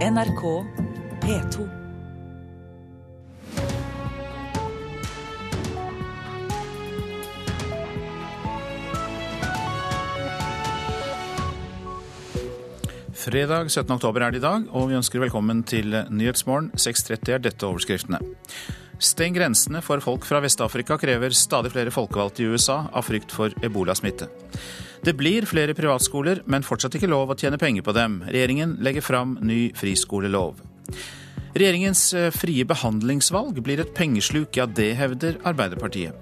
[0.00, 0.64] NRK
[1.20, 1.64] P2.
[13.12, 13.92] Fredag 17.
[13.92, 16.72] oktober er det i dag, og vi ønsker velkommen til Nyhetsmorgen.
[16.80, 18.22] 6.30 er dette overskriftene.
[18.96, 23.52] Steng grensene for folk fra Vest-Afrika, krever stadig flere folkevalgte i USA av frykt for
[23.60, 24.32] ebolasmitte.
[25.00, 28.18] Det blir flere privatskoler, men fortsatt ikke lov å tjene penger på dem.
[28.28, 30.60] Regjeringen legger fram ny friskolelov.
[31.50, 36.14] Regjeringens eh, frie behandlingsvalg blir et pengesluk, ja det hevder Arbeiderpartiet.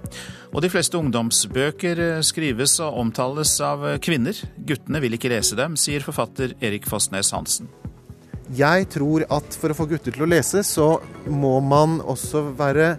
[0.49, 4.39] Og de fleste ungdomsbøker eh, skrives og omtales av eh, kvinner.
[4.57, 7.69] Guttene vil ikke lese dem, sier forfatter Erik Fossnes Hansen.
[8.57, 10.95] Jeg tror at for å få gutter til å lese, så
[11.29, 12.95] må man også være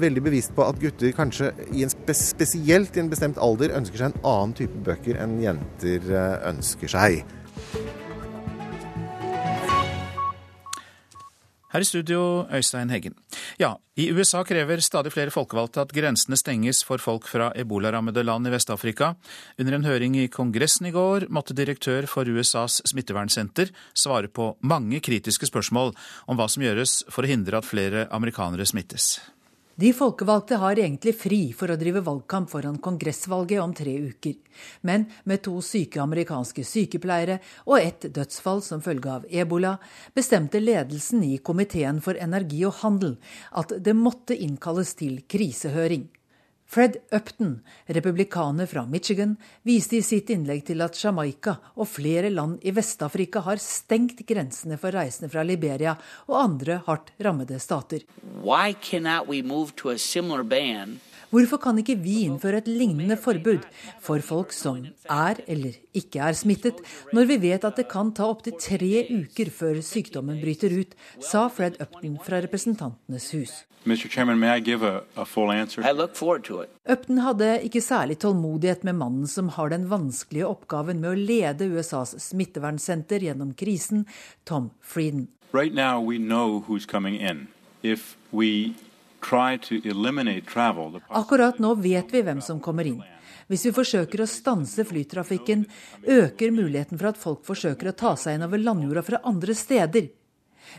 [0.00, 4.14] veldig bevisst på at gutter kanskje i spe spesielt i en bestemt alder ønsker seg
[4.14, 6.08] en annen type bøker enn jenter
[6.48, 7.20] ønsker seg.
[11.74, 13.16] Her i studio, Øystein Heggen.
[13.58, 18.46] Ja, i USA krever stadig flere folkevalgte at grensene stenges for folk fra ebolarammede land
[18.46, 19.16] i Vest-Afrika.
[19.58, 25.02] Under en høring i Kongressen i går måtte direktør for USAs smittevernsenter svare på mange
[25.02, 25.96] kritiske spørsmål
[26.30, 29.16] om hva som gjøres for å hindre at flere amerikanere smittes.
[29.76, 34.36] De folkevalgte har egentlig fri for å drive valgkamp foran kongressvalget om tre uker.
[34.86, 39.74] Men med to syke amerikanske sykepleiere og ett dødsfall som følge av ebola,
[40.14, 43.16] bestemte ledelsen i Komiteen for energi og handel
[43.50, 46.06] at det måtte innkalles til krisehøring.
[46.74, 52.64] Fred Upton, republikaner fra Michigan, viste i sitt innlegg til at Jamaica og flere land
[52.66, 55.94] i Vest-Afrika har stengt grensene for reisende fra Liberia
[56.26, 58.02] og andre hardt rammede stater.
[61.34, 63.64] Hvorfor kan ikke vi innføre et lignende forbud
[64.02, 66.78] for folk som er eller ikke er smittet,
[67.10, 71.48] når vi vet at det kan ta opptil tre uker før sykdommen bryter ut, sa
[71.50, 73.56] Fred Upton fra Representantenes hus.
[76.94, 81.66] Upton hadde ikke særlig tålmodighet med mannen som har den vanskelige oppgaven med å lede
[81.74, 84.06] USAs smittevernsenter gjennom krisen,
[84.46, 85.26] Tom Frieden.
[85.50, 87.48] Right now we know who's coming in.
[87.82, 88.74] If we
[91.08, 93.02] Akkurat nå vet vi hvem som kommer inn.
[93.50, 95.66] Hvis vi forsøker å stanse flytrafikken,
[96.08, 100.08] øker muligheten for at folk forsøker å ta seg inn over landjorda fra andre steder.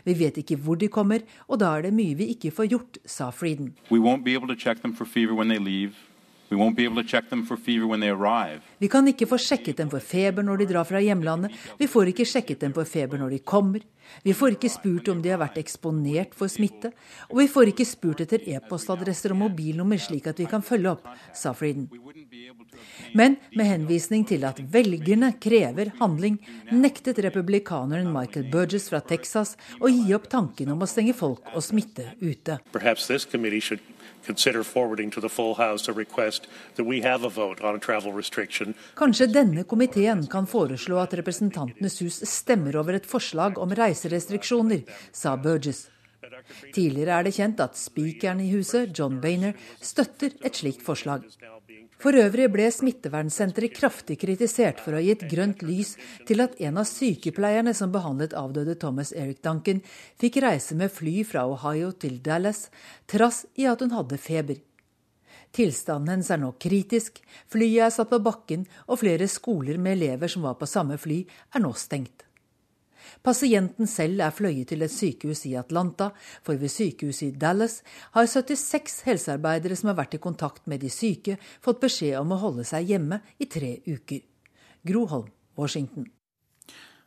[0.06, 2.98] Vi vet ikke hvor de kommer, og da er det mye vi ikke får gjort,
[3.06, 3.72] sa Frieden.
[8.78, 11.54] Vi kan ikke få sjekket dem for feber når de drar fra hjemlandet.
[11.78, 13.82] Vi får ikke sjekket dem for feber når de kommer.
[14.22, 16.92] Vi får ikke spurt om de har vært eksponert for smitte,
[17.30, 21.08] og vi får ikke spurt etter e-postadresser og mobilnummer slik at vi kan følge opp,
[21.34, 21.88] sa Frieden.
[23.18, 26.38] Men med henvisning til at velgerne krever handling,
[26.70, 31.64] nektet republikaneren Michael Burgess fra Texas å gi opp tanken om å stenge folk og
[31.64, 32.60] smitte ute.
[32.72, 33.82] Perhaps this committee should
[38.98, 45.36] Kanskje denne komiteen kan foreslå at Representantenes hus stemmer over et forslag om reiserestriksjoner, sa
[45.36, 45.86] Burgess.
[46.74, 51.26] Tidligere er det kjent at spikeren i huset, John Bainer, støtter et slikt forslag.
[52.02, 55.94] For øvrig ble smittevernsenteret kraftig kritisert for å ha gitt grønt lys
[56.28, 59.80] til at en av sykepleierne som behandlet avdøde Thomas Eric Duncan,
[60.20, 62.66] fikk reise med fly fra Ohio til Dallas,
[63.08, 64.60] trass i at hun hadde feber.
[65.56, 70.28] Tilstanden hennes er nå kritisk, flyet er satt på bakken, og flere skoler med elever
[70.28, 71.22] som var på samme fly,
[71.54, 72.25] er nå stengt.
[73.26, 76.10] Pasienten selv er fløyet til et sykehus i Atlanta,
[76.46, 77.80] for ved sykehuset i Dallas
[78.16, 82.42] har 76 helsearbeidere som har vært i kontakt med de syke, fått beskjed om å
[82.42, 84.22] holde seg hjemme i tre uker.
[84.86, 86.06] Gro Holm, Washington.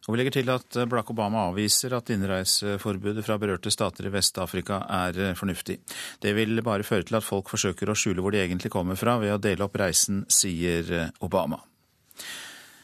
[0.07, 4.79] Og vi legger til at Barack Obama avviser at innreiseforbudet fra berørte stater i Vest-Afrika
[4.89, 5.75] er fornuftig.
[6.23, 9.19] Det vil bare føre til at folk forsøker å skjule hvor de egentlig kommer fra
[9.21, 11.59] ved å dele opp reisen, sier Obama.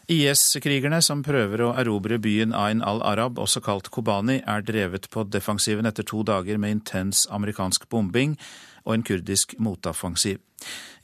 [0.05, 5.89] IS-krigerne som prøver å erobre byen Ain al-Arab, også kalt Kobani, er drevet på defensiven
[5.89, 8.35] etter to dager med intens amerikansk bombing
[8.85, 10.37] og en kurdisk motoffensiv.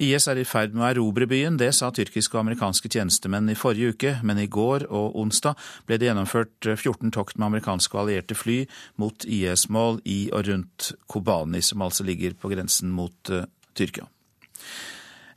[0.01, 3.57] IS er i ferd med å erobre byen, det sa tyrkiske og amerikanske tjenestemenn i
[3.57, 5.57] forrige uke, men i går og onsdag
[5.89, 8.63] ble det gjennomført 14 tokt med amerikanske og allierte fly
[9.01, 14.05] mot IS-mål i og rundt Kobani, som altså ligger på grensen mot uh, Tyrkia.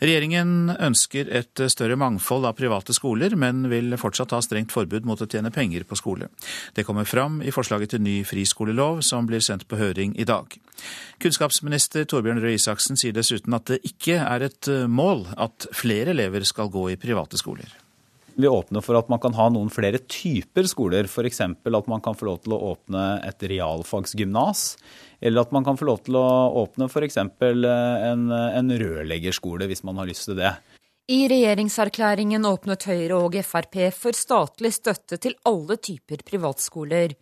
[0.02, 5.20] Regjeringen ønsker et større mangfold av private skoler, men vil fortsatt ha strengt forbud mot
[5.20, 6.30] å tjene penger på skole.
[6.74, 10.58] Det kommer fram i forslaget til ny friskolelov, som blir sendt på høring i dag.
[11.22, 16.44] Kunnskapsminister Torbjørn Røe Isaksen sier dessuten at det ikke er et mål at flere elever
[16.48, 17.70] skal gå i private skoler.
[18.34, 21.06] Vi åpner for at man kan ha noen flere typer skoler.
[21.06, 21.40] F.eks.
[21.40, 24.64] at man kan få lov til å åpne et realfagsgymnas.
[25.24, 26.26] Eller at man kan få lov til å
[26.60, 27.16] åpne f.eks.
[27.16, 30.52] En, en rørleggerskole, hvis man har lyst til det.
[31.08, 37.16] I regjeringserklæringen åpnet Høyre og Frp for statlig støtte til alle typer privatskoler.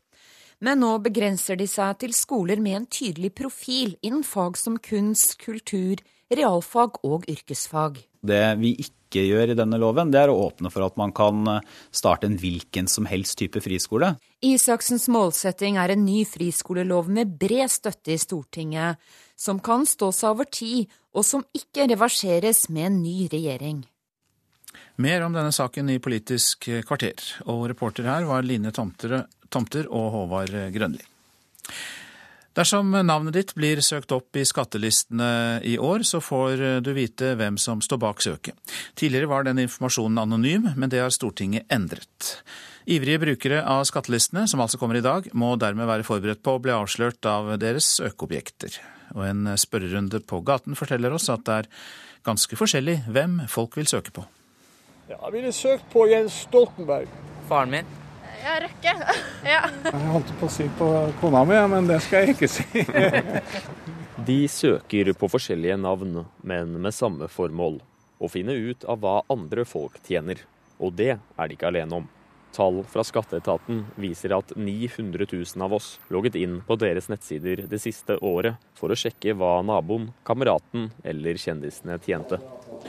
[0.62, 5.34] Men nå begrenser de seg til skoler med en tydelig profil innen fag som kunst,
[5.42, 5.98] kultur,
[6.30, 7.98] realfag og yrkesfag.
[8.22, 11.44] Det vi ikke gjør i denne loven, det er å åpne for at man kan
[11.92, 14.14] starte en hvilken som helst type friskole.
[14.40, 18.96] Isaksens målsetting er en ny friskolelov med bred støtte i Stortinget
[19.36, 23.82] som kan stå seg over tid, og som ikke reverseres med en ny regjering.
[25.02, 30.54] Mer om denne saken i Politisk kvarter, og reporter her var Line Tomter og Håvard
[30.72, 31.04] Grønli.
[32.52, 37.56] Dersom navnet ditt blir søkt opp i skattelistene i år, så får du vite hvem
[37.60, 38.74] som står bak søket.
[38.98, 42.34] Tidligere var den informasjonen anonym, men det har Stortinget endret.
[42.84, 46.60] Ivrige brukere av skattelistene, som altså kommer i dag, må dermed være forberedt på å
[46.60, 48.76] bli avslørt av deres søkeobjekter.
[49.16, 51.72] Og en spørrerunde på gaten forteller oss at det er
[52.26, 54.26] ganske forskjellig hvem folk vil søke på.
[55.08, 57.08] Ja, jeg ville søkt på Jens Stoltenberg.
[57.48, 58.01] Faren min.
[58.42, 58.92] Ja, Røkke.
[59.46, 59.60] ja.
[59.86, 60.88] Jeg holdt på å si på
[61.20, 62.82] kona mi, men det skal jeg ikke si.
[64.26, 67.80] De søker på forskjellige navn, men med samme formål.
[68.22, 70.42] Å finne ut av hva andre folk tjener.
[70.82, 72.08] Og det er de ikke alene om.
[72.52, 77.80] Tall fra skatteetaten viser at 900 000 av oss logget inn på deres nettsider det
[77.80, 82.42] siste året for å sjekke hva naboen, kameraten eller kjendisene tjente.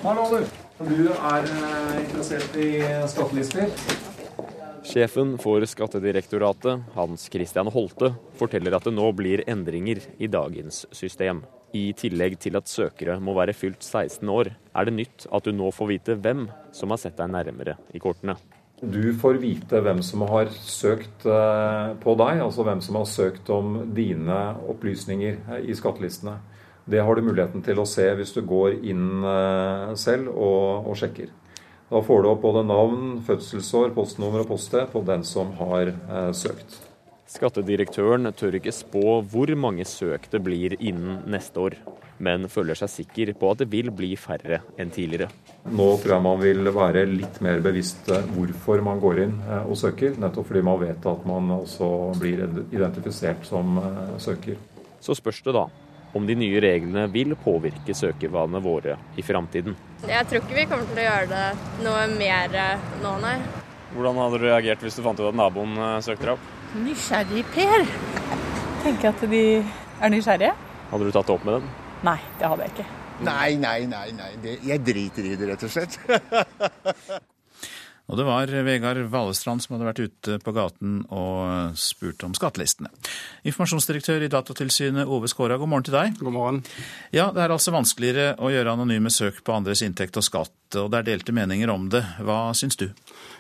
[0.04, 0.44] Hallo, du.
[0.84, 2.72] Du er eh, interessert i
[3.08, 3.72] skattelister?
[4.84, 11.40] Sjefen for Skattedirektoratet, Hans Christian Holte, forteller at det nå blir endringer i dagens system.
[11.74, 15.56] I tillegg til at søkere må være fylt 16 år, er det nytt at du
[15.56, 18.36] nå får vite hvem som har sett deg nærmere i kortene.
[18.84, 23.52] Du får vite hvem som har søkt eh, på deg, altså hvem som har søkt
[23.56, 26.36] om dine opplysninger eh, i skattelistene.
[26.84, 31.00] Det har du muligheten til å se hvis du går inn eh, selv og, og
[31.00, 31.32] sjekker.
[31.90, 35.92] Da får du opp både navn, fødselsår, postnummer og poststed på den som har
[36.34, 36.80] søkt.
[37.34, 41.76] Skattedirektøren tør ikke spå hvor mange søk det blir innen neste år,
[42.22, 45.32] men føler seg sikker på at det vil bli færre enn tidligere.
[45.66, 49.80] Nå tror jeg man vil være litt mer bevisst hvorfor man går inn eh, og
[49.80, 51.90] søker, nettopp fordi man vet at man også
[52.20, 52.44] blir
[52.76, 54.60] identifisert som eh, søker.
[55.02, 55.66] Så spørs det da
[56.14, 59.76] om de nye reglene vil påvirke søkevanene våre i framtiden.
[60.08, 62.58] Jeg tror ikke vi kommer til å gjøre det noe mer
[63.04, 63.38] nå, nei.
[63.94, 66.50] Hvordan hadde du reagert hvis du fant ut at naboen eh, søkte deg opp?
[66.82, 67.86] Nysgjerrig Per.
[68.82, 70.56] Tenker at de er nysgjerrige.
[70.90, 71.70] Hadde du tatt det opp med dem?
[72.04, 72.88] Nei, det hadde jeg ikke.
[73.24, 74.08] Nei, nei, nei.
[74.18, 74.32] nei.
[74.42, 76.00] Det, jeg driter i det, rett og slett.
[78.12, 82.92] Og det var Vegard Valestrand som hadde vært ute på gaten og spurt om skattelistene.
[83.48, 86.18] Informasjonsdirektør i Datatilsynet Ove Skåra, god morgen til deg.
[86.20, 86.60] God morgen.
[87.16, 90.92] Ja, Det er altså vanskeligere å gjøre anonyme søk på andres inntekt og skatt, og
[90.92, 92.02] det er delte meninger om det.
[92.24, 92.90] Hva syns du?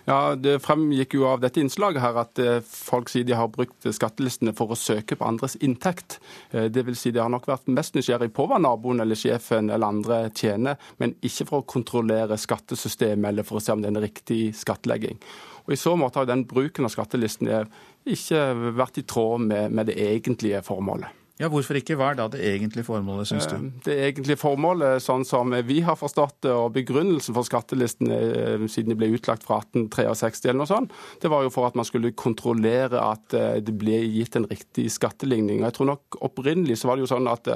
[0.06, 3.88] Ja, Det fremgikk jo av dette innslaget her at eh, folk sier de har brukt
[3.96, 6.20] skattelistene for å søke på andres inntekt.
[6.52, 6.74] Dvs.
[6.76, 9.88] det vil si de har nok vært mest nysgjerrig på hva naboen eller sjefen eller
[9.88, 13.96] andre tjener, men ikke for å kontrollere skattesystemet eller for å se om det er
[13.96, 15.20] en riktig skattlegging.
[15.64, 17.64] Og I så måte har den bruken av skattelistene
[18.04, 21.23] ikke vært i tråd med, med det egentlige formålet.
[21.42, 21.96] Ja, Hvorfor ikke?
[21.98, 23.56] Hva er da det egentlige formålet, syns du?
[23.58, 28.66] Eh, det egentlige formålet, sånn som vi har forstått det, og begrunnelsen for skattelistene eh,
[28.70, 31.88] siden de ble utlagt fra 1863 eller noe sånt, det var jo for at man
[31.90, 35.63] skulle kontrollere at eh, det ble gitt en riktig skatteligning.
[35.63, 37.50] Og jeg tror nok Opprinnelig så var det jo sånn at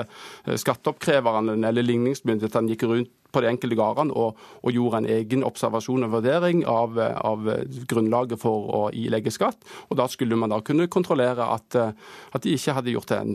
[0.59, 6.05] skatteoppkreverne eller ligningsmyndighetene gikk rundt på de enkelte gårdene og, og, gjorde en egen observasjon
[6.07, 7.39] og vurdering av, av,
[7.89, 9.59] grunnlaget for å ilegge skatt.
[9.89, 13.33] Og Da skulle man da kunne kontrollere at, at de ikke hadde gjort en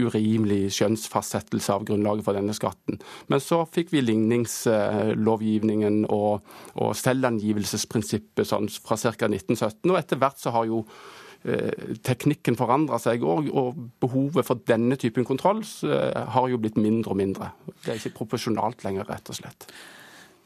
[0.00, 2.94] urimelig skjønnsfastsettelse av grunnlaget for denne skatten.
[3.32, 6.34] Men så fikk vi ligningslovgivningen og,
[6.76, 9.26] og selvangivelsesprinsippet sånn fra ca.
[9.30, 9.90] 1917.
[9.90, 11.19] og etter hvert så har jo Eh,
[12.04, 17.14] teknikken forandrer seg òg, og behovet for denne typen kontroll eh, har jo blitt mindre
[17.14, 17.52] og mindre.
[17.80, 19.68] Det er ikke proporsjonalt lenger, rett og slett.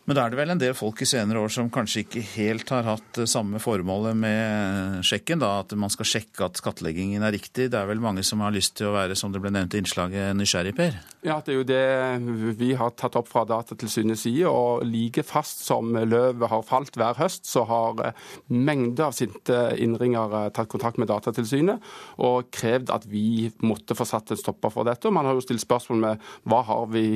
[0.04, 2.68] Men da er det vel en del folk i senere år som kanskje ikke helt
[2.74, 7.70] har hatt samme formålet med sjekken, da, at man skal sjekke at skattleggingen er riktig.
[7.72, 9.80] Det er vel mange som har lyst til å være, som det ble nevnt i
[9.80, 10.98] innslaget, nysgjerrig, Per?
[11.24, 14.44] Ja, det er jo det vi har tatt opp fra Datatilsynets side.
[14.50, 18.12] Og like fast som løvet har falt hver høst, så har
[18.52, 21.80] mengder av sinte innringere tatt kontakt med Datatilsynet
[22.20, 25.08] og krevd at vi måtte få satt en stopper for dette.
[25.08, 27.06] Og man har jo stilt spørsmål med hva har vi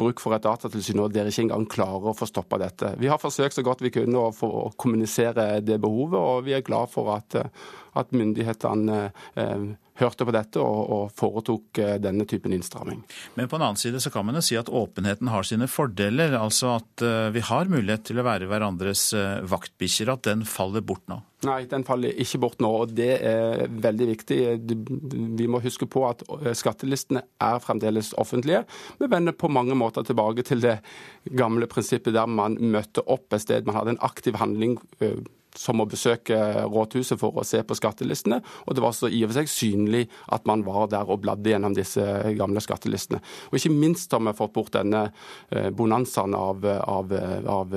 [0.00, 2.94] bruk for et datatilsyn og dere ikke engang klarer å få stoppa dette.
[3.02, 6.66] Vi har forsøkt så godt vi kunne å få kommunisere det behovet, og vi er
[6.66, 7.36] glad for at,
[7.98, 9.70] at myndighetene eh,
[10.02, 13.02] hørte på dette og, og foretok eh, denne typen innstramming.
[13.38, 16.36] Men på en annen side så kan man jo si at åpenheten har sine fordeler.
[16.38, 20.12] Altså at eh, vi har mulighet til å være hverandres eh, vaktbikkjer.
[20.12, 21.22] At den faller bort nå.
[21.42, 24.38] Nei, den faller ikke bort nå, og det er veldig viktig.
[25.40, 26.22] Vi må huske på at
[26.54, 28.60] skattelistene er fremdeles offentlige.
[29.00, 30.76] Vi vender på mange måter tilbake til det
[31.34, 33.66] gamle prinsippet der man møtte opp et sted.
[33.66, 34.78] Man hadde en aktiv handling
[35.58, 38.40] som å besøke rådhuset for å se på skattelistene.
[38.66, 41.52] Og det var så i og for seg synlig at man var der og bladde
[41.52, 42.04] gjennom disse
[42.38, 43.20] gamle skattelistene.
[43.50, 45.04] Og ikke minst har vi fått bort denne
[45.50, 47.12] eh, bonanzaen av, av,
[47.52, 47.76] av,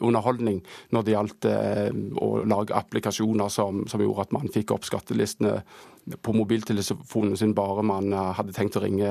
[0.00, 0.62] underholdning
[0.94, 1.86] når det gjaldt eh,
[2.20, 5.60] å lage applikasjoner som, som gjorde at man fikk opp skattelistene
[6.22, 9.10] på mobiltelefonen sin bare man eh, hadde tenkt å ringe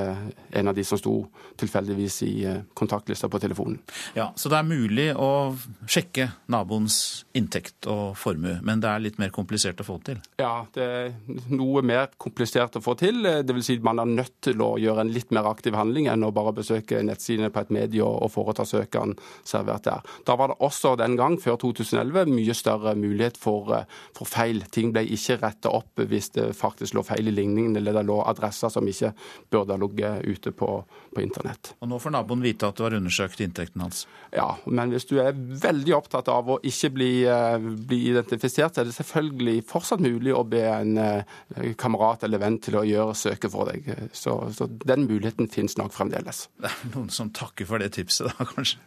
[0.50, 1.14] en av de som sto
[1.60, 3.80] tilfeldigvis i eh, kontaktlista på telefonen.
[4.18, 5.56] Ja, Så det er mulig å
[5.88, 10.20] sjekke naboens inntekt og formue, men det er litt mer komplisert å få til?
[10.42, 11.14] Ja, det er
[11.54, 13.24] noe mer komplisert å få til.
[13.24, 16.26] Det vil si man er nødt til å gjøre en litt mer aktiv handling enn
[16.26, 19.18] å bare besøke nettsidene på et medie og foreta søkene
[19.48, 20.04] servert der.
[20.28, 24.64] Da var det også den gang, før 2011, mye større mulighet for, eh, for feil.
[24.72, 28.06] Ting ble ikke retta opp hvis det faktisk faktisk lå feil i ligningen, eller det
[28.08, 29.12] lå adresser som ikke
[29.52, 30.70] burde ha ligget ute på,
[31.16, 31.74] på internett.
[31.80, 34.06] Og Nå får naboen vite at du har undersøkt inntekten hans?
[34.32, 38.84] Ja, men hvis du er veldig opptatt av å ikke bli, eh, bli identifisert, så
[38.84, 43.18] er det selvfølgelig fortsatt mulig å be en eh, kamerat eller venn til å gjøre
[43.18, 43.90] søket for deg.
[44.14, 46.48] Så, så den muligheten finnes nok fremdeles.
[46.60, 48.80] Det er noen som takker for det tipset, da kanskje.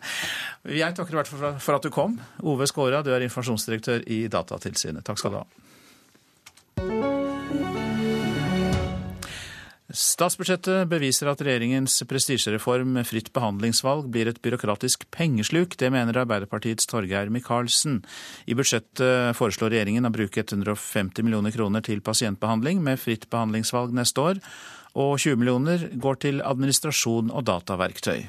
[0.72, 2.16] Jeg takker i hvert fall for at du kom.
[2.46, 5.04] Ove Skåra, du er informasjonsdirektør i Datatilsynet.
[5.06, 7.11] Takk skal du ha.
[9.92, 15.76] Statsbudsjettet beviser at regjeringens prestisjereform fritt behandlingsvalg blir et byråkratisk pengesluk.
[15.76, 17.98] Det mener Arbeiderpartiets Torgeir Micaelsen.
[18.48, 24.24] I budsjettet foreslår regjeringen å bruke 150 millioner kroner til pasientbehandling med fritt behandlingsvalg neste
[24.24, 24.40] år,
[24.96, 28.24] og 20 millioner går til administrasjon og dataverktøy.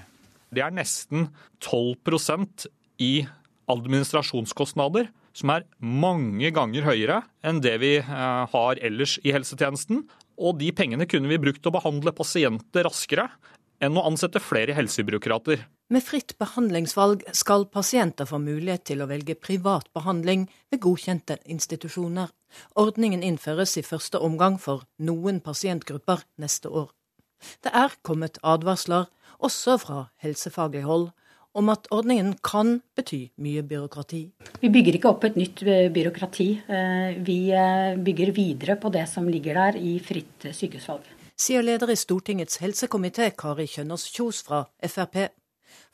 [0.54, 1.30] Det er nesten
[1.64, 2.68] 12%
[3.00, 3.14] i
[3.72, 10.04] administrasjonskostnader, som er mange ganger høyere enn det vi eh, har ellers i helsetjenesten.
[10.38, 13.28] Og de pengene kunne vi brukt til å behandle pasienter raskere
[13.84, 15.66] enn å ansette flere helsebyråkrater.
[15.94, 22.32] Med fritt behandlingsvalg skal pasienter få mulighet til å velge privat behandling ved godkjente institusjoner.
[22.80, 26.90] Ordningen innføres i første omgang for noen pasientgrupper neste år.
[27.62, 29.10] Det er kommet advarsler,
[29.44, 31.10] også fra helsefaglig hold,
[31.54, 34.22] om at ordningen kan bety mye byråkrati.
[34.62, 36.48] Vi bygger ikke opp et nytt eh, byråkrati.
[36.66, 41.06] Eh, vi eh, bygger videre på det som ligger der i fritt sykehusvalg.
[41.38, 45.30] Sier leder i Stortingets helsekomité, Kari Kjønaas Kjos fra Frp.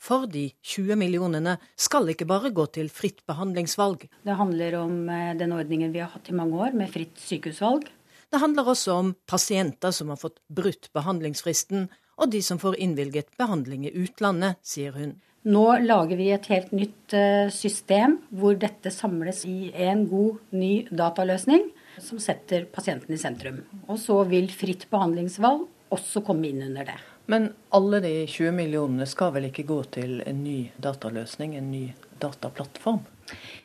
[0.00, 4.06] For de 20 millionene skal ikke bare gå til fritt behandlingsvalg.
[4.24, 5.08] Det handler om
[5.40, 7.88] den ordningen vi har hatt i mange år, med fritt sykehusvalg.
[8.30, 11.88] Det handler også om pasienter som har fått brutt behandlingsfristen,
[12.20, 15.16] og de som får innvilget behandling i utlandet, sier hun.
[15.48, 20.84] Nå lager vi et helt nytt eh, system hvor dette samles i en god, ny
[20.92, 21.70] dataløsning
[22.00, 23.62] som setter pasienten i sentrum.
[23.86, 25.64] Og så vil fritt behandlingsvalg
[25.96, 26.98] også komme inn under det.
[27.30, 31.84] Men alle de 20 millionene skal vel ikke gå til en ny dataløsning, en ny
[32.20, 33.00] dataplattform?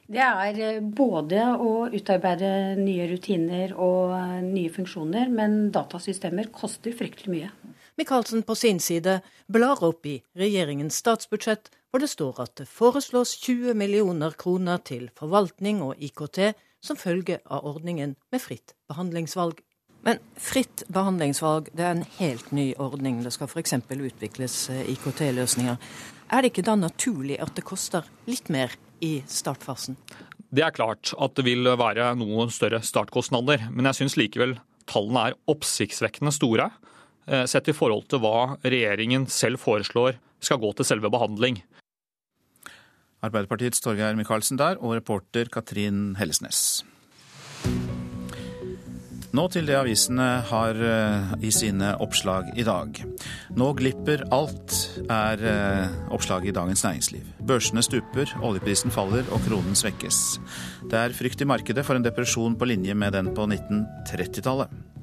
[0.06, 6.96] Det er eh, både å utarbeide nye rutiner og eh, nye funksjoner, men datasystemer koster
[6.96, 7.54] fryktelig mye.
[7.98, 13.38] Michaelsen på sin side blar opp i regjeringens statsbudsjett, hvor det står at det foreslås
[13.40, 16.42] 20 millioner kroner til forvaltning og IKT
[16.84, 19.62] som følge av ordningen med fritt behandlingsvalg.
[20.06, 23.24] Men fritt behandlingsvalg det er en helt ny ordning.
[23.24, 23.78] Det skal f.eks.
[23.80, 25.80] utvikles eh, IKT-løsninger.
[26.36, 29.96] Er det ikke da naturlig at det koster litt mer i startfasen?
[30.52, 34.60] Det er klart at det vil være noen større startkostnader, men jeg syns likevel
[34.92, 36.70] tallene er oppsiktsvekkende store.
[37.28, 41.62] Eh, sett i forhold til hva regjeringen selv foreslår skal gå til selve behandling.
[43.26, 46.84] Arbeiderpartiets Torgeir Micaelsen der, og reporter Katrin Hellesnes.
[49.36, 53.02] Nå til det avisene har eh, i sine oppslag i dag.
[53.58, 54.78] Nå glipper alt,
[55.12, 57.26] er eh, oppslaget i Dagens Næringsliv.
[57.50, 60.22] Børsene stuper, oljeprisen faller og kronen svekkes.
[60.88, 64.95] Det er frykt i markedet for en depresjon på linje med den på 1930-tallet.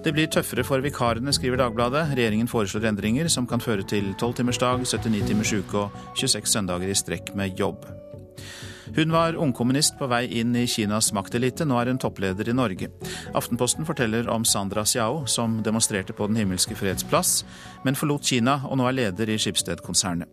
[0.00, 2.14] Det blir tøffere for vikarene, skriver Dagbladet.
[2.16, 6.96] Regjeringen foreslår endringer som kan føre til 12-timersdag, 79 timers uke og 26 søndager i
[6.96, 7.84] strekk med jobb.
[8.96, 12.88] Hun var ungkommunist på vei inn i Kinas maktelite, nå er hun toppleder i Norge.
[13.36, 17.44] Aftenposten forteller om Sandra Xiao, som demonstrerte på Den himmelske freds plass,
[17.84, 20.32] men forlot Kina og nå er leder i Schibsted-konsernet.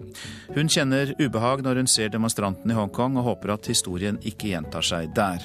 [0.55, 4.86] Hun kjenner ubehag når hun ser demonstrantene i Hongkong, og håper at historien ikke gjentar
[4.95, 5.43] seg der.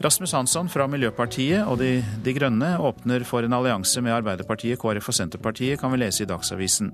[0.00, 5.10] Rasmus Hansson fra Miljøpartiet og de, de, Grønne åpner for en allianse med Arbeiderpartiet, KrF
[5.12, 6.92] og Senterpartiet, kan vi lese i Dagsavisen.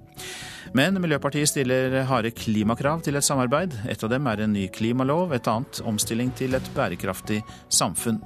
[0.77, 3.77] Men Miljøpartiet stiller harde klimakrav til et samarbeid.
[3.89, 7.41] Et av dem er en ny klimalov, et annet omstilling til et bærekraftig
[7.73, 8.21] samfunn.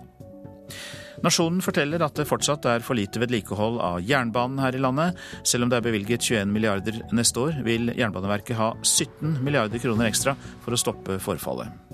[1.22, 5.20] Nasjonen forteller at det fortsatt er for lite vedlikehold av jernbanen her i landet.
[5.46, 10.10] Selv om det er bevilget 21 milliarder neste år, vil Jernbaneverket ha 17 milliarder kroner
[10.10, 11.91] ekstra for å stoppe forfallet.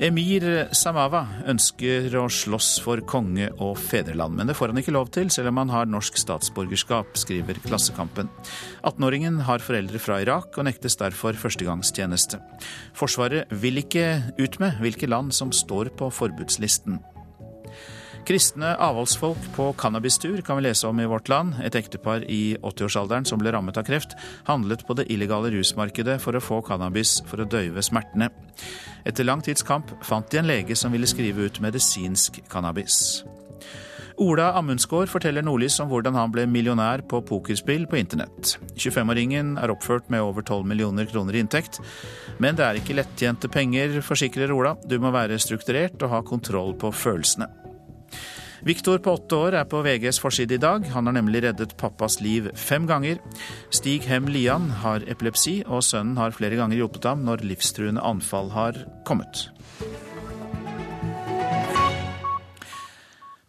[0.00, 5.10] Emir Samava ønsker å slåss for konge og fedreland, men det får han ikke lov
[5.12, 8.30] til, selv om han har norsk statsborgerskap, skriver Klassekampen.
[8.80, 12.40] 18-åringen har foreldre fra Irak og nektes derfor førstegangstjeneste.
[12.96, 14.06] Forsvaret vil ikke
[14.40, 16.96] ut med hvilke land som står på forbudslisten.
[18.28, 21.54] Kristne avholdsfolk på cannabistur kan vi lese om i Vårt Land.
[21.64, 24.14] Et ektepar i 80-årsalderen som ble rammet av kreft,
[24.46, 28.30] handlet på det illegale rusmarkedet for å få cannabis for å døyve smertene.
[29.08, 33.22] Etter lang tids kamp fant de en lege som ville skrive ut medisinsk cannabis.
[34.20, 38.58] Ola Amundsgaard forteller Nordlys om hvordan han ble millionær på pokerspill på internett.
[38.76, 41.80] 25-åringen er oppført med over 12 millioner kroner i inntekt.
[42.36, 44.74] Men det er ikke lettjente penger, forsikrer Ola.
[44.84, 47.48] Du må være strukturert og ha kontroll på følelsene.
[48.66, 50.84] Viktor på åtte år er på VGs forside i dag.
[50.92, 53.16] Han har nemlig reddet pappas liv fem ganger.
[53.72, 58.52] Stig Hem Lian har epilepsi, og sønnen har flere ganger hjulpet ham når livstruende anfall
[58.52, 58.76] har
[59.08, 59.48] kommet.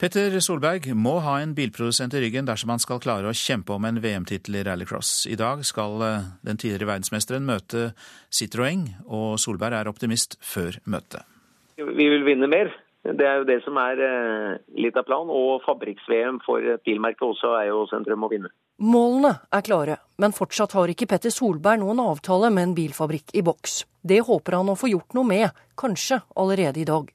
[0.01, 3.83] Petter Solberg må ha en bilprodusent i ryggen dersom han skal klare å kjempe om
[3.85, 5.27] en VM-tittel i rallycross.
[5.29, 7.91] I dag skal eh, den tidligere verdensmesteren møte
[8.33, 11.21] Citroën, og Solberg er optimist før møtet.
[11.77, 12.73] Vi vil vinne mer.
[13.01, 15.31] Det er jo det som er eh, litt av planen.
[15.33, 18.51] Og fabrikks-VM for bilmerket også er jo sentrum å vinne.
[18.81, 23.43] Målene er klare, men fortsatt har ikke Petter Solberg noen avtale med en bilfabrikk i
[23.45, 23.83] boks.
[24.01, 27.09] Det håper han å få gjort noe med, kanskje allerede i dag.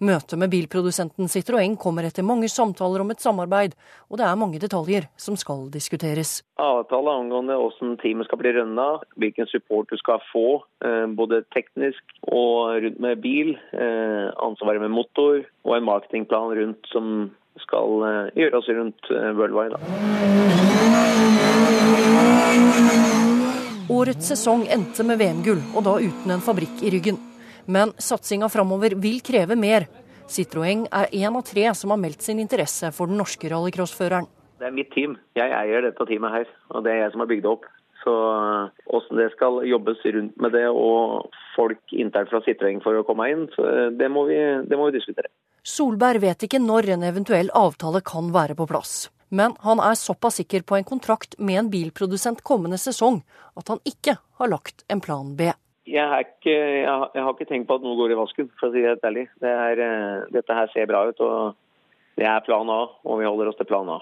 [0.00, 3.74] Møtet med bilprodusenten Citroën kommer etter mange samtaler om et samarbeid,
[4.08, 6.40] og det er mange detaljer som skal diskuteres.
[6.60, 8.88] Avtale angående hvordan teamet skal bli rønna,
[9.20, 14.90] hvilken support du skal få, eh, både teknisk og rundt med bil, eh, ansvaret med
[14.90, 19.76] motor og en marketingplan rundt som skal eh, gjøres rundt Worldwide.
[23.90, 27.18] Årets sesong endte med VM-gull, og da uten en fabrikk i ryggen.
[27.66, 29.88] Men satsinga framover vil kreve mer.
[30.30, 34.28] Citroën er én av tre som har meldt sin interesse for den norske rallycrossføreren.
[34.60, 35.16] Det er mitt team.
[35.34, 37.68] Jeg eier dette teamet her, og det er jeg som har bygd det opp.
[38.00, 38.12] Så
[38.88, 43.28] hvordan det skal jobbes rundt med det, og folk internt fra Citroën for å komme
[43.32, 43.46] inn,
[43.98, 45.32] det må, vi, det må vi diskutere.
[45.66, 49.10] Solberg vet ikke når en eventuell avtale kan være på plass.
[49.30, 53.20] Men han er såpass sikker på en kontrakt med en bilprodusent kommende sesong
[53.60, 55.52] at han ikke har lagt en plan B
[55.90, 58.70] jeg, ikke, jeg, har, jeg, har ikke tenkt på at noe går i vasken, for
[58.70, 59.26] å si det helt ærlig.
[59.42, 63.28] Det er, eh, dette her ser bra ut, og det er plan A, og vi
[63.28, 64.00] holder oss til plan A.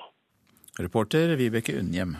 [0.78, 2.16] Reporter Vibeke Unnhjem.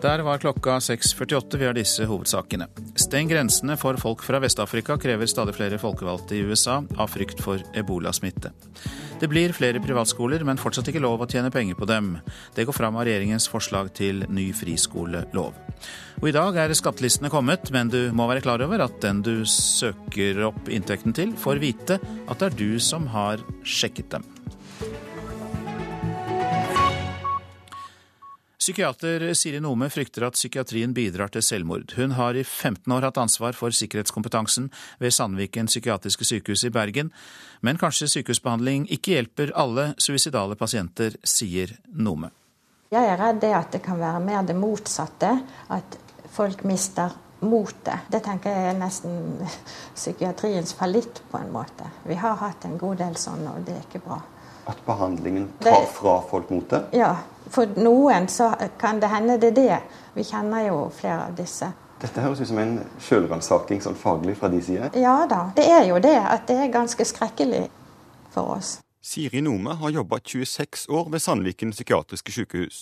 [0.00, 1.58] Der var klokka 6.48.
[1.58, 2.70] Vi har disse hovedsakene.
[2.96, 7.60] Steng grensene for folk fra Vest-Afrika, krever stadig flere folkevalgte i USA av frykt for
[7.76, 8.54] ebolasmitte.
[9.20, 12.14] Det blir flere privatskoler, men fortsatt ikke lov å tjene penger på dem.
[12.56, 15.52] Det går fram av regjeringens forslag til ny friskolelov.
[16.20, 19.46] Og I dag er skattelistene kommet, men du må være klar over at den du
[19.48, 24.26] søker opp inntekten til, får vite at det er du som har sjekket dem.
[28.60, 31.94] Psykiater Siri Nome frykter at psykiatrien bidrar til selvmord.
[31.96, 34.68] Hun har i 15 år hatt ansvar for sikkerhetskompetansen
[35.00, 37.08] ved Sandviken psykiatriske sykehus i Bergen,
[37.64, 42.28] men kanskje sykehusbehandling ikke hjelper alle suicidale pasienter, sier Nome.
[42.92, 45.32] Jeg er redd det at det kan være mer det motsatte,
[45.70, 45.98] at
[46.32, 48.06] folk mister motet.
[48.12, 49.48] Det tenker jeg er nesten
[50.00, 51.88] psykiatriens fallitt, på en måte.
[52.04, 54.20] Vi har hatt en god del sånn, og det er ikke bra.
[54.70, 56.92] At behandlingen tar fra folk motet?
[56.94, 57.14] Ja,
[57.50, 59.78] for noen så kan det hende det er det.
[60.14, 61.72] Vi kjenner jo flere av disse.
[62.00, 64.92] Dette høres ut som en sjølransaking sånn faglig fra de side?
[65.00, 66.16] Ja da, det er jo det.
[66.16, 67.66] At det er ganske skrekkelig
[68.32, 68.78] for oss.
[69.04, 72.80] Siri Nome har jobba 26 år ved Sandviken psykiatriske sykehus.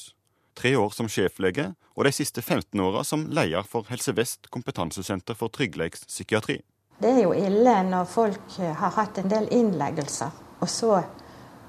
[0.58, 5.38] Tre år som sjeflege, og de siste 15 åra som leder for Helse Vest kompetansesenter
[5.38, 6.58] for tryggleikspsykiatri.
[6.98, 10.96] Det er jo ille når folk har hatt en del innleggelser, og så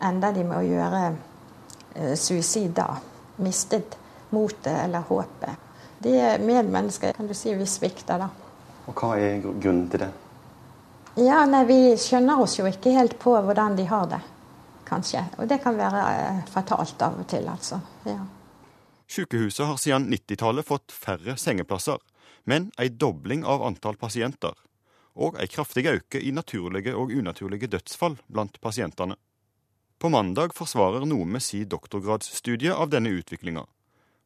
[0.01, 1.03] ender de med å gjøre
[1.93, 2.97] Eh, suicid da.
[3.35, 3.97] Mistet
[4.29, 5.49] motet eller håpet.
[5.99, 8.29] De er medmennesker, kan du si, vi svikter, da.
[8.87, 10.09] Og Hva er grunnen til det?
[11.19, 14.21] Ja, nei, Vi skjønner oss jo ikke helt på hvordan de har det,
[14.87, 15.25] kanskje.
[15.37, 17.81] Og det kan være eh, fatalt av og til, altså.
[18.05, 18.21] Ja.
[19.09, 21.97] Sykehuset har siden 90-tallet fått færre sengeplasser,
[22.45, 24.53] men ei dobling av antall pasienter.
[25.17, 29.17] Og ei kraftig øke i naturlige og unaturlige dødsfall blant pasientene.
[29.99, 33.65] På mandag forsvarer Nome si doktorgradsstudie av denne utviklinga.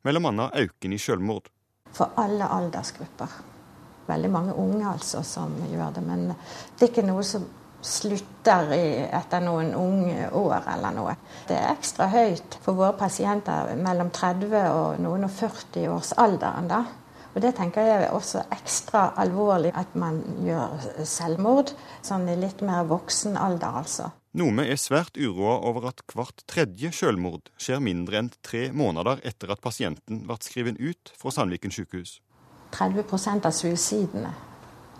[0.03, 1.47] Annet øken i selvmord.
[1.95, 3.39] For alle aldersgrupper.
[4.07, 6.03] Veldig mange unge altså som gjør det.
[6.03, 7.47] Men det er ikke noe som
[7.83, 11.15] slutter i, etter noen unge år eller noe.
[11.47, 16.69] Det er ekstra høyt for våre pasienter mellom 30 og noen og 40 års alderen.
[16.71, 16.83] da.
[17.33, 21.73] Og Det tenker jeg er også ekstra alvorlig at man gjør selvmord.
[22.05, 24.11] Sånn i litt mer voksen alder, altså.
[24.33, 29.53] Nome er svært uroa over at hvert tredje selvmord skjer mindre enn tre måneder etter
[29.53, 32.19] at pasienten ble skrevet ut fra Sandviken sykehus.
[32.73, 34.31] 30% av suicidene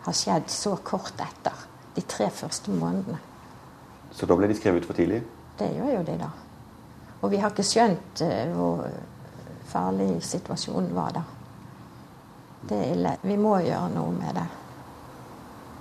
[0.06, 1.73] har skjedd så kort etter.
[1.96, 3.20] De tre første månedene.
[4.14, 5.22] Så da ble de skrevet ut for tidlig?
[5.60, 6.32] Det gjør jo de, da.
[7.22, 8.84] Og vi har ikke skjønt uh, hvor
[9.70, 11.24] farlig situasjonen var da.
[12.64, 13.16] Det er ille.
[13.24, 14.50] Vi må gjøre noe med det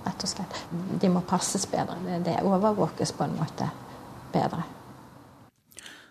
[0.03, 0.61] rett og slett.
[0.99, 1.97] De må passes bedre.
[2.23, 3.69] Det overvåkes på en måte
[4.33, 4.63] bedre.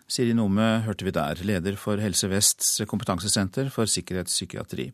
[0.09, 4.91] Siri Nome hørte vi der, leder for Helse Vests kompetansesenter for sikkerhetspsykiatri.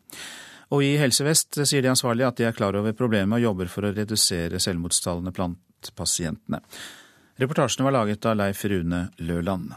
[0.70, 3.70] Og i Helse Vest sier de ansvarlige at de er klar over problemet og jobber
[3.72, 6.62] for å redusere selvmordstallene blant pasientene.
[7.40, 9.72] Reportasjene var laget av Leif Rune Løland.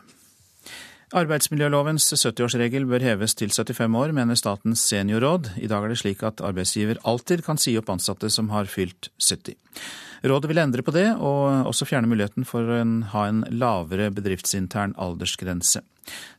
[1.14, 5.52] Arbeidsmiljølovens 70-årsregel bør heves til 75 år, mener Statens seniorråd.
[5.62, 9.12] I dag er det slik at arbeidsgiver alltid kan si opp ansatte som har fylt
[9.22, 9.54] 70.
[10.24, 12.80] Rådet vil endre på det, og også fjerne muligheten for å
[13.12, 15.82] ha en lavere bedriftsintern aldersgrense.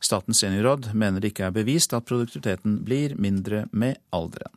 [0.00, 4.56] Statens seniorråd mener det ikke er bevist at produktiviteten blir mindre med alderen.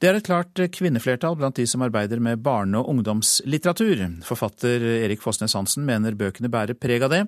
[0.00, 4.00] Det er et klart kvinneflertall blant de som arbeider med barne- og ungdomslitteratur.
[4.24, 7.26] Forfatter Erik Fosnes Hansen mener bøkene bærer preg av det.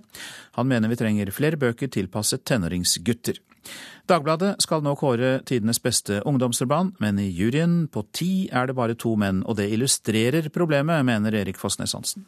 [0.57, 3.43] Han mener vi trenger flere bøker tilpasset tenåringsgutter.
[4.09, 8.97] Dagbladet skal nå kåre tidenes beste ungdomsroman, men i juryen på ti er det bare
[8.97, 12.25] to menn, og det illustrerer problemet, mener Erik Fosnes Hansen.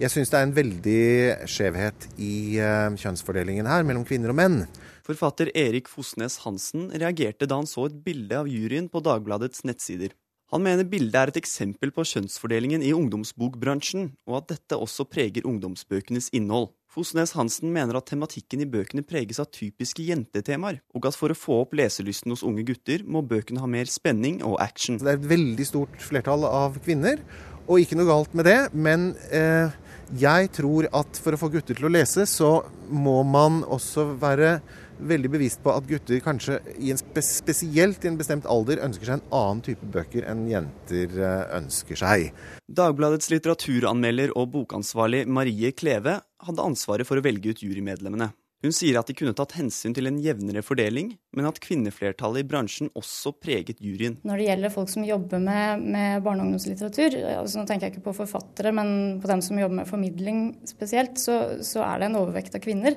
[0.00, 1.04] Jeg syns det er en veldig
[1.52, 4.62] skjevhet i eh, kjønnsfordelingen her mellom kvinner og menn.
[5.06, 10.10] Forfatter Erik Fosnes Hansen reagerte da han så et bilde av juryen på Dagbladets nettsider.
[10.50, 15.46] Han mener bildet er et eksempel på kjønnsfordelingen i ungdomsbokbransjen, og at dette også preger
[15.46, 16.72] ungdomsbøkenes innhold.
[16.90, 21.38] Fosnes Hansen mener at tematikken i bøkene preges av typiske jentetemaer, og at for å
[21.38, 24.98] få opp leselysten hos unge gutter, må bøkene ha mer spenning og action.
[24.98, 27.22] Det er et veldig stort flertall av kvinner,
[27.66, 29.74] og ikke noe galt med det, men eh,
[30.18, 34.60] jeg tror at for å få gutter til å lese, så må man også være
[34.98, 39.08] veldig bevisst på at gutter kanskje i en spes spesielt i en bestemt alder ønsker
[39.08, 42.30] seg en annen type bøker enn jenter eh, ønsker seg.
[42.66, 48.32] Dagbladets litteraturanmelder og bokansvarlig Marie Kleve hadde ansvaret for å velge ut jurymedlemmene.
[48.64, 52.48] Hun sier at de kunne tatt hensyn til en jevnere fordeling, men at kvinneflertallet i
[52.48, 54.16] bransjen også preget juryen.
[54.26, 57.94] Når det gjelder folk som jobber med, med barne- og ungdomslitteratur, altså nå tenker jeg
[57.94, 62.08] ikke på forfattere, men på dem som jobber med formidling spesielt, så, så er det
[62.08, 62.96] en overvekt av kvinner.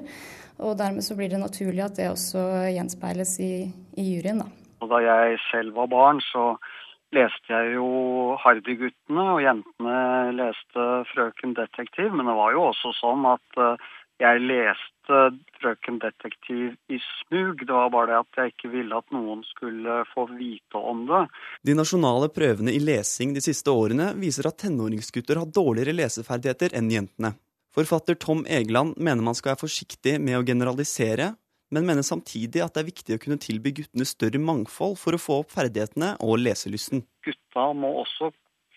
[0.60, 2.44] Og dermed så blir det naturlig at det også
[2.76, 3.54] gjenspeiles i,
[3.96, 4.50] i juryen, da.
[4.84, 6.54] Og da jeg selv var barn, så
[7.16, 7.88] leste jeg jo
[8.40, 9.96] Hardy-guttene, og jentene
[10.38, 12.12] leste Frøken Detektiv.
[12.14, 15.20] Men det var jo også sånn at eh, jeg leste
[15.60, 17.66] Frøken Detektiv i smug.
[17.66, 21.26] Det var bare det at jeg ikke ville at noen skulle få vite om det.
[21.66, 26.92] De nasjonale prøvene i lesing de siste årene viser at tenåringsgutter har dårligere leseferdigheter enn
[26.94, 27.34] jentene.
[27.80, 31.30] Forfatter Tom Egeland mener man skal være forsiktig med å generalisere,
[31.72, 35.22] men mener samtidig at det er viktig å kunne tilby guttene større mangfold for å
[35.22, 37.06] få opp ferdighetene og leselysten.
[37.24, 38.34] Gutta må også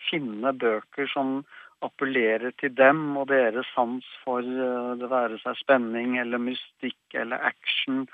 [0.07, 1.41] finne bøker som
[1.83, 7.43] appellerer til dem og deres sans for uh, det være seg spenning eller mystikk eller
[7.43, 8.05] action.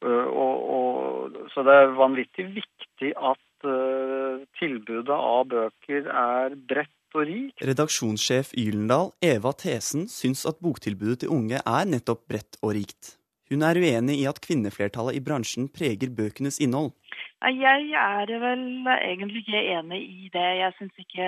[0.00, 6.96] Uh, og, og, så det er vanvittig viktig at uh, tilbudet av bøker er bredt
[7.20, 7.60] rikt.
[7.62, 13.16] Redaksjonssjef Ylendal, Eva Thesen, syns at boktilbudet til unge er nettopp bredt og rikt.
[13.52, 16.94] Hun er uenig i at kvinneflertallet i bransjen preger bøkenes innhold.
[17.42, 18.62] Jeg er vel
[18.94, 20.46] egentlig ikke enig i det.
[20.62, 21.26] Jeg syns ikke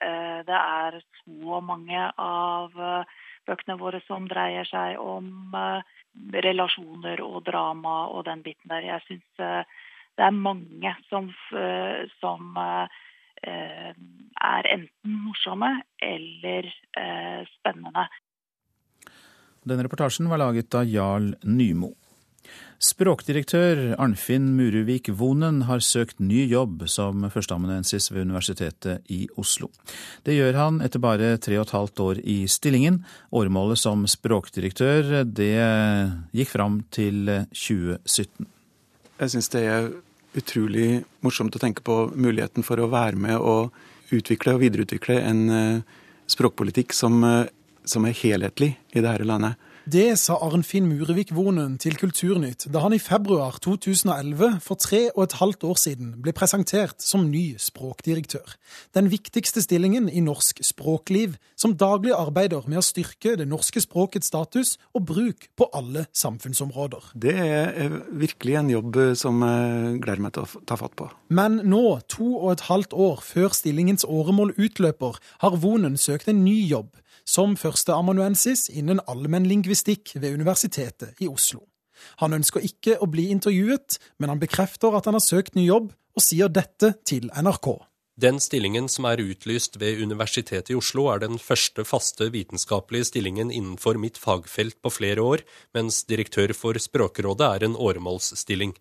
[0.00, 5.82] uh, det er så mange av uh, bøkene våre som dreier seg om uh,
[6.46, 8.86] relasjoner og drama og den biten der.
[8.86, 9.28] Jeg syns
[10.18, 11.28] det er mange som,
[12.18, 12.56] som
[14.38, 15.70] er enten morsomme
[16.02, 16.68] eller
[17.52, 18.08] spennende.
[19.68, 21.92] Denne reportasjen var laget av Jarl Nymo.
[22.78, 29.72] Språkdirektør Arnfinn Muruvik Vonen har søkt ny jobb som førsteamanuensis ved Universitetet i Oslo.
[30.22, 33.00] Det gjør han etter bare tre og et halvt år i stillingen.
[33.34, 35.58] Åremålet som språkdirektør det
[36.38, 38.46] gikk fram til 2017.
[39.18, 39.90] Jeg syns det er
[40.38, 40.88] utrolig
[41.26, 43.74] morsomt å tenke på muligheten for å være med og
[44.14, 45.96] utvikle og videreutvikle en eh,
[46.30, 47.48] språkpolitikk som, eh,
[47.88, 49.58] som er helhetlig i dette landet.
[49.88, 55.22] Det sa Arnfinn Murevik Vonen til Kulturnytt da han i februar 2011, for tre og
[55.22, 58.58] et halvt år siden, ble presentert som ny språkdirektør.
[58.92, 64.28] Den viktigste stillingen i norsk språkliv, som daglig arbeider med å styrke det norske språkets
[64.28, 67.14] status og bruk på alle samfunnsområder.
[67.16, 71.08] Det er virkelig en jobb som jeg gleder meg til å ta fatt på.
[71.32, 76.44] Men nå, to og et halvt år før stillingens åremål utløper, har Vonen søkt en
[76.44, 76.92] ny jobb
[77.28, 81.66] som førsteamanuensis innen allmennlingvistikk ved Universitetet i Oslo.
[82.22, 85.92] Han ønsker ikke å bli intervjuet, men han bekrefter at han har søkt ny jobb,
[86.16, 87.74] og sier dette til NRK.
[88.18, 93.52] Den stillingen som er utlyst ved Universitetet i Oslo, er den første faste vitenskapelige stillingen
[93.54, 95.44] innenfor mitt fagfelt på flere år,
[95.76, 98.74] mens direktør for Språkrådet er en åremålsstilling.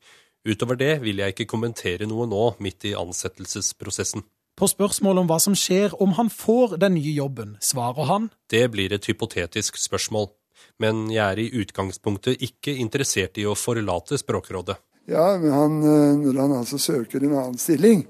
[0.47, 4.25] Utover det vil jeg ikke kommentere noe nå, midt i ansettelsesprosessen.
[4.57, 8.63] På spørsmål om hva som skjer om han får den nye jobben, svarer han Det
[8.73, 10.31] blir et hypotetisk spørsmål,
[10.81, 14.79] men jeg er i utgangspunktet ikke interessert i å forlate Språkrådet.
[15.05, 18.07] Ja, men han, eh, når han altså søker en annen stilling,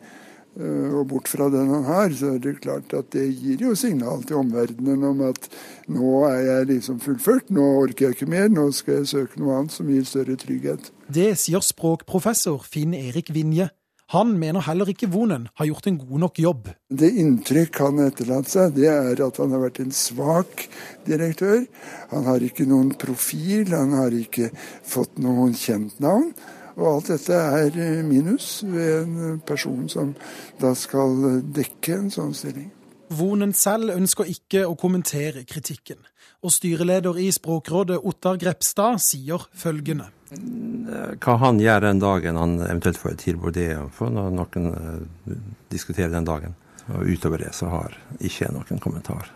[0.56, 3.76] eh, og bort fra den han har, så er det klart at det gir jo
[3.76, 5.50] signal til omverdenen om at
[5.92, 9.60] nå er jeg liksom fullført, nå orker jeg ikke mer, nå skal jeg søke noe
[9.60, 10.94] annet som gir større trygghet.
[11.12, 13.68] Det sier språkprofessor Finn Erik Vinje.
[14.14, 16.70] Han mener heller ikke Vonen har gjort en god nok jobb.
[16.88, 20.64] Det inntrykk han etterlatt seg, det er at han har vært en svak
[21.10, 21.66] direktør.
[22.14, 24.48] Han har ikke noen profil, han har ikke
[24.88, 26.32] fått noen kjent navn.
[26.78, 30.16] Og alt dette er eh, minus ved en person som
[30.62, 32.70] da skal dekke en sånn stilling.
[33.12, 36.00] Vonen selv ønsker ikke å kommentere kritikken.
[36.44, 40.14] Og styreleder i Språkrådet Ottar Grepstad sier følgende.
[40.28, 46.12] Hva han gjør den dagen han eventuelt får et tilbud, det får noen diskuterer diskutere
[46.12, 46.56] den dagen.
[46.88, 49.32] Og utover det så har ikke jeg noen kommentar.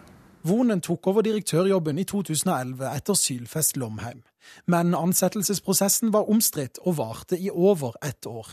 [0.48, 4.24] Vonen tok over direktørjobben i 2011 etter Sylfest Lomheim.
[4.66, 8.48] Men ansettelsesprosessen var omstridt og varte i over ett år.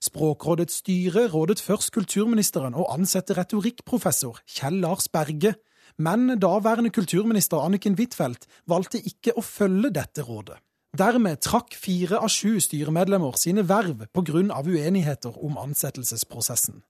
[0.00, 5.54] Språkrådets styre rådet først kulturministeren å ansette retorikkprofessor Kjell Lars Berge,
[6.00, 10.56] men daværende kulturminister Anniken Huitfeldt valgte ikke å følge dette rådet.
[10.94, 14.62] Dermed trakk fire av sju styremedlemmer sine verv pga.
[14.62, 16.82] uenigheter om ansettelsesprosessen.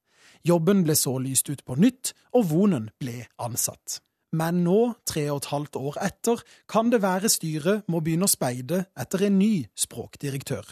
[0.43, 4.01] Jobben ble så lyst ut på nytt, og Vonen ble ansatt.
[4.33, 8.29] Men nå, tre og et halvt år etter, kan det være styret må begynne å
[8.29, 10.67] speide etter en ny språkdirektør.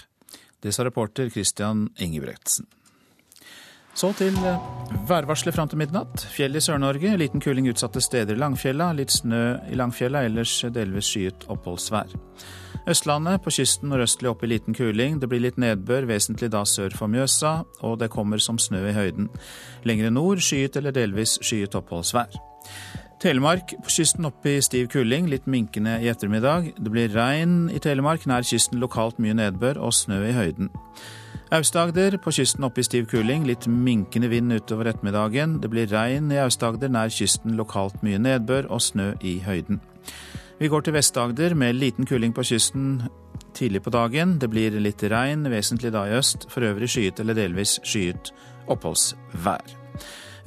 [0.60, 2.66] Det sa reporter Christian Ingebretsen.
[3.94, 4.68] Så til eh,
[5.08, 6.26] værvarselet fram til midnatt.
[6.32, 8.90] Fjell i Sør-Norge, liten kuling utsatte steder i Langfjella.
[8.96, 12.12] Litt snø i Langfjella, ellers delvis skyet oppholdsvær.
[12.88, 15.20] Østlandet på kysten nordøstlig opp i liten kuling.
[15.22, 18.96] Det blir litt nedbør, vesentlig da sør for Mjøsa, og det kommer som snø i
[18.96, 19.28] høyden.
[19.86, 22.34] Lengre nord skyet eller delvis skyet oppholdsvær.
[23.22, 26.72] Telemark på kysten opp i stiv kuling, litt minkende i ettermiddag.
[26.74, 30.72] Det blir regn i Telemark, nær kysten lokalt mye nedbør og snø i høyden.
[31.54, 35.60] Aust-Agder på kysten opp i stiv kuling, litt minkende vind utover ettermiddagen.
[35.62, 39.78] Det blir regn i Aust-Agder, nær kysten lokalt mye nedbør og snø i høyden.
[40.62, 43.00] Vi går til Vest-Agder med liten kuling på kysten
[43.50, 44.36] tidlig på dagen.
[44.38, 46.46] Det blir litt regn, vesentlig da i øst.
[46.52, 48.30] For øvrig skyet eller delvis skyet
[48.70, 49.74] oppholdsvær.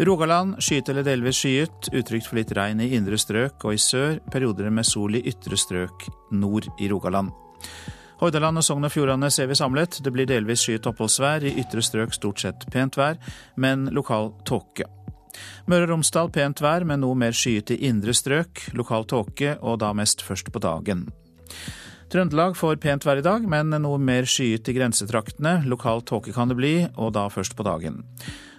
[0.08, 4.22] Rogaland skyet eller delvis skyet, utrygt for litt regn i indre strøk og i sør.
[4.32, 7.36] Perioder med sol i ytre strøk nord i Rogaland.
[8.24, 10.00] Hordaland og Sogn og Fjordane ser vi samlet.
[10.00, 13.20] Det blir delvis skyet oppholdsvær, i ytre strøk stort sett pent vær,
[13.60, 14.95] men lokal tåke.
[15.68, 18.70] Møre og Romsdal pent vær, med noe mer skyet i indre strøk.
[18.78, 21.08] Lokal tåke, og da mest først på dagen.
[22.14, 25.64] Trøndelag får pent vær i dag, men noe mer skyet i grensetraktene.
[25.66, 28.04] Lokal tåke kan det bli, og da først på dagen.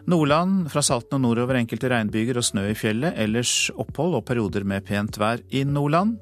[0.07, 3.17] Nordland fra Salten og nordover enkelte regnbyger og snø i fjellet.
[3.19, 6.21] Ellers opphold og perioder med pent vær i Nordland.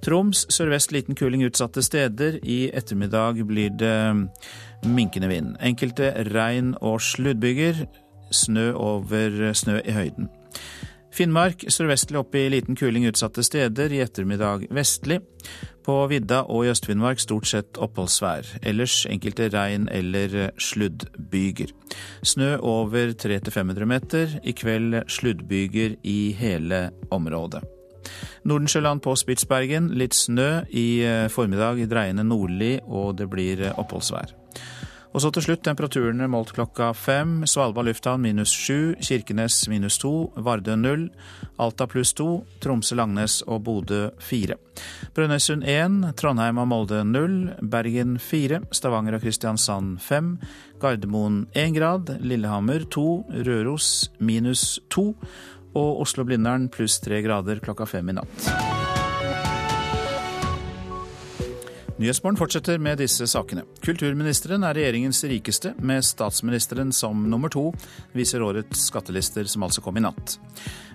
[0.00, 2.38] Troms sørvest liten kuling utsatte steder.
[2.40, 3.98] I ettermiddag blir det
[4.88, 5.52] minkende vind.
[5.60, 7.84] Enkelte regn- og sluddbyger
[8.30, 10.30] snø over snø i høyden.
[11.10, 15.18] Finnmark sørvestlig opp i liten kuling utsatte steder, i ettermiddag vestlig.
[15.84, 18.46] På vidda og i Øst-Finnmark stort sett oppholdsvær.
[18.62, 21.72] Ellers enkelte regn- eller sluddbyger.
[22.22, 24.38] Snø over 300-500 meter.
[24.44, 27.64] I kveld sluddbyger i hele området.
[28.44, 30.62] Nordensjøland på Spitsbergen litt snø.
[30.70, 34.39] I eh, formiddag dreiende nordlig, og det blir eh, oppholdsvær.
[35.10, 37.40] Og så til slutt temperaturene målt klokka fem.
[37.48, 41.08] Svalbard lufthavn minus sju, Kirkenes minus to, Vardø null,
[41.58, 44.60] Alta pluss to, Tromsø-Langnes og Bodø fire.
[45.16, 50.36] Brønnøysund én, Trondheim og Molde null, Bergen fire, Stavanger og Kristiansand fem,
[50.80, 55.10] Gardermoen én grad, Lillehammer to, Røros minus to
[55.74, 58.69] og Oslo-Blindern pluss tre grader klokka fem i natt.
[62.00, 63.66] Nyhetsmorgen fortsetter med disse sakene.
[63.84, 67.66] Kulturministeren er regjeringens rikeste, med statsministeren som nummer to,
[68.16, 70.38] viser årets skattelister som altså kom i natt.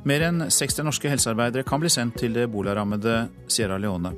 [0.09, 4.15] Mer enn 60 norske helsearbeidere kan bli sendt til det bolarammede Sierra Leone.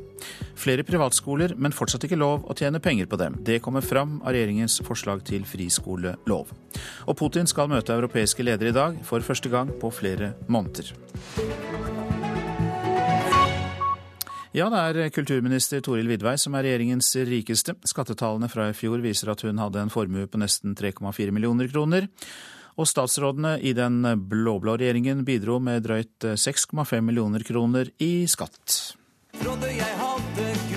[0.55, 3.35] Flere privatskoler, men fortsatt ikke lov å tjene penger på dem.
[3.43, 6.55] Det kommer fram av regjeringens forslag til friskolelov.
[7.03, 10.95] Og Putin skal møte europeiske ledere i dag, for første gang på flere måneder.
[14.57, 17.75] Ja, det er kulturminister Toril Vidvei som er regjeringens rikeste.
[17.85, 22.07] Skattetallene fra i fjor viser at hun hadde en formue på nesten 3,4 millioner kroner.
[22.73, 28.95] Og statsrådene i den blå-blå regjeringen bidro med drøyt 6,5 millioner kroner i skatt.
[29.37, 30.76] Trodde jeg hadde gryn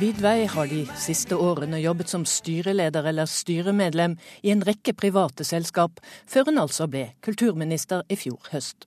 [0.00, 6.00] Vidvei har de siste årene jobbet som styreleder eller styremedlem i en rekke private selskap,
[6.24, 8.86] før hun altså ble kulturminister i fjor høst.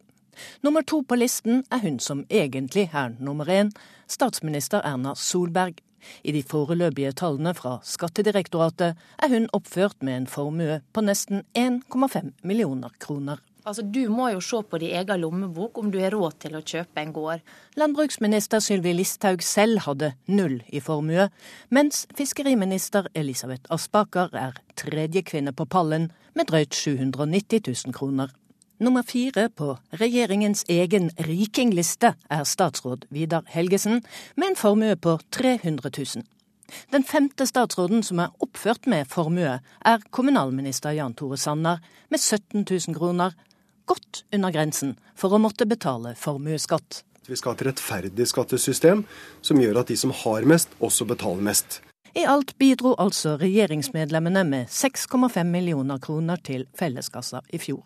[0.65, 3.69] Nummer to på listen er hun som egentlig er nummer én,
[4.09, 5.77] statsminister Erna Solberg.
[6.25, 12.33] I de foreløpige tallene fra Skattedirektoratet er hun oppført med en formue på nesten 1,5
[12.41, 13.37] millioner kroner.
[13.65, 16.61] Altså, Du må jo se på din egen lommebok om du har råd til å
[16.61, 17.43] kjøpe en gård.
[17.79, 21.29] Landbruksminister Sylvi Listhaug selv hadde null i formue,
[21.71, 28.33] mens fiskeriminister Elisabeth Aspaker er tredje kvinne på pallen med drøyt 790 000 kroner.
[28.83, 34.03] Nummer fire på regjeringens egen rikingliste er statsråd Vidar Helgesen,
[34.35, 36.27] med en formue på 300 000.
[36.91, 42.65] Den femte statsråden som er oppført med formue, er kommunalminister Jan Tore Sanner, med 17
[42.67, 43.31] 000 kroner,
[43.85, 47.03] godt under grensen for å måtte betale formuesskatt.
[47.27, 49.05] Vi skal ha et rettferdig skattesystem
[49.41, 51.79] som gjør at de som har mest, også betaler mest.
[52.13, 57.81] I alt bidro altså regjeringsmedlemmene med 6,5 millioner kroner til felleskassa i fjor.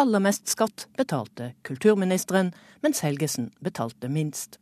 [0.00, 4.58] Aller mest skatt betalte kulturministeren, mens Helgesen betalte minst.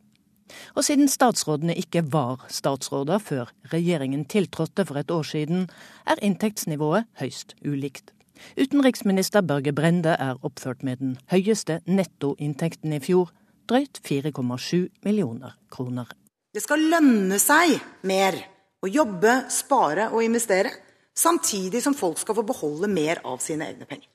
[0.75, 5.69] Og siden statsrådene ikke var statsråder før regjeringen tiltrådte for et år siden,
[6.05, 8.11] er inntektsnivået høyst ulikt.
[8.57, 13.31] Utenriksminister Børge Brende er oppført med den høyeste nettoinntekten i fjor,
[13.69, 16.09] drøyt 4,7 millioner kroner.
[16.53, 18.37] Det skal lønne seg mer
[18.83, 20.71] å jobbe, spare og investere,
[21.15, 24.09] samtidig som folk skal få beholde mer av sine egne penger.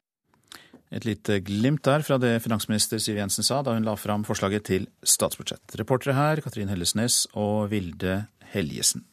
[0.88, 4.64] Et lite glimt der fra det finansminister Siv Jensen sa da hun la fram forslaget
[4.70, 5.76] til statsbudsjett.
[5.80, 8.22] Reportere her Katrin Hellesnes og Vilde
[8.54, 9.04] Helgesen.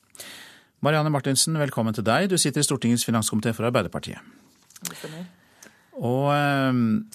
[0.86, 2.30] Marianne Martinsen, velkommen til deg.
[2.32, 4.22] Du sitter i Stortingets finanskomité for Arbeiderpartiet.
[5.96, 7.06] Og ehm,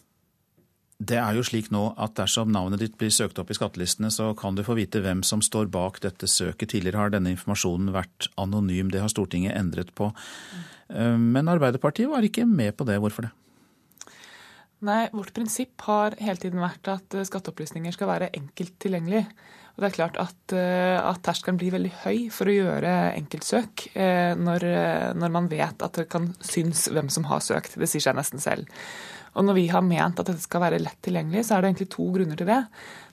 [1.01, 4.31] det er jo slik nå at dersom navnet ditt blir søkt opp i skattelistene, så
[4.37, 6.73] kan du få vite hvem som står bak dette søket.
[6.73, 10.11] Tidligere har denne informasjonen vært anonym, det har Stortinget endret på.
[10.93, 13.01] Ehm, men Arbeiderpartiet var ikke med på det.
[13.01, 13.35] Hvorfor det?
[14.81, 19.27] Nei, vårt prinsipp har hele tiden vært at skatteopplysninger skal være enkelt tilgjengelig.
[19.81, 23.87] Og det er klart at, eh, at terskelen blir veldig høy for å gjøre enkeltsøk
[23.95, 27.79] eh, når, eh, når, man vet at det kan synes hvem som har søkt.
[27.81, 28.69] Det sier seg nesten selv.
[29.33, 31.89] Og når vi har ment at dette skal være lett tilgjengelig, så er det egentlig
[31.95, 32.59] to grunner til det.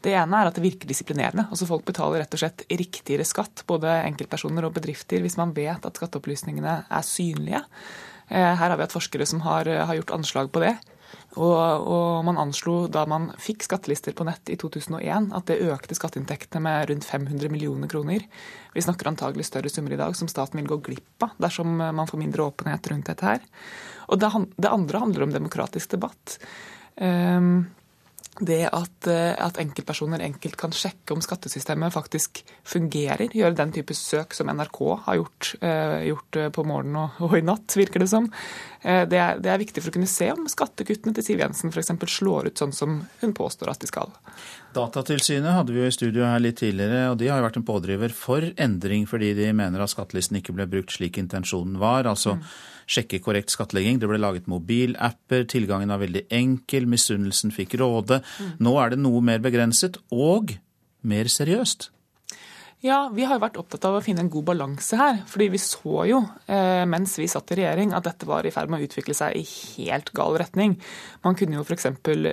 [0.03, 1.47] Det ene er at det virker disiplinerende.
[1.47, 5.87] Altså Folk betaler rett og slett riktigere skatt, både enkeltpersoner og bedrifter, hvis man vet
[5.87, 7.63] at skatteopplysningene er synlige.
[8.27, 10.73] Her har vi hatt forskere som har, har gjort anslag på det.
[11.37, 15.97] Og, og, man anslo da man fikk skattelister på nett i 2001 at det økte
[15.97, 18.25] skatteinntektene med rundt 500 millioner kroner.
[18.73, 22.09] Vi snakker antagelig større summer i dag som staten vil gå glipp av dersom man
[22.09, 23.45] får mindre åpenhet rundt dette her.
[24.09, 26.39] Og det, det andre handler om demokratisk debatt.
[26.97, 27.67] Um,
[28.39, 33.31] det at, eh, at, enkeltpersoner enkelt kan sjekke om skattesystemet faktisk fungerer.
[33.33, 37.37] Gjøre den type søk som NRK har gjort, eh, gjort eh, på morgenen og, og,
[37.37, 38.29] i natt, virker det som.
[38.81, 41.73] Eh, det, er, det, er, viktig for å kunne se om skattekuttene til Siv Jensen
[41.73, 41.93] f.eks.
[42.17, 44.13] slår ut sånn som hun påstår at de skal.
[44.77, 47.67] Datatilsynet hadde vi jo i studio her litt tidligere, og de har jo vært en
[47.67, 52.05] pådriver for endring fordi de mener at skattelisten ikke ble brukt slik intensjonen var.
[52.05, 52.49] altså mm
[52.87, 53.99] sjekke korrekt skattlegging.
[53.99, 58.21] Det ble laget mobilapper, tilgangen var veldig enkel, misunnelsen fikk råde.
[58.39, 58.55] Mm.
[58.63, 60.55] Nå er det noe mer begrenset og
[61.07, 61.91] mer seriøst.
[62.85, 65.15] Ja, vi har jo vært opptatt av å finne en god balanse her.
[65.25, 68.69] Fordi vi så jo eh, mens vi satt i regjering at dette var i ferd
[68.69, 70.75] med å utvikle seg i helt gal retning.
[71.23, 71.87] Man kunne jo f.eks.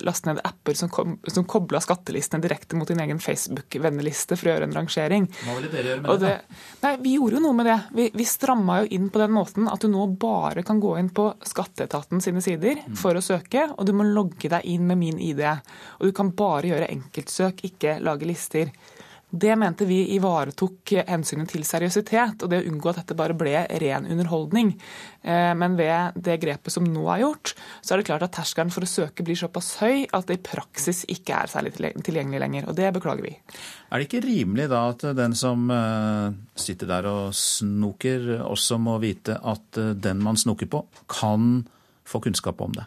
[0.05, 4.53] laste ned apper som, kom, som kobla skattelistene direkte mot din egen Facebook-venneliste for å
[4.53, 5.29] gjøre en rangering.
[5.47, 6.35] Hva ville dere gjøre med det?
[6.35, 6.59] det?
[6.83, 7.79] Nei, Vi gjorde jo noe med det.
[7.97, 11.09] Vi, vi stramma jo inn på den måten at du nå bare kan gå inn
[11.17, 12.99] på skatteetaten sine sider mm.
[13.01, 15.41] for å søke, og du må logge deg inn med min ID.
[16.03, 18.77] Og du kan bare gjøre enkeltsøk, ikke lage lister.
[19.35, 23.65] Det mente vi ivaretok hensynet til seriøsitet og det å unngå at dette bare ble
[23.83, 24.71] ren underholdning.
[25.27, 28.71] Eh, men ved det grepet som nå er gjort, så er det klart at terskelen
[28.71, 32.71] for å søke blir såpass høy at det i praksis ikke er særlig tilgjengelig lenger.
[32.71, 33.35] Og det beklager vi.
[33.91, 39.01] Er det ikke rimelig da at den som eh, sitter der og snoker, også må
[39.03, 41.65] vite at eh, den man snoker på, kan
[42.07, 42.87] få kunnskap om det?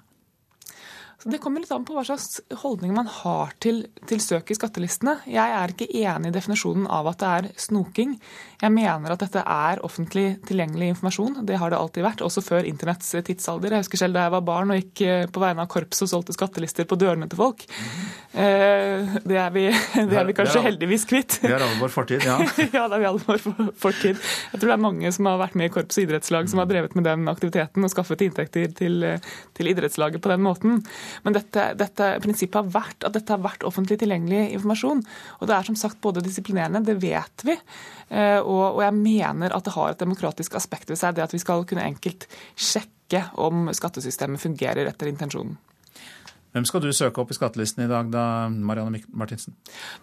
[1.23, 4.57] Så Det kommer litt an på hva slags holdning man har til, til, søk i
[4.57, 5.15] skattelistene.
[5.25, 8.13] Jeg er ikke enig i definisjonen av at det er snoking.
[8.61, 11.39] Jeg mener at dette er offentlig tilgjengelig informasjon.
[11.49, 13.73] Det har det alltid vært, også før internetts tidsalder.
[13.73, 16.11] Jeg husker selv da jeg var barn og gikk eh, på vegne av korpset og
[16.13, 17.65] solgte skattelister på dørene til folk.
[17.65, 18.05] Mm.
[18.37, 19.65] Det er vi,
[20.11, 21.39] det er vi kanskje heldigvis kvitt.
[21.41, 22.37] Vi har alle vår fortid, ja.
[22.77, 24.21] ja, det er vi alle vår fortid.
[24.53, 26.69] Jeg tror det er mange som har vært med i korps og idrettslag som har
[26.69, 29.01] drevet med den aktiviteten og skaffet inntekter til,
[29.57, 30.83] til idrettslaget på den måten.
[31.25, 35.03] Men dette, dette, prinsippet har vært at dette har vært offentlig tilgjengelig informasjon.
[35.39, 37.57] Og det er som sagt både disiplinerende, det vet vi,
[38.09, 41.35] eh, og, og jeg mener at det har et demokratisk aspekt ved seg, det at
[41.35, 45.57] vi skal kunne enkelt sjekke om skattesystemet fungerer etter intensjonen.
[46.57, 49.53] Hvem skal du søke opp i skattelisten i dag, da, Marianne Martinsen?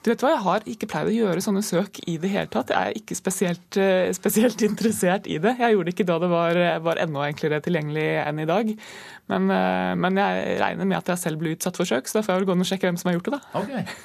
[0.04, 2.70] Du vet hva, Jeg har ikke pleid å gjøre sånne søk i det hele tatt.
[2.70, 5.56] Jeg er ikke spesielt, eh, spesielt interessert i det.
[5.58, 8.70] Jeg gjorde det ikke da det var, var enda enklere tilgjengelig enn i dag.
[9.32, 12.22] Men, eh, men, jeg regner med at jeg selv blir utsatt for søk, så da
[12.22, 13.64] får jeg vel gå inn og sjekke hvem som har gjort det, da.
[13.64, 13.98] Okay.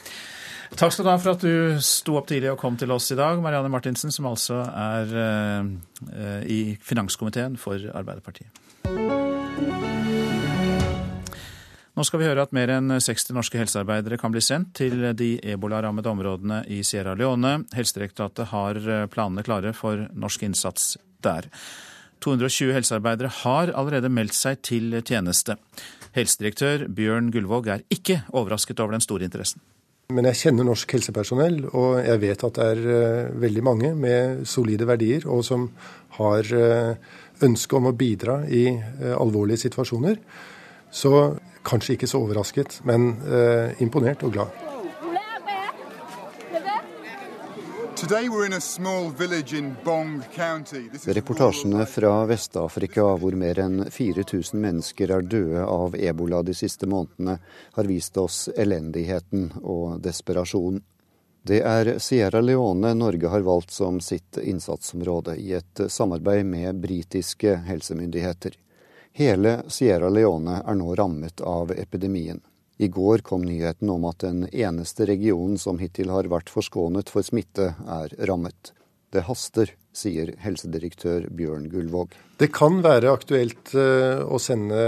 [0.80, 3.20] Takk skal du ha for at du sto opp tidlig og kom til oss i
[3.20, 5.16] dag, Marianne Martinsen, som altså er
[6.45, 10.09] i finanskomiteen for Arbeiderpartiet.
[12.00, 15.34] Nå skal vi høre at mer enn 60 norske helsearbeidere kan bli sendt til de
[15.52, 17.66] ebolarammede områdene i Sierra Leone.
[17.76, 21.50] Helsedirektoratet har eh, planene klare for norsk innsats der.
[22.24, 25.58] 220 helsearbeidere har allerede meldt seg til tjeneste.
[26.16, 29.60] Helsedirektør Bjørn Gullvåg er ikke overrasket over den store interessen.
[30.16, 34.47] Men jeg kjenner norsk helsepersonell, og jeg vet at det er eh, veldig mange med
[34.47, 35.68] solide verdier, og som
[36.16, 36.95] har eh,
[37.43, 38.70] ønske om å bidra i
[39.20, 40.16] alvorlige situasjoner.
[40.95, 41.12] Så
[41.70, 44.65] Kanskje ikke så overrasket, men eh, imponert og glad.
[51.05, 57.36] Reportasjene fra Vest-Afrika, hvor mer enn 4000 mennesker er døde av ebola de siste månedene,
[57.76, 60.82] har vist oss elendigheten og desperasjonen.
[61.43, 67.55] Det er Sierra Leone Norge har valgt som sitt innsatsområde, i et samarbeid med britiske
[67.67, 68.57] helsemyndigheter.
[69.14, 72.41] Hele Sierra Leone er nå rammet av epidemien.
[72.80, 77.26] I går kom nyheten om at den eneste regionen som hittil har vært forskånet for
[77.28, 78.72] smitte, er rammet.
[79.12, 82.14] Det haster, sier helsedirektør Bjørn Gullvåg.
[82.39, 84.84] Det kan være aktuelt eh, å sende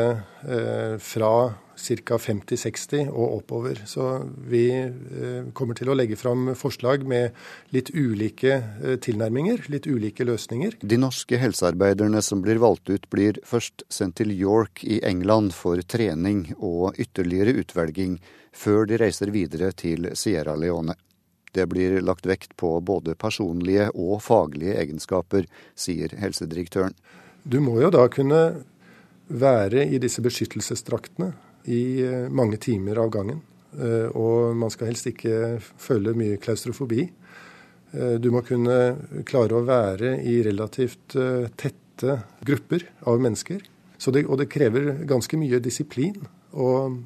[0.46, 1.34] eh, fra
[1.82, 2.18] ca.
[2.18, 3.82] 50-60 og oppover.
[3.90, 4.08] Så
[4.50, 7.36] vi eh, kommer til å legge fram forslag med
[7.76, 10.80] litt ulike eh, tilnærminger, litt ulike løsninger.
[10.82, 15.82] De norske helsearbeiderne som blir valgt ut, blir først sendt til York i England for
[15.82, 18.20] trening og ytterligere utvelging,
[18.52, 20.98] før de reiser videre til Sierra Leone.
[21.52, 26.96] Det blir lagt vekt på både personlige og faglige egenskaper, sier helsedirektøren.
[27.44, 28.42] Du må jo da kunne
[29.32, 31.32] være i disse beskyttelsesdraktene
[31.66, 33.42] i eh, mange timer av gangen.
[33.78, 37.06] Eh, og man skal helst ikke føle mye klaustrofobi.
[37.92, 41.18] Eh, du må kunne klare å være i relativt
[41.60, 43.62] tette grupper av mennesker.
[44.02, 46.18] Det, og det krever ganske mye disiplin.
[46.58, 46.98] Og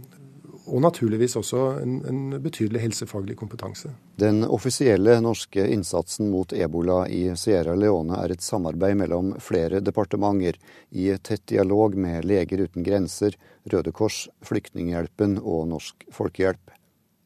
[0.66, 3.92] og naturligvis også en, en, betydelig helsefaglig kompetanse.
[4.20, 10.58] Den offisielle norske innsatsen mot ebola i Sierra Leone er et samarbeid mellom flere departementer,
[10.92, 13.38] i tett dialog med Leger uten grenser,
[13.72, 16.74] Røde Kors, Flyktninghjelpen og Norsk Folkehjelp.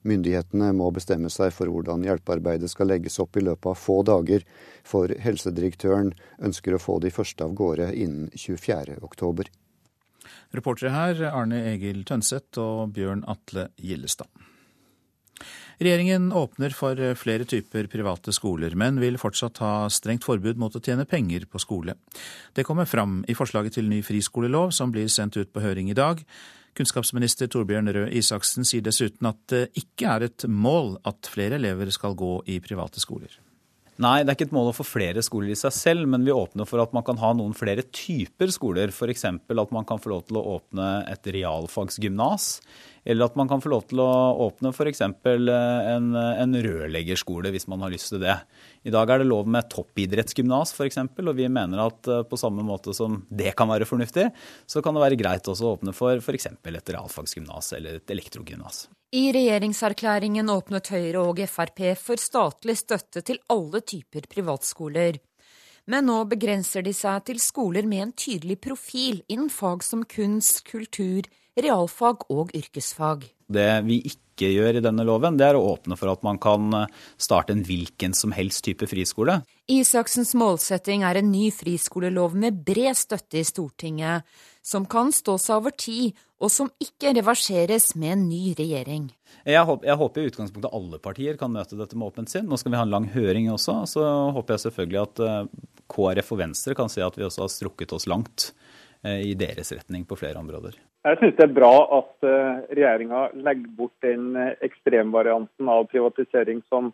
[0.08, 4.46] Myndighetene må bestemme seg for hvordan hjelpearbeidet skal legges opp i løpet av få dager,
[4.88, 9.00] for helsedirektøren ønsker å få de første av gårde innen 24.
[10.56, 14.30] Reportere her Arne Egil Tønseth og Bjørn Atle Gillestad.
[15.80, 20.82] Regjeringen åpner for flere typer private skoler, men vil fortsatt ha strengt forbud mot å
[20.84, 21.96] tjene penger på skole.
[22.52, 25.96] Det kommer fram i forslaget til ny friskolelov som blir sendt ut på høring i
[25.96, 26.20] dag.
[26.76, 31.92] Kunnskapsminister Torbjørn Røe Isaksen sier dessuten at det ikke er et mål at flere elever
[31.96, 33.32] skal gå i private skoler.
[34.00, 36.32] Nei, det er ikke et mål å få flere skoler i seg selv, men vi
[36.32, 38.94] åpner for at man kan ha noen flere typer skoler.
[38.96, 39.26] F.eks.
[39.28, 42.46] at man kan få lov til å åpne et realfagsgymnas.
[43.04, 44.08] Eller at man kan få lov til å
[44.46, 45.04] åpne f.eks.
[45.04, 48.38] En, en rørleggerskole, hvis man har lyst til det.
[48.88, 52.64] I dag er det lov med toppidrettsgymnas f.eks., og vi mener at eh, på samme
[52.64, 54.30] måte som det kan være fornuftig,
[54.66, 56.48] så kan det være greit også å åpne for f.eks.
[56.54, 58.88] et realfagsgymnas eller et elektrogymnas.
[59.12, 65.20] I regjeringserklæringen åpnet Høyre og Frp for statlig støtte til alle typer privatskoler.
[65.90, 70.62] Men nå begrenser de seg til skoler med en tydelig profil innen fag som kunst,
[70.70, 71.26] kultur,
[71.58, 73.26] realfag og yrkesfag.
[73.50, 76.72] Det vi ikke gjør i denne loven, det er å åpne for at man kan
[76.78, 76.88] eh,
[77.20, 79.42] starte en hvilken som helst type friskole.
[79.70, 84.24] Isaksens målsetting er en ny friskolelov med bred støtte i Stortinget,
[84.66, 89.10] som kan stå seg over tid, og som ikke reverseres med en ny regjering.
[89.44, 92.48] Jeg håper, jeg håper, i utgangspunktet alle partier kan møte dette med åpent sinn.
[92.48, 93.82] Nå skal vi ha en lang høring også.
[93.92, 95.42] Så håper jeg selvfølgelig at eh,
[95.92, 98.52] KrF og Venstre kan si at vi også har strukket oss langt
[99.08, 100.76] i deres retning på flere områder.
[101.08, 106.60] Jeg syns det er bra at eh, regjeringa legger bort den eh, ekstremvarianten av privatisering
[106.68, 106.92] som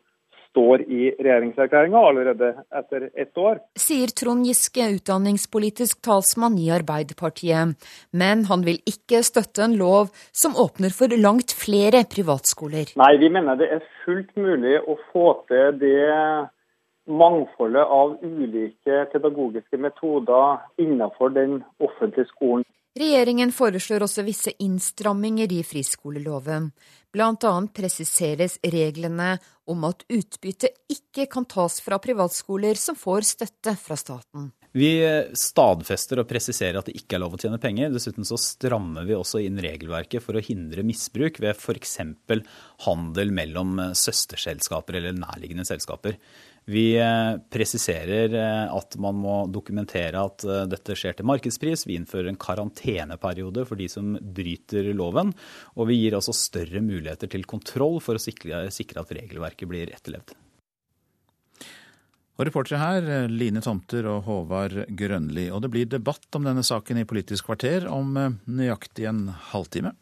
[0.56, 3.58] står i regjeringserklæringa allerede etter ett år.
[3.82, 7.76] Sier Trond Giske, utdanningspolitisk talsmann i Arbeiderpartiet.
[8.16, 12.93] Men han vil ikke støtte en lov som åpner for langt flere privatskoler.
[13.01, 15.97] Nei, vi mener det er fullt mulig å få til det
[17.08, 22.66] mangfoldet av ulike pedagogiske metoder innenfor den offentlige skolen.
[22.95, 26.70] Regjeringen foreslår også visse innstramminger i friskoleloven.
[27.12, 29.34] Blant annet presiseres reglene
[29.68, 34.53] om at utbytte ikke kan tas fra privatskoler som får støtte fra staten.
[34.76, 34.89] Vi
[35.39, 37.91] stadfester og presiserer at det ikke er lov å tjene penger.
[37.91, 41.99] Dessuten så strammer vi også inn regelverket for å hindre misbruk ved f.eks.
[42.88, 46.20] handel mellom søsterselskaper eller nærliggende selskaper.
[46.66, 51.86] Vi eh, presiserer eh, at man må dokumentere at eh, dette skjer til markedspris.
[51.86, 55.30] Vi innfører en karanteneperiode for de som bryter loven.
[55.78, 60.34] Og vi gir altså større muligheter til kontroll for å sikre, at regelverket blir etterlevd.
[62.36, 65.45] Og Reportere her Line Tomter og Håvard Grønli.
[65.53, 68.18] Og det blir debatt om denne saken i Politisk kvarter om
[68.49, 69.93] nøyaktig en halvtime.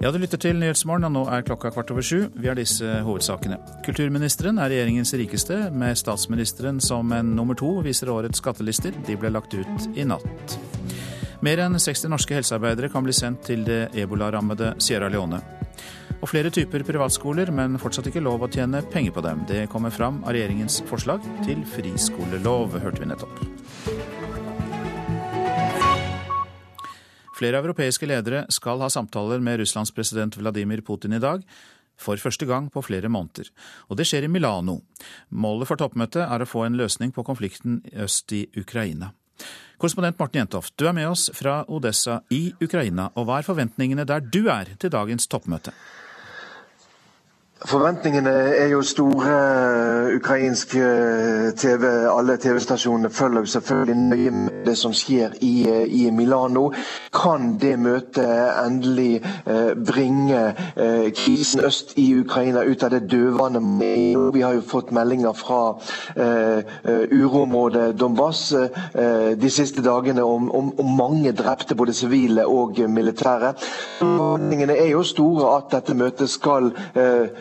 [0.00, 2.30] Ja, du lytter til Nyhetsmorgen, og nå er klokka kvart over sju.
[2.32, 3.58] Vi har disse hovedsakene.
[3.84, 8.96] Kulturministeren er regjeringens rikeste, med statsministeren som en nummer to, viser årets skattelister.
[9.04, 10.54] De ble lagt ut i natt.
[11.44, 15.42] Mer enn 60 norske helsearbeidere kan bli sendt til det ebolarammede Sierra Leone.
[16.22, 19.44] Og flere typer privatskoler, men fortsatt ikke lov å tjene penger på dem.
[19.52, 24.09] Det kommer fram av regjeringens forslag til friskolelov, hørte vi nettopp.
[27.40, 31.44] Flere europeiske ledere skal ha samtaler med Russlands president Vladimir Putin i dag.
[32.00, 33.48] For første gang på flere måneder.
[33.88, 34.78] Og det skjer i Milano.
[35.30, 39.12] Målet for toppmøtet er å få en løsning på konflikten øst i Ukraina.
[39.80, 43.08] Korrespondent Morten Jentoft, du er med oss fra Odessa i Ukraina.
[43.16, 45.72] Og hva er forventningene der du er til dagens toppmøte?
[47.64, 49.32] Forventningene er jo store.
[50.16, 56.10] Ukrainsk eh, TV, alle TV-stasjonene følger selvfølgelig nøye med det som skjer i, eh, i,
[56.10, 56.70] Milano.
[57.14, 58.24] Kan det møtet
[58.64, 60.54] endelig eh, bringe
[61.16, 63.60] krisen øst i Ukraina ut av det dødvanne?
[64.34, 65.76] Vi har jo fått meldinger fra
[67.12, 68.54] uroområdet Donbass
[69.40, 73.52] de siste dagene om, om, om mange drepte, både sivile og militære.
[74.00, 76.72] Forventningene er jo store at dette møtet skal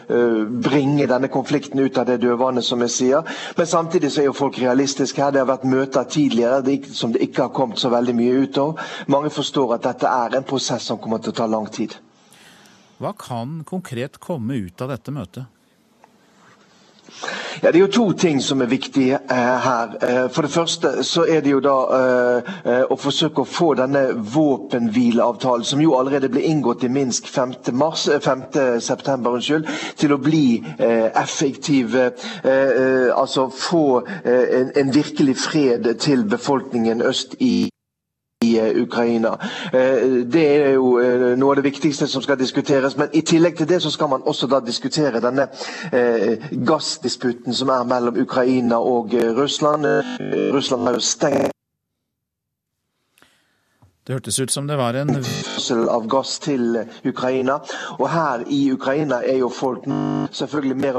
[0.09, 3.33] bringe denne konflikten ut av det dødvannet, som jeg sier.
[3.57, 5.31] Men samtidig så er jo folk realistiske her.
[5.31, 8.81] Det har vært møter tidligere som det ikke har kommet så veldig mye ut av.
[9.07, 11.95] Mange forstår at dette er en prosess som kommer til å ta lang tid.
[12.99, 15.45] Hva kan konkret komme ut av dette møtet?
[17.61, 19.95] Ja, Det er jo to ting som er viktige eh, her.
[20.01, 23.73] Eh, for det første så er det jo da eh, eh å forsøke å få
[23.73, 27.53] denne våpenhvileavtalen, som jo allerede ble inngått i Minsk 5.
[27.73, 28.43] Mars, 5.
[28.55, 31.95] Eh, september, unnskyld, til å bli effektiv.
[33.15, 37.69] altså få en, en virkelig fred til befolkningen øst i
[38.49, 39.37] i eh, Ukraina.
[39.73, 42.97] Eh, det er jo eh, noe av det viktigste som skal diskuteres.
[42.97, 45.47] Men i tillegg til det så skal man også da diskutere denne
[46.69, 49.85] gassdisputten som er mellom Ukraina og Russland.
[50.53, 51.55] Russland har jo stengt
[54.07, 55.11] det hørtes ut som det var en
[55.93, 57.59] av gass til Ukraina.
[57.99, 59.85] Og her i Ukraina er jo folk
[60.33, 60.97] selvfølgelig mer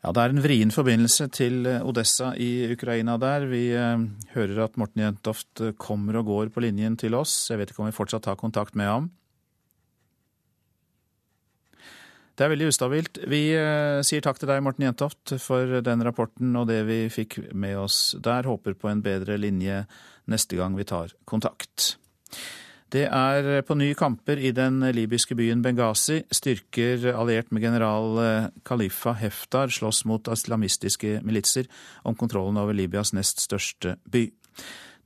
[0.00, 3.44] ja, Det er en vrien forbindelse til eh, Odessa i Ukraina der.
[3.50, 7.50] Vi eh, hører at Morten Jentoft eh, kommer og går på linjen til oss.
[7.50, 9.10] Jeg vet ikke om vi fortsatt har kontakt med ham.
[12.32, 13.18] Det er veldig ustabilt.
[13.28, 13.40] Vi
[14.08, 18.14] sier takk til deg, Morten Jentoft, for den rapporten og det vi fikk med oss
[18.16, 18.48] der.
[18.48, 19.82] Håper på en bedre linje
[20.24, 21.98] neste gang vi tar kontakt.
[22.90, 26.24] Det er på ny kamper i den libyske byen Benghazi.
[26.34, 31.68] Styrker alliert med general eh, Khalifa Heftar slåss mot islamistiske militser
[32.02, 34.24] om kontrollen over Libyas nest største by.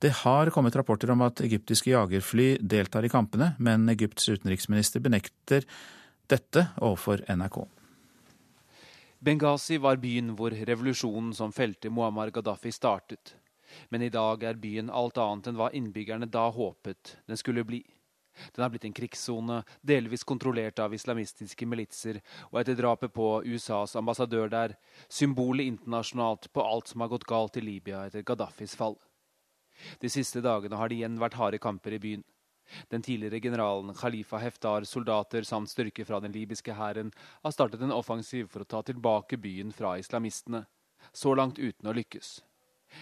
[0.01, 5.69] Det har kommet rapporter om at egyptiske jagerfly deltar i kampene, men Egypts utenriksminister benekter
[6.25, 7.61] dette overfor NRK.
[9.21, 13.37] Benghazi var byen hvor revolusjonen som felte Muammar Gaddafi startet.
[13.89, 17.83] Men i dag er byen alt annet enn hva innbyggerne da håpet den skulle bli.
[18.53, 22.19] Den har blitt en krigssone, delvis kontrollert av islamistiske militser,
[22.51, 24.75] og etter drapet på USAs ambassadør der,
[25.07, 28.97] symbolet internasjonalt på alt som har gått galt i Libya etter Gaddafis fall.
[29.99, 32.25] De siste dagene har det igjen vært harde kamper i byen.
[32.89, 37.11] Den tidligere generalen Khalifa Heftar, soldater samt styrker fra den libyske hæren
[37.43, 40.65] har startet en offensiv for å ta tilbake byen fra islamistene,
[41.13, 42.39] så langt uten å lykkes.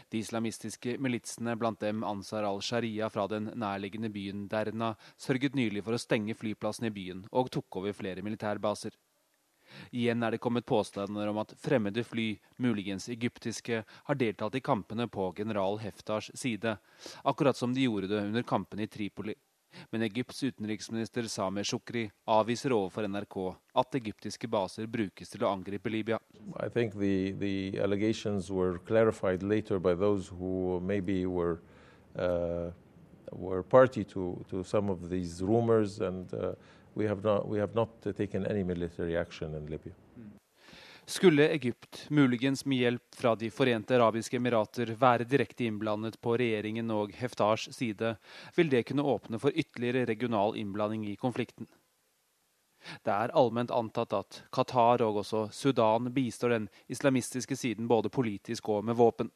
[0.10, 5.98] De islamistiske militsene, blant dem Ansar al-Sharia fra den nærliggende byen Derna, sørget nylig for
[5.98, 8.96] å stenge flyplassen i byen og tok over flere militærbaser.
[9.92, 12.28] Igjen er det kommet påstander om at fremmede fly,
[12.62, 16.78] muligens egyptiske, har deltatt i kampene på general Heftars side,
[17.24, 19.36] akkurat som de gjorde det under kampene i Tripoli.
[19.92, 23.38] Men Egypts utenriksminister Sameh Shukri avviser overfor NRK
[23.82, 26.20] at egyptiske baser brukes til å angripe Libya.
[26.94, 27.72] The, the
[31.26, 31.60] were,
[32.16, 32.72] uh,
[33.32, 36.54] were party to, to some of these rumors and uh,
[36.96, 39.94] we have not, we have not taken any military action in Libya.
[41.06, 46.92] Skulle Egypt, muligens med hjelp fra De forente arabiske emirater, være direkte innblandet på regjeringen
[46.96, 48.16] og Heftars side,
[48.56, 51.68] vil det kunne åpne for ytterligere regional innblanding i konflikten.
[53.04, 58.70] Det er allment antatt at Qatar og også Sudan bistår den islamistiske siden både politisk
[58.70, 59.32] og med våpen.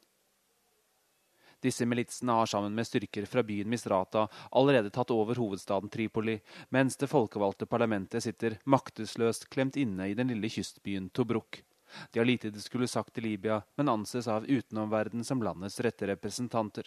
[1.60, 6.36] Disse militsene har sammen med styrker fra byen Misrata allerede tatt over hovedstaden Tripoli,
[6.70, 11.64] mens det folkevalgte parlamentet sitter maktesløst klemt inne i den lille kystbyen Tobruk.
[12.12, 16.06] De har lite de skulle sagt til Libya, men anses av utenomverdenen som landets rette
[16.06, 16.86] representanter.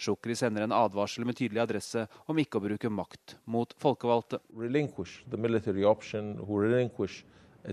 [0.00, 4.40] Shukri sender en advarsel med tydelig adresse om ikke å bruke makt mot folkevalgte.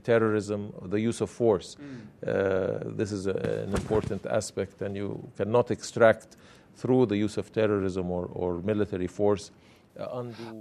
[0.01, 1.77] Terrorism, the use of force.
[2.25, 6.37] Uh, this is a, an important aspect, and you cannot extract
[6.75, 9.51] through the use of terrorism or, or military force.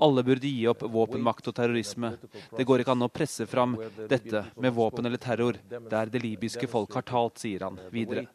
[0.01, 2.11] Alle burde gi opp våpenmakt og terrorisme.
[2.57, 3.79] Det går ikke an å presse fram
[4.11, 8.27] dette med våpen eller terror der det libyske folk har talt, sier han videre.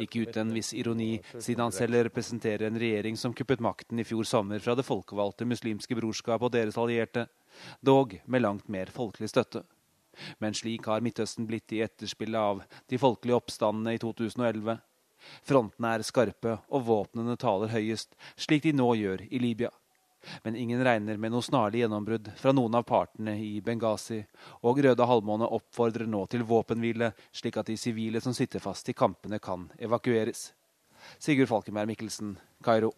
[0.00, 4.08] Ikke uten en viss ironi, siden han selv representerer en regjering som kuppet makten i
[4.08, 7.26] fjor sommer fra det folkevalgte muslimske brorskap og deres allierte,
[7.84, 9.66] dog med langt mer folkelig støtte.
[10.38, 14.78] Men slik har Midtøsten blitt i etterspillet av de folkelige oppstandene i 2011.
[15.46, 19.72] Frontene er skarpe, og våpnene taler høyest, slik de nå gjør i Libya.
[20.42, 24.22] Men ingen regner med noe snarlig gjennombrudd fra noen av partene i Benghazi,
[24.66, 28.96] og Røde halvmåne oppfordrer nå til våpenhvile, slik at de sivile som sitter fast i
[28.96, 30.48] kampene, kan evakueres.
[31.22, 32.92] Sigurd Falkenberg Mikkelsen, Kairo.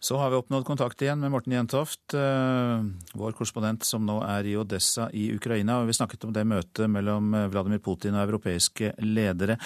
[0.00, 2.82] Så har vi oppnådd kontakt igjen med Morten Jentoft, eh,
[3.18, 5.80] vår korrespondent som nå er i Odessa i Ukraina.
[5.80, 9.58] og Vi snakket om det møtet mellom eh, Vladimir Putin og europeiske ledere.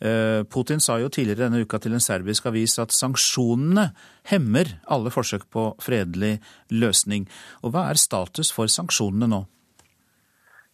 [0.00, 3.92] Eh, Putin sa jo tidligere denne uka til en serbisk avis at sanksjonene
[4.26, 6.40] hemmer alle forsøk på fredelig
[6.74, 7.28] løsning.
[7.62, 9.46] Og Hva er status for sanksjonene nå?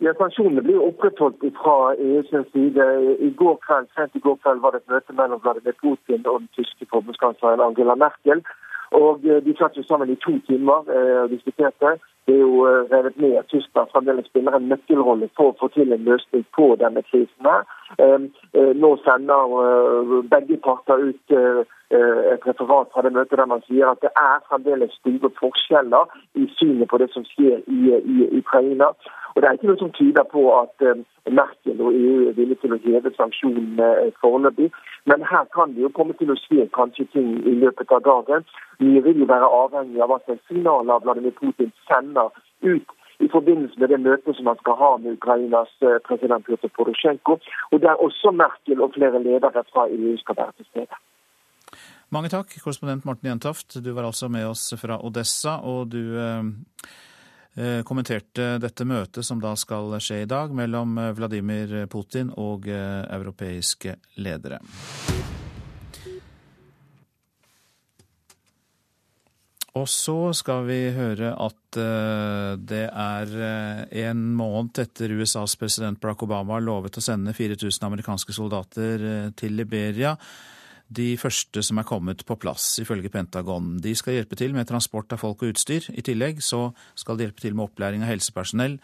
[0.01, 2.89] Ja, Sanksjonene blir opprettholdt fra EUs side.
[3.21, 6.41] I går kveld, sent i går kveld var det et møte mellom Vladimir Putin og
[6.41, 8.41] den tyske forbundskansleren Angela Merkel.
[8.93, 11.97] Og eh, De satt jo sammen i to timer eh, og diskuterte.
[12.27, 15.71] Det er jo eh, revet med at Tyskland fremdeles spiller en nøkkelrolle for å få
[15.77, 17.49] til en løsning på denne krisen.
[17.49, 17.65] her.
[18.83, 21.35] Nå sender begge parter ut
[21.93, 26.47] et referat fra det møtet der man sier at det er fremdeles store forskjeller i
[26.57, 27.81] synet på det som skjer i,
[28.15, 28.93] i Ukraina.
[29.35, 31.03] Og Det er ikke noe som tyder på at eh,
[31.39, 34.69] Merkel og EU er villige til å heve sanksjonene eh, foreløpig.
[35.09, 38.45] Men her kan det jo komme til å skje kanskje ting i løpet av dagen.
[38.79, 42.29] Vi vil jo være avhengig av hva slags signaler Vladimir Putin sender
[42.63, 46.73] ut i forbindelse med det møtet som man skal ha med Ukrainas eh, president Pjotr
[46.77, 47.39] Porosjenko,
[47.73, 51.01] og der også Merkel og flere ledere fra EU skal være til stede.
[52.13, 53.79] Mange takk, korrespondent Morten Jentoft.
[53.85, 56.03] Du var altså med oss fra Odessa, og du
[57.55, 62.65] Eh, kommenterte dette møtet som da skal skje i dag mellom eh, Vladimir Putin og
[62.65, 64.63] eh, europeiske ledere.
[69.73, 76.01] Og så skal vi høre at uh, det er uh, en måned etter USAs president
[76.01, 80.13] Barack Obama lovet å sende 4000 amerikanske soldater uh, til Liberia.
[80.93, 83.79] De første som er kommet på plass, ifølge Pentagon.
[83.81, 85.89] De skal hjelpe til med transport av folk og utstyr.
[85.97, 88.77] I tillegg så skal de hjelpe til med opplæring av helsepersonell.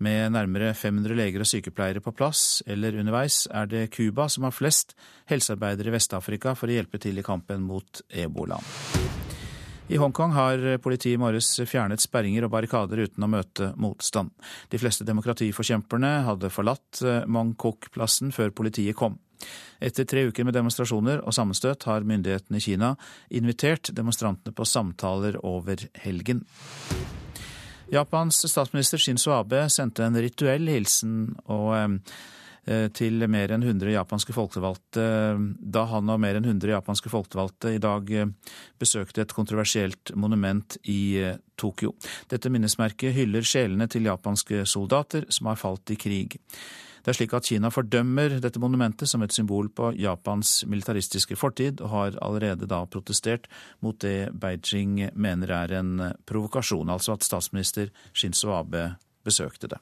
[0.00, 4.54] Med nærmere 500 leger og sykepleiere på plass eller underveis er det Cuba som har
[4.54, 4.94] flest
[5.28, 8.62] helsearbeidere i Vest-Afrika for å hjelpe til i kampen mot ebola.
[9.90, 14.30] I Hongkong har politiet i morges fjernet sperringer og barrikader uten å møte motstand.
[14.70, 19.18] De fleste demokratiforkjemperne hadde forlatt eh, Mongkok-plassen før politiet kom.
[19.82, 22.92] Etter tre uker med demonstrasjoner og sammenstøt har myndighetene i Kina
[23.34, 26.44] invitert demonstrantene på samtaler over helgen.
[27.90, 31.88] Japans statsminister Shinzo Abe sendte en rituell hilsen og Eh,
[32.92, 35.04] til mer enn 100 japanske folkevalgte
[35.60, 38.28] da han og mer enn 100 japanske folkevalgte i dag eh,
[38.80, 41.94] besøkte et kontroversielt monument i eh, Tokyo.
[42.30, 46.38] Dette minnesmerket hyller sjelene til japanske soldater som har falt i krig.
[47.00, 51.80] Det er slik at Kina fordømmer dette monumentet som et symbol på Japans militaristiske fortid,
[51.80, 53.48] og har allerede da protestert
[53.80, 55.94] mot det Beijing mener er en
[56.28, 58.90] provokasjon, altså at statsminister Shinzo Abe
[59.24, 59.80] besøkte det.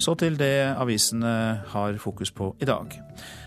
[0.00, 1.30] Så til det avisene
[1.68, 2.94] har fokus på i dag.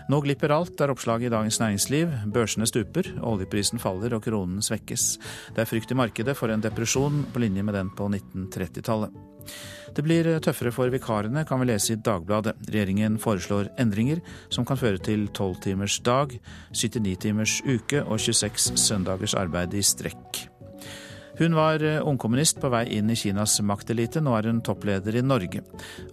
[0.06, 2.12] Nå glipper alt, er oppslaget i Dagens Næringsliv.
[2.30, 5.06] Børsene stuper, oljeprisen faller og kronen svekkes.
[5.56, 9.16] Det er frykt i markedet for en depresjon på linje med den på 1930-tallet.
[9.94, 12.54] Det blir tøffere for vikarene, kan vi lese i Dagbladet.
[12.70, 16.38] Regjeringen foreslår endringer som kan føre til tolvtimers dag,
[16.70, 20.53] 79 timers uke og 26 søndagers arbeid i strekk.
[21.38, 25.22] Hun var eh, ungkommunist på vei inn i Kinas maktelite, nå er hun toppleder i
[25.22, 25.64] Norge.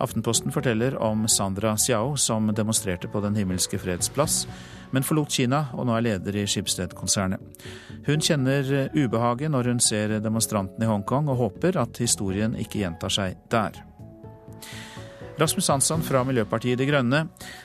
[0.01, 4.47] Aftenposten forteller om Sandra Xiao, som demonstrerte på Den himmelske freds plass,
[4.91, 7.39] men forlot Kina og nå er leder i Schibsted-konsernet.
[8.07, 12.82] Hun kjenner eh, ubehaget når hun ser demonstrantene i Hongkong, og håper at historien ikke
[12.82, 13.78] gjentar seg der.
[15.42, 17.24] Rasmus Hansson fra Miljøpartiet De Grønne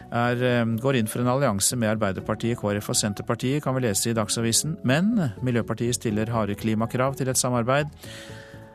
[0.08, 4.10] er, eh, går inn for en allianse med Arbeiderpartiet, KrF og Senterpartiet, kan vi lese
[4.10, 4.78] i Dagsavisen.
[4.82, 7.90] Men Miljøpartiet stiller harde klimakrav til et samarbeid.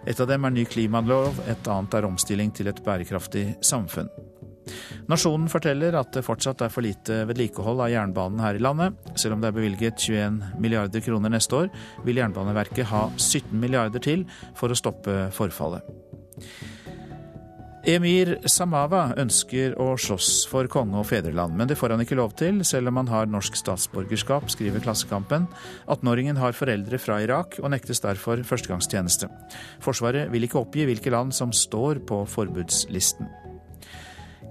[0.06, 4.10] Et av dem er ny klimalov, et annet er omstilling til et bærekraftig samfunn.
[5.10, 8.94] Nasjonen forteller at det fortsatt er for lite vedlikehold av jernbanen her i landet.
[9.16, 11.72] Selv om det er bevilget 21 milliarder kroner neste år,
[12.06, 15.82] vil Jernbaneverket ha 17 milliarder til for å stoppe forfallet.
[17.82, 22.36] Emir Samava ønsker å slåss for konge og fedreland, men det får han ikke lov
[22.38, 25.48] til, selv om han har norsk statsborgerskap, skriver Klassekampen.
[25.88, 29.32] 18-åringen har foreldre fra Irak og nektes derfor førstegangstjeneste.
[29.82, 33.32] Forsvaret vil ikke oppgi hvilke land som står på forbudslisten.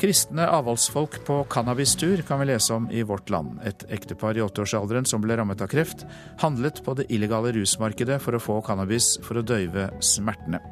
[0.00, 3.58] Kristne avholdsfolk på cannabistur kan vi lese om i Vårt Land.
[3.68, 6.06] Et ektepar i åtteårsalderen som ble rammet av kreft,
[6.40, 10.62] handlet på det illegale rusmarkedet for å få cannabis for å døyve smertene.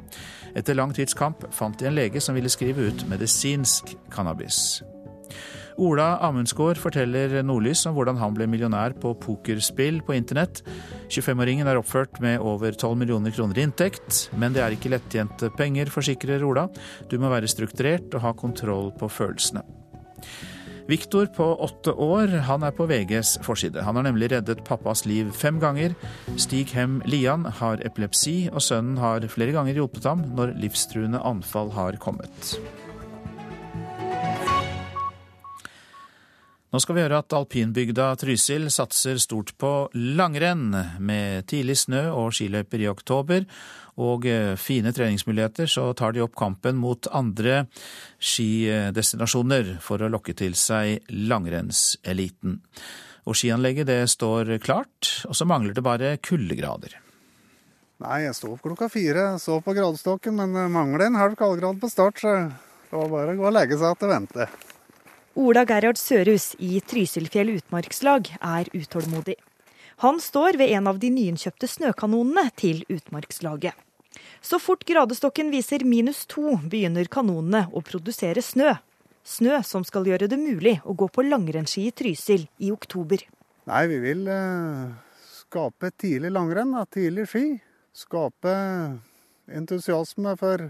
[0.57, 4.79] Etter lang tids kamp fant de en lege som ville skrive ut medisinsk cannabis.
[5.79, 10.59] Ola Amundsgaard forteller Nordlys om hvordan han ble millionær på pokerspill på internett.
[11.07, 15.51] 25-åringen er oppført med over 12 millioner kroner i inntekt, men det er ikke lettjente
[15.55, 16.67] penger, forsikrer Ola.
[17.07, 19.63] Du må være strukturert og ha kontroll på følelsene.
[20.89, 23.83] Viktor på åtte år, han er på VGs forside.
[23.85, 25.93] Han har nemlig reddet pappas liv fem ganger.
[26.33, 31.69] Stig Hem Lian har epilepsi, og sønnen har flere ganger hjulpet ham når livstruende anfall
[31.77, 32.55] har kommet.
[36.69, 42.33] Nå skal vi høre at alpinbygda Trysil satser stort på langrenn, med tidlig snø og
[42.33, 43.45] skiløyper i oktober
[43.99, 47.65] og eh, fine treningsmuligheter, så tar de opp kampen mot andre
[48.23, 52.61] skidestinasjoner for å lokke til seg langrennseliten.
[53.27, 56.95] Og skianlegget det står klart, og så mangler det bare kuldegrader.
[57.99, 61.91] Nei, jeg sto opp klokka fire, så på gradestokken, men mangler en halv kaldgrad på
[61.91, 62.35] start, så
[62.89, 64.47] det var bare å gå og legge seg til vente.
[65.39, 69.35] Ola Gerhard Sørhus i Trysilfjell utmarkslag er utålmodig.
[69.99, 73.75] Han står ved en av de nyinnkjøpte snøkanonene til utmarkslaget.
[74.41, 78.77] Så fort gradestokken viser minus to, begynner kanonene å produsere snø.
[79.27, 83.25] Snø som skal gjøre det mulig å gå på langrennsski i Trysil i oktober.
[83.69, 84.87] Nei, vi vil eh,
[85.43, 87.43] skape tidlig langrenn, tidlig ski.
[87.93, 88.53] Skape
[89.49, 90.69] entusiasme for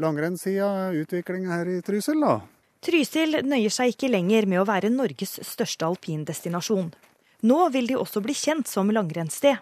[0.00, 2.40] langrennssida, utviklinga her i Trysil, da.
[2.82, 6.88] Trysil nøyer seg ikke lenger med å være Norges største alpindestinasjon.
[7.46, 9.60] Nå vil de også bli kjent som langrennssted.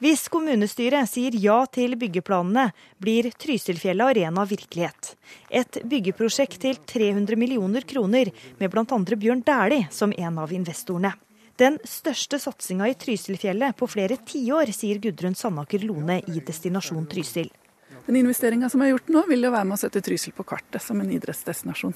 [0.00, 5.10] Hvis kommunestyret sier ja til byggeplanene, blir Trysilfjellet Arena virkelighet.
[5.52, 8.84] Et byggeprosjekt til 300 millioner kroner, med bl.a.
[8.96, 11.10] Bjørn Dæhlie som en av investorene.
[11.60, 17.52] Den største satsinga i Trysilfjellet på flere tiår, sier Gudrun Sandaker Lone i Destinasjon Trysil.
[18.06, 20.80] Den investeringa som er gjort nå, vil jo være med å sette Trysil på kartet
[20.80, 21.92] som en idrettsdestinasjon.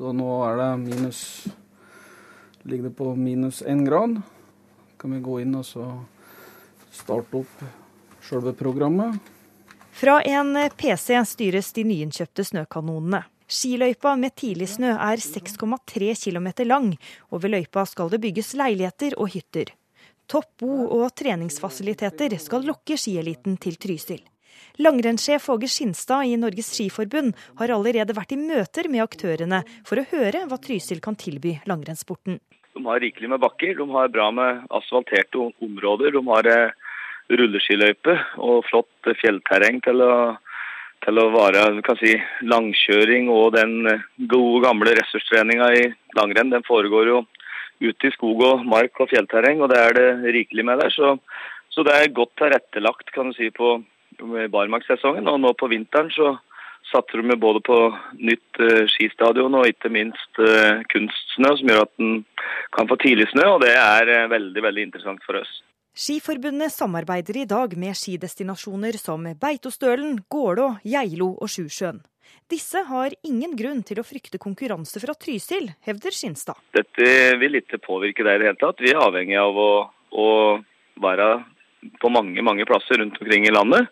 [0.00, 1.20] Så nå er det minus
[2.64, 4.22] Ligger det på minus én grad,
[4.96, 5.84] kan vi gå inn og så
[6.94, 7.64] starte opp
[8.24, 9.18] sjølve programmet.
[9.94, 13.22] Fra en PC styres de nyinnkjøpte snøkanonene.
[13.44, 16.94] Skiløypa med tidlig snø er 6,3 km lang,
[17.30, 19.74] og ved løypa skal det bygges leiligheter og hytter.
[20.26, 24.22] Toppbo og treningsfasiliteter skal lokke skieliten til Trysil.
[24.80, 30.06] Langrennssjef Åge Skinstad i Norges Skiforbund har allerede vært i møter med aktørene for å
[30.10, 32.40] høre hva Trysil kan tilby langrennssporten.
[32.74, 36.16] De har rikelig med bakker, de har bra med asfalterte områder.
[36.16, 36.83] De har eh,
[37.32, 40.14] rulleskiløype og flott fjellterreng til å
[41.04, 41.64] til å være
[42.00, 42.14] si,
[42.48, 43.74] langkjøring og den
[44.30, 45.82] gode, gamle ressurstreninga i
[46.16, 46.52] langrenn.
[46.54, 47.18] Den foregår jo
[47.82, 50.94] ute i skog og mark og fjellterreng, og det er det rikelig med der.
[50.94, 51.16] Så,
[51.74, 53.76] så det er godt tilrettelagt kan du si, på
[54.54, 55.28] barmarkssesongen.
[55.28, 56.36] Og nå på vinteren så
[56.92, 57.78] satser de både på
[58.20, 62.18] nytt uh, skistadion og ikke minst uh, kunstsnø, som gjør at den
[62.76, 63.56] kan få tidlig snø.
[63.56, 65.56] Og det er uh, veldig, veldig interessant for oss.
[65.94, 72.00] Skiforbundet samarbeider i dag med skidestinasjoner som Beitostølen, Gålå, Geilo og Sjusjøen.
[72.50, 76.58] Disse har ingen grunn til å frykte konkurranse fra Trysil, hevder Skinstad.
[76.74, 77.06] Dette
[77.38, 78.82] vil ikke påvirke det i det hele tatt.
[78.82, 79.68] Vi er avhengig av å,
[80.10, 80.26] å
[81.04, 81.28] være
[82.02, 83.86] på mange mange plasser rundt omkring i landet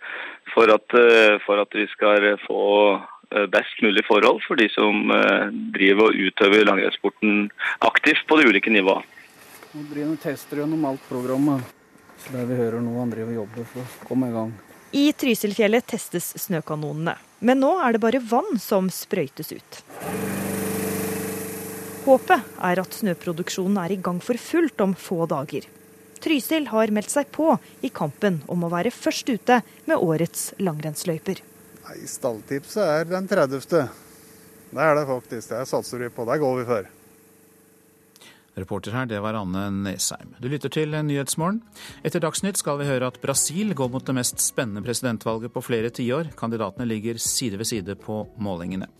[0.56, 2.64] for at, eh, for at vi skal få
[3.30, 7.46] eh, best mulig forhold for de som eh, driver og utøver langrennssporten
[7.92, 9.06] aktivt på de ulike nivåene.
[9.76, 11.70] Nå driver vi tester gjennom alt programmet.
[12.22, 14.52] Så der vi hører nå han driver og jobber for å komme i gang.
[14.92, 19.78] I Trysilfjellet testes snøkanonene, men nå er det bare vann som sprøytes ut.
[22.02, 25.68] Håpet er at snøproduksjonen er i gang for fullt om få dager.
[26.22, 31.42] Trysil har meldt seg på i kampen om å være først ute med årets langrennsløyper.
[32.06, 33.62] Stalltipset er den 30.
[34.72, 35.48] Det er det faktisk.
[35.50, 36.26] Det satser vi på.
[36.28, 36.90] Det går vi for.
[38.56, 40.34] Reporter her, det var Anne Nesheim.
[40.42, 41.62] Du lytter til Nyhetsmorgen.
[42.04, 45.92] Etter Dagsnytt skal vi høre at Brasil går mot det mest spennende presidentvalget på flere
[45.94, 46.34] tiår.
[46.36, 48.90] Kandidatene ligger side ved side på målingene.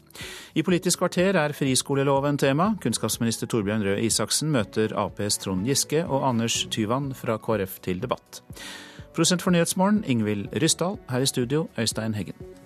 [0.55, 2.73] I Politisk kvarter er friskoleloven tema.
[2.83, 8.43] Kunnskapsminister Torbjørn Røe Isaksen møter Aps Trond Giske og Anders Tyvand fra KrF til debatt.
[9.17, 10.99] Prosent for Nyhetsmorgen, Ingvild Ryssdal.
[11.11, 12.62] Her i studio, Øystein Heggen.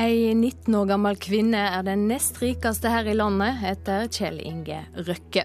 [0.00, 4.78] Ei 19 år gammel kvinne er den nest rikeste her i landet, etter Kjell Inge
[4.96, 5.42] Røkke.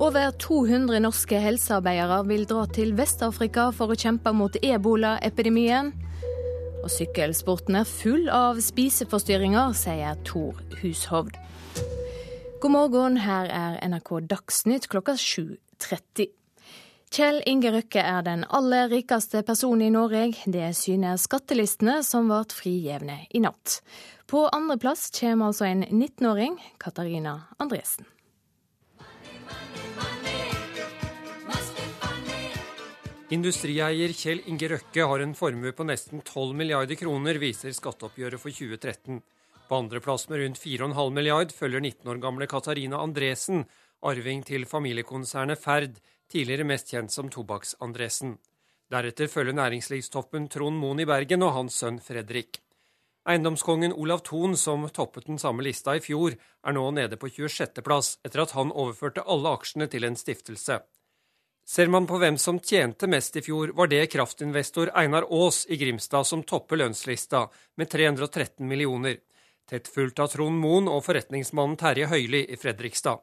[0.00, 5.92] Over 200 norske helsearbeidere vil dra til Vest-Afrika for å kjempe mot ebolaepidemien.
[6.80, 11.36] Og sykkelsporten er full av spiseforstyrringer, sier Tor Hushovd.
[12.62, 16.32] God morgen, her er NRK Dagsnytt klokka 7.30.
[17.12, 20.30] Kjell Inge Røkke er den aller rikeste personen i Norge.
[20.48, 23.82] Det synes skattelistene som ble frigjevne i natt.
[24.24, 28.08] På andreplass kommer altså en 19-åring, Katarina Andresen.
[33.36, 38.56] Industrieier Kjell Inge Røkke har en formue på nesten 12 milliarder kroner, viser skatteoppgjøret for
[38.56, 39.20] 2013.
[39.68, 43.66] På andreplass med rundt 4,5 milliard følger 19 år gamle Katarina Andresen,
[44.00, 46.00] arving til familiekonsernet Ferd,
[46.32, 48.38] tidligere mest kjent som Tobakks-Andresen.
[48.92, 52.58] Deretter følger næringslivstoppen Trond Moen i Bergen og hans sønn Fredrik.
[53.28, 56.34] Eiendomskongen Olav Thon, som toppet den samme lista i fjor,
[56.66, 60.80] er nå nede på 26.-plass etter at han overførte alle aksjene til en stiftelse.
[61.64, 65.78] Ser man på hvem som tjente mest i fjor, var det kraftinvestor Einar Aas i
[65.78, 67.46] Grimstad som topper lønnslista,
[67.78, 69.20] med 313 millioner.
[69.70, 73.22] Tett fulgt av Trond Moen og forretningsmannen Terje Høili i Fredrikstad.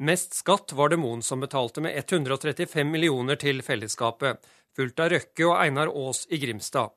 [0.00, 4.38] Mest skatt var det Moen som betalte med 135 millioner til fellesskapet,
[4.72, 6.94] fulgt av Røkke og Einar Aas i Grimstad.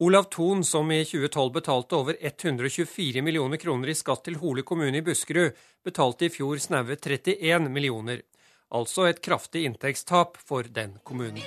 [0.00, 5.02] Olav Thon, som i 2012 betalte over 124 millioner kroner i skatt til Hole kommune
[5.02, 5.52] i Buskerud,
[5.84, 8.24] betalte i fjor snaue 31 millioner.
[8.72, 11.44] Altså et kraftig inntektstap for den kommunen.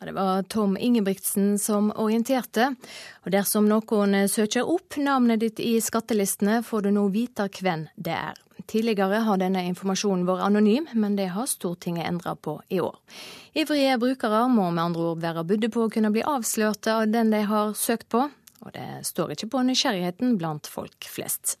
[0.00, 2.74] Ja, det var Tom Ingebrigtsen som orienterte.
[3.24, 8.12] Og dersom noen søker opp navnet ditt i skattelistene, får du nå vite hvem det
[8.12, 8.36] er.
[8.66, 12.96] Tidligere har denne informasjonen vært anonym, men det har Stortinget endra på i år.
[13.56, 17.30] Ivrige brukere må med andre ord være budde på å kunne bli avslørt av den
[17.32, 18.26] de har søkt på,
[18.66, 21.56] og det står ikke på nysgjerrigheten blant folk flest.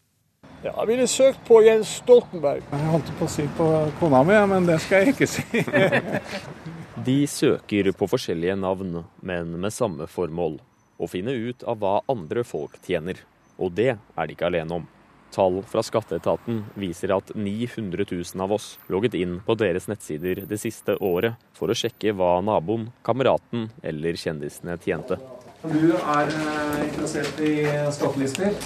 [0.64, 2.64] Ja, jeg ville søkt på Jens Stoltenberg.
[2.72, 3.68] Jeg holdt på å si på
[4.00, 5.46] kona mi, men det skal jeg ikke si.
[7.06, 10.56] De søker på forskjellige navn, men med samme formål.
[10.98, 13.20] Å finne ut av hva andre folk tjener.
[13.62, 14.88] Og det er de ikke alene om.
[15.30, 20.58] Tall fra skatteetaten viser at 900 000 av oss logget inn på deres nettsider det
[20.58, 25.20] siste året for å sjekke hva naboen, kameraten eller kjendisene tjente.
[25.62, 27.54] Du er eh, interessert i
[27.94, 28.58] skattelister?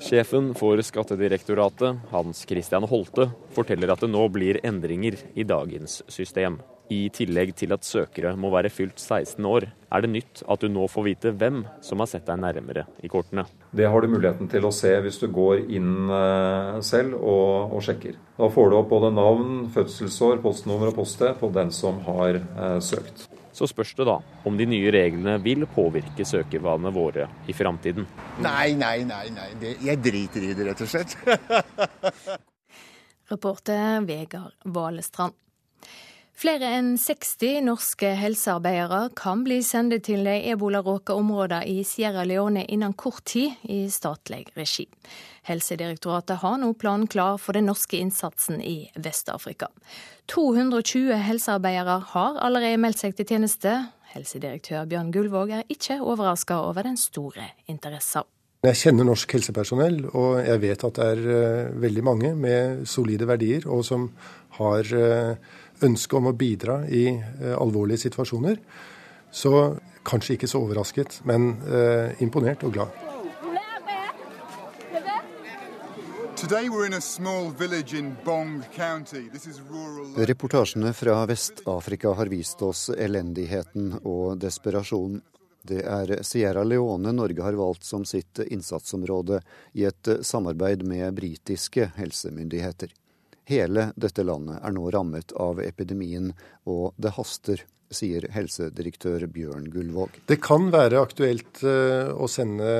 [0.00, 6.62] Sjefen for Skattedirektoratet, Hans Christian Holte, forteller at det nå blir endringer i dagens system.
[6.90, 10.66] I tillegg til at søkere må være fylt 16 år, er det nytt at du
[10.72, 13.44] nå får vite hvem som har sett deg nærmere i kortene.
[13.70, 17.84] Det har du muligheten til å se hvis du går inn eh, selv og, og
[17.86, 18.16] sjekker.
[18.40, 22.78] Da får du opp både navn, fødselsår, postnummer og poststed på den som har eh,
[22.82, 23.28] søkt.
[23.54, 24.16] Så spørs det da
[24.46, 28.06] om de nye reglene vil påvirke søkevanene våre i framtiden.
[28.42, 29.26] Nei, nei, nei.
[29.34, 29.50] nei.
[29.62, 31.14] Det, jeg driter i det, rett og slett.
[33.30, 35.38] Reporter Vegard Valestrand.
[36.36, 42.62] Flere enn 60 norske helsearbeidere kan bli sendt til de ebolaråka områdene i Sierra Leone
[42.64, 44.86] innen kort tid i statlig regi.
[45.48, 49.68] Helsedirektoratet har nå planen klar for den norske innsatsen i Vest-Afrika.
[50.32, 53.76] 220 helsearbeidere har allerede meldt seg til tjeneste.
[54.14, 58.24] Helsedirektør Bjørn Gullvåg er ikke overraska over den store interessen.
[58.60, 63.24] Jeg kjenner norsk helsepersonell, og jeg vet at det er uh, veldig mange med solide
[63.28, 64.10] verdier, og som
[64.58, 68.58] har uh, ønske om å bidra i uh, alvorlige situasjoner.
[69.30, 69.54] Så
[70.04, 71.52] kanskje ikke så overrasket, men
[72.24, 72.96] imponert og glad.
[80.16, 85.20] Reportasjene fra Vest-Afrika har vist oss elendigheten og desperasjonen.
[85.62, 89.42] Det er Sierra Leone Norge har valgt som sitt innsatsområde
[89.76, 92.88] i et samarbeid med britiske helsemyndigheter.
[93.50, 96.30] Hele dette landet er nå rammet av epidemien,
[96.70, 100.20] og det haster, sier helsedirektør Bjørn Gullvåg.
[100.30, 102.70] Det kan være aktuelt uh, å sende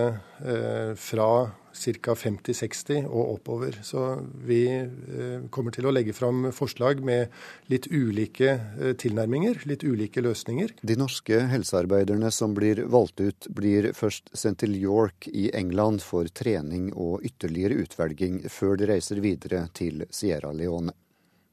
[0.46, 1.26] uh, fra
[1.72, 2.14] ca.
[2.14, 3.78] 50-60 og oppover.
[3.86, 4.04] Så
[4.46, 7.30] vi uh, kommer til å legge fram forslag med
[7.72, 8.56] litt ulike
[9.00, 10.76] tilnærminger, litt ulike løsninger.
[10.82, 16.28] De norske helsearbeiderne som blir valgt ut, blir først sendt til York i England for
[16.34, 20.94] trening og ytterligere utvelging, før de reiser videre til Sierra Leone.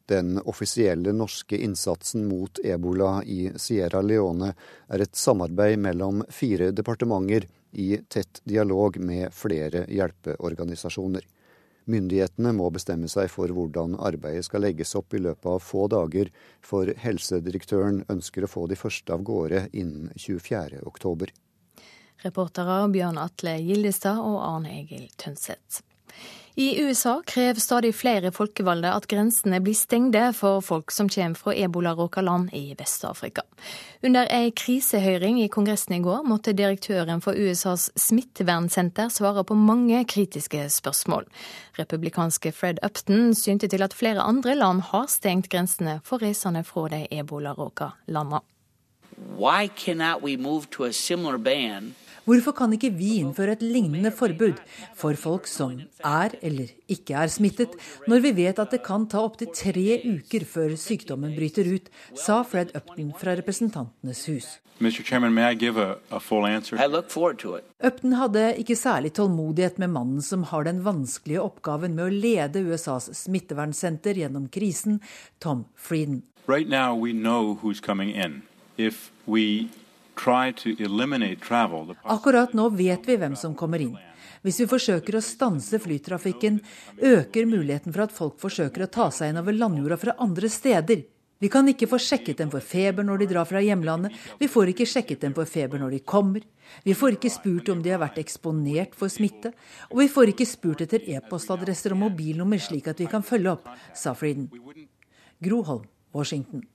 [0.08, 4.54] Den offisielle norske innsatsen mot ebola i Sierra Leone
[4.88, 11.26] er et samarbeid mellom fire departementer i tett dialog med flere hjelpeorganisasjoner.
[11.88, 16.32] Myndighetene må bestemme seg for hvordan arbeidet skal legges opp i løpet av få dager,
[16.60, 20.82] for helsedirektøren ønsker å få de første av gårde innen 24.
[20.90, 21.32] oktober.
[22.26, 25.84] Reportere Bjørn Atle Gildestad og Arne Egil Tønseth.
[26.60, 31.54] I USA krever stadig flere folkevalgte at grensene blir stengte for folk som kommer fra
[31.54, 33.44] ebola-råka land i Vest-Afrika.
[34.02, 40.02] Under ei krisehøring i Kongressen i går måtte direktøren for USAs smittevernsenter svare på mange
[40.10, 41.30] kritiske spørsmål.
[41.78, 46.88] Republikanske Fred Upton synte til at flere andre land har stengt grensene for reisende fra
[46.90, 48.42] de ebola-råka landene.
[49.38, 51.94] Why cannot we move to a similar ban
[52.28, 54.60] Hvorfor kan ikke vi innføre et lignende forbud
[55.00, 57.78] for folk som er eller ikke er smittet,
[58.12, 61.88] når vi vet at det kan ta opptil tre uker før sykdommen bryter ut,
[62.20, 64.50] sa Fred Upton fra Representantenes hus.
[64.78, 65.56] Chairman, a,
[66.12, 66.20] a
[67.88, 72.62] Upton hadde ikke særlig tålmodighet med mannen som har den vanskelige oppgaven med å lede
[72.68, 75.00] USAs smittevernsenter gjennom krisen,
[75.40, 76.22] Tom Frieden.
[76.46, 78.44] Right now we know who's coming in.
[78.78, 79.70] If we
[82.04, 83.96] Akkurat nå vet vi hvem som kommer inn.
[84.46, 86.60] Hvis vi forsøker å stanse flytrafikken,
[87.02, 91.06] øker muligheten for at folk forsøker å ta seg inn over landjorda fra andre steder.
[91.38, 94.14] Vi kan ikke få sjekket dem for feber når de drar fra hjemlandet.
[94.40, 96.46] Vi får ikke sjekket dem for feber når de kommer.
[96.84, 99.52] Vi får ikke spurt om de har vært eksponert for smitte.
[99.92, 103.70] Og vi får ikke spurt etter e-postadresser og mobilnummer slik at vi kan følge opp,
[103.94, 104.50] sa Frieden.
[105.44, 106.66] Groholm, Washington.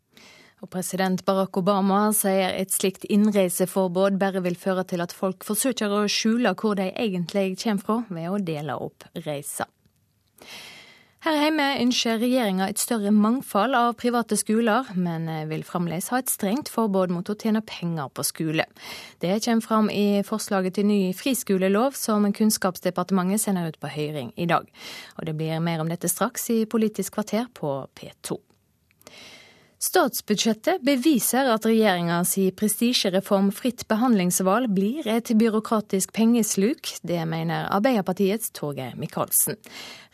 [0.62, 5.90] Og president Barack Obama sier et slikt innreiseforbud bare vil føre til at folk forsøker
[5.90, 9.66] å skjule hvor de egentlig kommer fra, ved å dele opp reiser.
[11.22, 16.30] Her hjemme ønsker regjeringa et større mangfold av private skoler, men vil fremdeles ha et
[16.30, 18.66] strengt forbud mot å tjene penger på skole.
[19.22, 24.50] Det kommer fram i forslaget til ny friskolelov som Kunnskapsdepartementet sender ut på høring i
[24.50, 24.66] dag.
[25.18, 28.42] Og det blir mer om dette straks i Politisk kvarter på P2.
[29.82, 36.86] Statsbudsjettet beviser at regjeringas prestisjereform fritt behandlingsvalg blir et byråkratisk pengesluk.
[37.02, 39.58] Det mener Arbeiderpartiets Torgeir Micaelsen.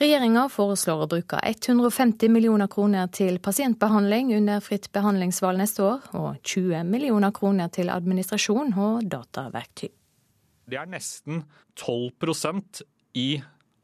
[0.01, 6.41] Regjeringa foreslår å bruke 150 millioner kroner til pasientbehandling under fritt behandlingsvalg neste år, og
[6.49, 9.91] 20 millioner kroner til administrasjon og dataverktøy.
[10.65, 11.45] Det er nesten
[11.77, 12.87] 12%
[13.21, 13.35] i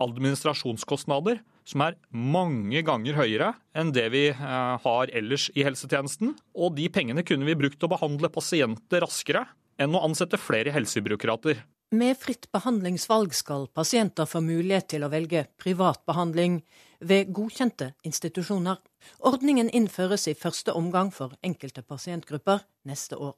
[0.01, 6.34] administrasjonskostnader som er mange ganger høyere enn det vi eh, har ellers i helsetjenesten.
[6.54, 9.46] Og de pengene kunne vi brukt til å behandle pasienter raskere
[9.80, 11.64] enn å ansette flere helsebyråkrater.
[11.94, 16.58] Med fritt behandlingsvalg skal pasienter få mulighet til å velge privat behandling
[17.04, 18.80] ved godkjente institusjoner.
[19.28, 23.36] Ordningen innføres i første omgang for enkelte pasientgrupper neste år.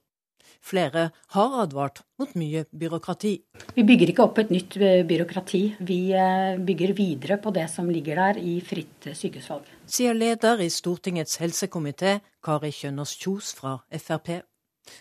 [0.65, 3.33] Flere har advart mot mye byråkrati.
[3.77, 5.63] Vi bygger ikke opp et nytt eh, byråkrati.
[5.89, 9.69] Vi eh, bygger videre på det som ligger der i fritt sykehusvalg.
[9.87, 14.41] Sier leder i Stortingets helsekomité, Kari Kjønaas Kjos fra Frp.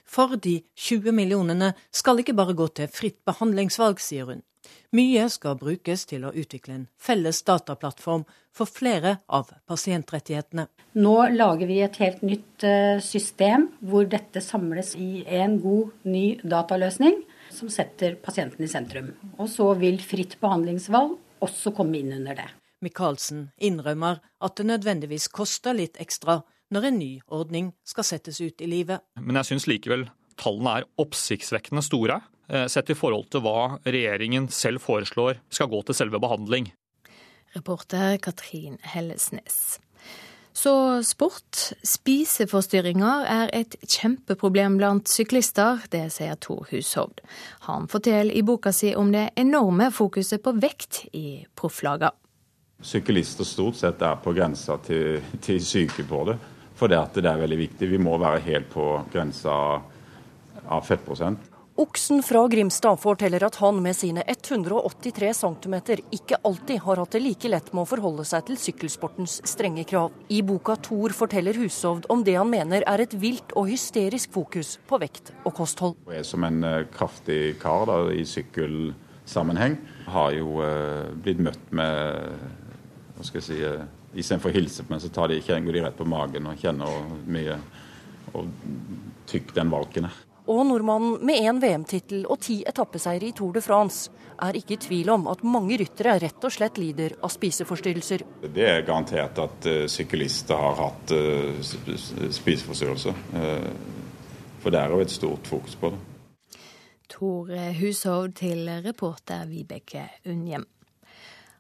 [0.05, 4.43] For de 20 millionene skal ikke bare gå til fritt behandlingsvalg, sier hun.
[4.95, 8.23] Mye skal brukes til å utvikle en felles dataplattform
[8.55, 10.67] for flere av pasientrettighetene.
[10.95, 16.25] Nå lager vi et helt nytt eh, system hvor dette samles i en god, ny
[16.43, 17.19] dataløsning
[17.51, 19.11] som setter pasienten i sentrum.
[19.37, 22.49] Og så vil fritt behandlingsvalg også komme inn under det.
[22.85, 26.41] Michaelsen innrømmer at det nødvendigvis koster litt ekstra
[26.73, 29.03] når en ny ordning skal settes ut i livet.
[29.19, 30.07] Men jeg syns likevel
[30.39, 32.19] tallene er oppsiktsvekkende store.
[32.47, 36.69] Eh, sett i forhold til hva regjeringen selv foreslår skal gå til selve behandling.
[37.55, 39.79] Reporter Katrin Hellesnes.
[40.55, 41.73] Så sport.
[41.83, 47.19] Spiseforstyrringer er et kjempeproblem blant syklister, det sier Tor Hushovd.
[47.67, 52.13] Han forteller i boka si om det enorme fokuset på vekt i profflaga.
[52.85, 56.37] Syklister stort sett er på grensa til, til syke på det,
[56.75, 57.91] for det, det er veldig viktig.
[57.91, 59.57] Vi må være helt på grensa
[60.65, 61.54] av fettprosent.
[61.77, 65.73] Oksen fra Grimstad forteller at han med sine 183 cm
[66.15, 70.13] ikke alltid har hatt det like lett med å forholde seg til sykkelsportens strenge krav.
[70.31, 74.77] I boka Thor forteller Hushovd om det han mener er et vilt og hysterisk fokus
[74.87, 75.97] på vekt og kosthold.
[76.15, 79.75] Jeg som en eh, kraftig kar da, i sykkelsammenheng
[80.13, 82.39] har jo eh, blitt møtt med
[83.17, 83.83] hva skal jeg si, eh,
[84.15, 87.03] Istedenfor å hilse på meg, så tar de, går de rett på magen og kjenner
[87.27, 87.59] mye
[88.31, 88.47] og
[89.27, 90.21] tykk den valken er.
[90.45, 94.11] Og nordmannen med én VM-tittel og ti etappeseiere i Tour de France
[94.45, 98.25] er ikke i tvil om at mange ryttere rett og slett lider av spiseforstyrrelser.
[98.53, 101.57] Det er garantert at uh, syklister har hatt uh,
[102.35, 103.17] spiseforstyrrelser.
[103.33, 103.71] Uh,
[104.61, 106.03] for det er jo et stort fokus på det.
[107.15, 110.65] Tor Hushovd til reporter Vibeke Unnhjem.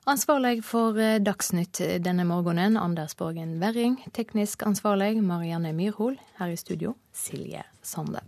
[0.09, 3.97] Ansvarlig for Dagsnytt denne morgenen, Anders Borgen Werring.
[4.13, 6.17] Teknisk ansvarlig, Marianne Myrhol.
[6.37, 8.25] Her i studio, Silje Sande.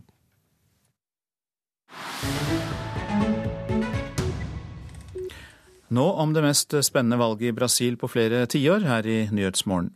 [5.88, 9.94] Nå om det mest spennende valget i Brasil på flere tiår, her i Nyhetsmorgen.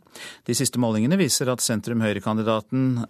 [0.48, 3.02] De siste målingene viser at sentrum-høyre-kandidaten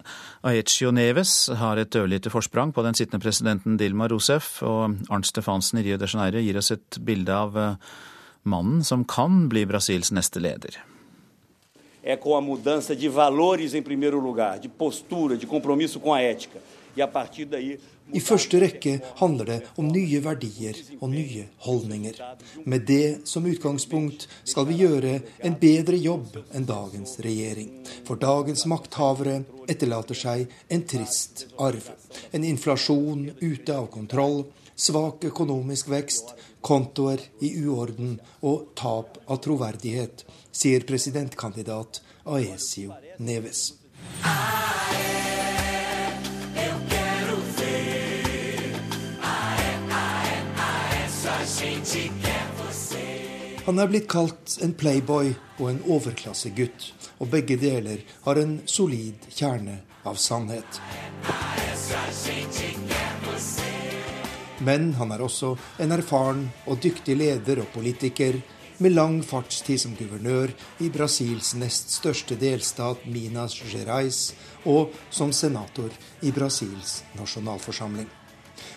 [0.50, 5.78] Aecio Neves har et ørlite forsprang på den sittende presidenten Dilma Rousef, og Arnt Stefansen
[5.78, 7.92] i Rio de Janeiro gir oss et bilde av eh,
[8.42, 10.82] mannen som kan bli Brasils neste leder.
[12.02, 12.96] É com a mudança.
[16.93, 22.18] I første rekke handler det om nye verdier og nye holdninger.
[22.68, 27.70] Med det som utgangspunkt skal vi gjøre en bedre jobb enn dagens regjering.
[28.05, 29.40] For dagens makthavere
[29.72, 31.88] etterlater seg en trist arv.
[32.32, 34.43] En inflasjon ute av kontroll,
[34.76, 43.70] svak økonomisk vekst, kontoer i uorden og tap av troverdighet, sier presidentkandidat Aesio Neves.
[53.66, 56.86] Han er blitt kalt en playboy og en overklassegutt,
[57.20, 59.76] og begge deler har en solid kjerne
[60.09, 60.80] av sannhet.
[64.64, 65.52] Men han er også
[65.85, 68.40] en erfaren og dyktig leder og politiker
[68.82, 74.24] med lang fartstid som guvernør i Brasils nest største delstat Minas Gerais
[74.64, 75.93] og som senator
[76.24, 78.09] i Brasils nasjonalforsamling.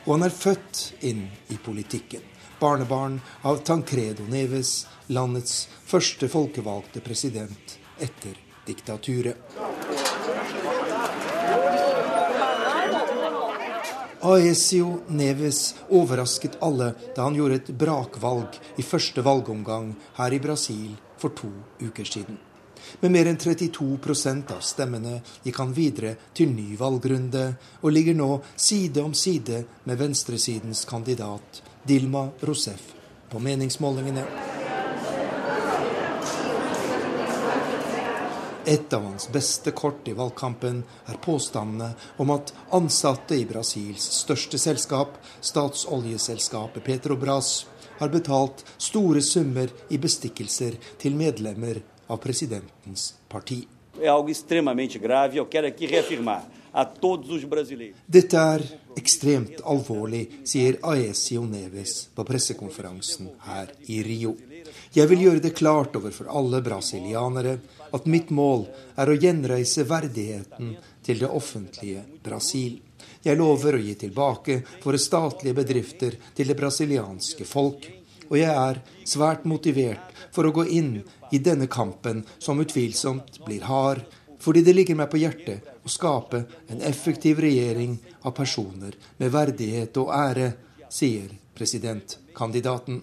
[0.05, 2.34] Og han er født inn i politikken
[2.65, 9.37] barnebarn av Tancredo Neves, landets første folkevalgte president etter diktaturet.
[14.25, 15.59] Aesio Neves
[15.93, 21.51] overrasket alle da han gjorde et brakvalg i første valgomgang her i Brasil for to
[21.85, 22.41] uker siden.
[23.05, 27.45] Med mer enn 32% av stemmene gikk han videre til ny valgrunde,
[27.85, 32.93] og ligger nå side om side med venstresidens kandidat Dilma Rousef
[33.29, 34.23] på meningsmålingene.
[38.65, 44.57] Et av hans beste kort i valgkampen er påstandene om at ansatte i Brasils største
[44.57, 47.67] selskap, statsoljeselskapet Petrobras,
[47.99, 53.61] har betalt store summer i bestikkelser til medlemmer av presidentens parti.
[56.75, 58.63] Dette er
[58.99, 64.33] ekstremt alvorlig, sier Aesio Neves på pressekonferansen her i Rio.
[64.91, 67.53] Jeg vil gjøre det klart overfor alle brasilianere
[67.95, 68.65] at mitt mål
[68.99, 70.73] er å gjenreise verdigheten
[71.05, 72.81] til det offentlige Brasil.
[73.23, 77.87] Jeg lover å gi tilbake våre statlige bedrifter til det brasilianske folk.
[78.27, 80.97] Og jeg er svært motivert for å gå inn
[81.31, 84.03] i denne kampen, som utvilsomt blir hard,
[84.41, 89.97] fordi det ligger meg på hjertet å skape en effektiv regjering av personer med verdighet
[90.01, 90.51] og ære,
[90.89, 93.01] sier presidentkandidaten.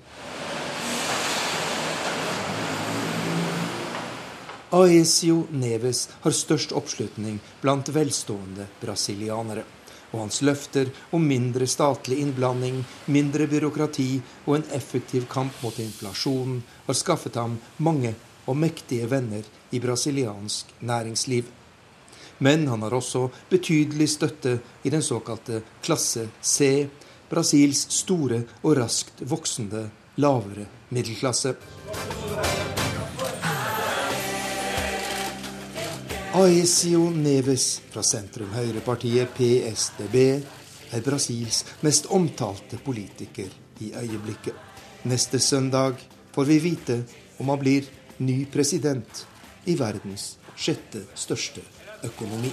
[4.72, 9.66] Aesio Neves har størst oppslutning blant velstående brasilianere
[10.12, 14.10] og hans løfter om mindre statlig innblanding, mindre byråkrati
[14.46, 18.14] og en effektiv kamp mot inflasjonen har skaffet ham mange
[18.46, 21.44] og mektige venner i brasiliansk næringsliv.
[22.42, 26.88] Men han har også betydelig støtte i den såkalte klasse C,
[27.30, 29.84] Brasils store og raskt voksende
[30.18, 31.52] lavere middelklasse.
[36.34, 40.16] Aesio Neves fra sentrum-høyrepartiet PSDB
[40.96, 43.54] er Brasils mest omtalte politiker
[43.86, 44.56] i øyeblikket.
[45.06, 46.02] Neste søndag
[46.34, 46.98] får vi vite
[47.38, 47.86] om han blir
[48.18, 49.22] ny president
[49.70, 51.62] i verdens sjette største
[52.04, 52.52] økonomi.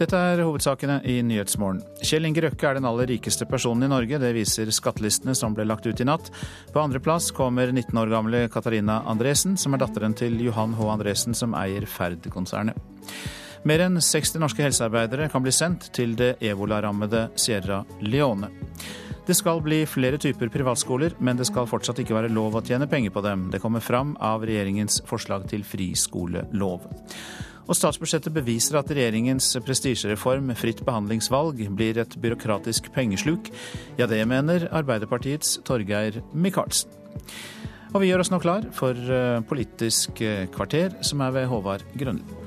[0.00, 1.82] Dette er hovedsakene i Nyhetsmorgen.
[2.00, 4.16] Kjell Inge Røkke er den aller rikeste personen i Norge.
[4.22, 6.30] Det viser skattelistene som ble lagt ut i natt.
[6.72, 10.88] På andreplass kommer 19 år gamle Katarina Andresen, som er datteren til Johan H.
[10.94, 12.80] Andresen, som eier Ferd-konsernet.
[13.68, 18.48] Mer enn 60 norske helsearbeidere kan bli sendt til det ebolarammede Sierra Leone.
[19.28, 22.88] Det skal bli flere typer privatskoler, men det skal fortsatt ikke være lov å tjene
[22.90, 23.44] penger på dem.
[23.52, 26.88] Det kommer fram av regjeringens forslag til friskolelov.
[27.70, 33.52] Og statsbudsjettet beviser at regjeringens prestisjereform fritt behandlingsvalg blir et byråkratisk pengesluk.
[34.00, 36.96] Ja, det mener Arbeiderpartiets Torgeir Micaelsen.
[37.92, 40.22] Og vi gjør oss nå klar for eh, Politisk
[40.54, 42.39] kvarter, som er ved Håvard Grønli.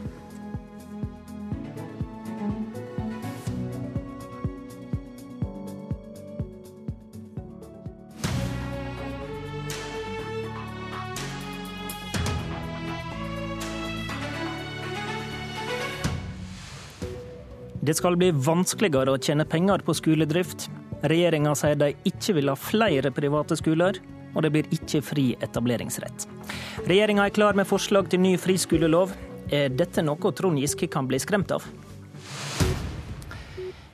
[17.84, 20.70] Det skal bli vanskeligere å tjene penger på skoledrift.
[21.04, 24.00] Regjeringa sier de ikke vil ha flere private skoler,
[24.32, 26.24] og det blir ikke fri etableringsrett.
[26.88, 29.12] Regjeringa er klar med forslag til ny friskolelov.
[29.52, 31.68] Er dette noe Trond Giske kan bli skremt av?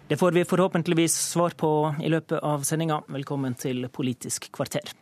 [0.05, 1.73] Det får vi forhåpentligvis svar på
[2.05, 3.01] i løpet av sendinga.
[3.09, 4.98] Velkommen til Politisk kvarter.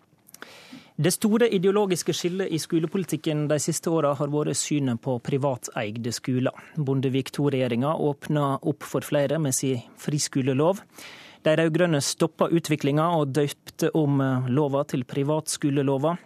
[0.97, 6.57] Det store ideologiske skillet i skolepolitikken de siste åra har vært synet på privateide skoler.
[6.73, 10.81] Bondevik II-regjeringa åpna opp for flere med sin friskolelov.
[11.45, 14.17] De rød-grønne stoppa utviklinga og døypte om
[14.49, 16.17] lova til privatskolelova.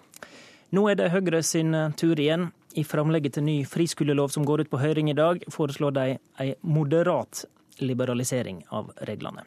[0.72, 2.54] Nå er det Høyre sin tur igjen.
[2.72, 6.54] I framlegget til ny friskolelov som går ut på høring i dag, foreslår de ei
[6.64, 7.44] moderat
[7.84, 9.44] liberalisering av reglene.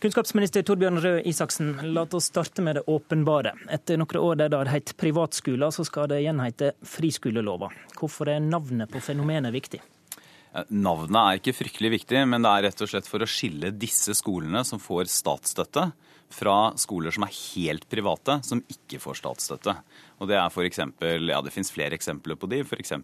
[0.00, 3.50] Kunnskapsminister Torbjørn Røe Isaksen, la oss starte med det åpenbare.
[3.68, 7.68] Etter noen år der det har hett privatskoler, så skal det igjen hete friskolelova.
[7.98, 9.82] Hvorfor er navnet på fenomenet viktig?
[10.72, 14.16] Navnet er ikke fryktelig viktig, men det er rett og slett for å skille disse
[14.16, 15.90] skolene som får statsstøtte,
[16.32, 19.74] fra skoler som er helt private, som ikke får statsstøtte.
[20.22, 22.96] Og Det er for eksempel, ja det finnes flere eksempler på de, f.eks.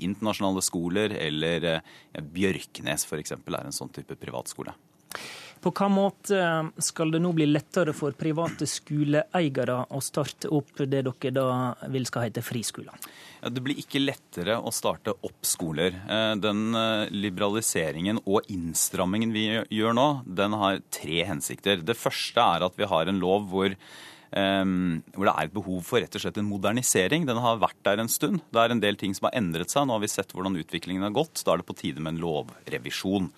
[0.00, 1.80] internasjonale skoler, eller ja,
[2.22, 4.72] Bjørknes eksempel er en sånn type privatskole.
[5.62, 6.40] På hva måte
[6.82, 11.48] skal det nå bli lettere for private skoleeiere å starte opp det dere da
[11.92, 13.08] vil skal hete friskoler?
[13.42, 15.94] Ja, det blir ikke lettere å starte opp skoler.
[16.08, 21.82] Eh, den eh, liberaliseringen og innstrammingen vi gjør nå, den har tre hensikter.
[21.86, 23.74] Det første er at vi har en lov hvor
[24.28, 27.22] hvor det er et behov for rett og slett en modernisering.
[27.24, 28.42] Den har vært der en stund.
[28.52, 29.86] Det er en del ting som har endret seg.
[29.88, 31.40] Nå har vi sett hvordan utviklingen har gått.
[31.46, 33.30] Da er det på tide med en lovrevisjon.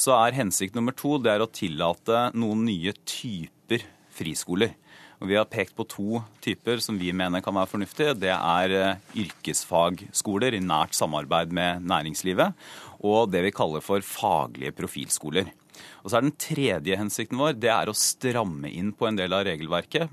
[0.00, 3.84] Så er hensikt nummer to det er å tillate noen nye typer
[4.16, 4.72] friskoler.
[5.20, 8.16] Og Vi har pekt på to typer som vi mener kan være fornuftige.
[8.16, 12.56] Det er eh, yrkesfagskoler i nært samarbeid med næringslivet,
[13.04, 15.50] og det vi kaller for faglige profilskoler.
[16.00, 19.36] Og så er Den tredje hensikten vår det er å stramme inn på en del
[19.36, 20.08] av regelverket.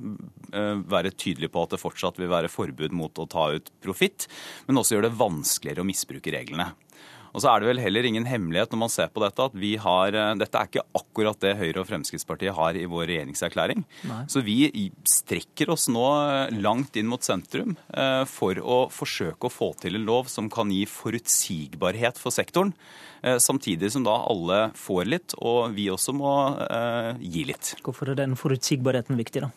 [0.52, 4.28] Eh, være tydelig på at det fortsatt vil være forbud mot å ta ut profitt,
[4.68, 6.74] men også gjøre det vanskeligere å misbruke reglene.
[7.38, 9.76] Og så er det vel heller ingen hemmelighet når man ser på dette, at vi
[9.78, 13.84] har eh, Dette er ikke akkurat det Høyre og Fremskrittspartiet har i vår regjeringserklæring.
[14.10, 14.24] Nei.
[14.32, 14.58] Så vi
[15.06, 20.00] strekker oss nå eh, langt inn mot sentrum eh, for å forsøke å få til
[20.00, 22.74] en lov som kan gi forutsigbarhet for sektoren.
[23.42, 26.32] Samtidig som da alle får litt, og vi også må
[27.18, 27.72] gi litt.
[27.84, 29.50] Hvorfor er den forutsigbarheten viktig, da?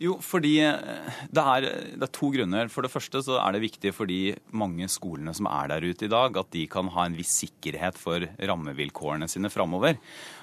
[0.00, 2.70] Jo, fordi eh, det er, det er, to grunner.
[2.72, 6.06] For det første så er det viktig for de mange skolene som er der ute
[6.06, 9.98] i dag, at de kan ha en viss sikkerhet for rammevilkårene sine framover.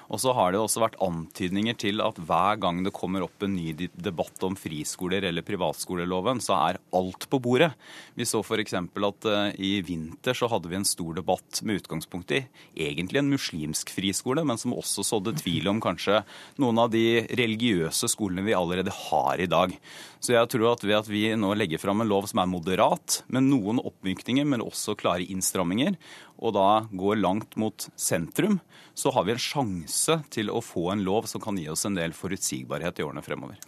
[0.08, 3.52] Og så har det også vært antydninger til at hver gang det kommer opp en
[3.52, 7.70] ny debatt om friskoler eller privatskoleloven, så er alt på bordet.
[8.16, 8.76] Vi så f.eks.
[8.78, 12.42] at uh, i vinter så hadde vi en stor debatt med utgangspunkt i
[12.88, 16.22] egentlig en muslimsk friskole, men som også sådde tvil om kanskje
[16.62, 19.76] noen av de religiøse skolene vi allerede har i dag.
[20.24, 23.20] Så jeg tror at ved at vi nå legger fram en lov som er moderat,
[23.28, 25.98] med noen oppmykninger, men også klare innstramminger,
[26.38, 28.60] og da går langt mot sentrum,
[28.94, 31.98] så har vi en sjanse til å få en lov som kan gi oss en
[31.98, 33.58] del forutsigbarhet i årene fremover.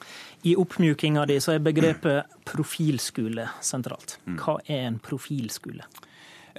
[0.42, 4.18] I oppmjukinga di så er begrepet profilskole sentralt.
[4.38, 5.86] Hva er en profilskole?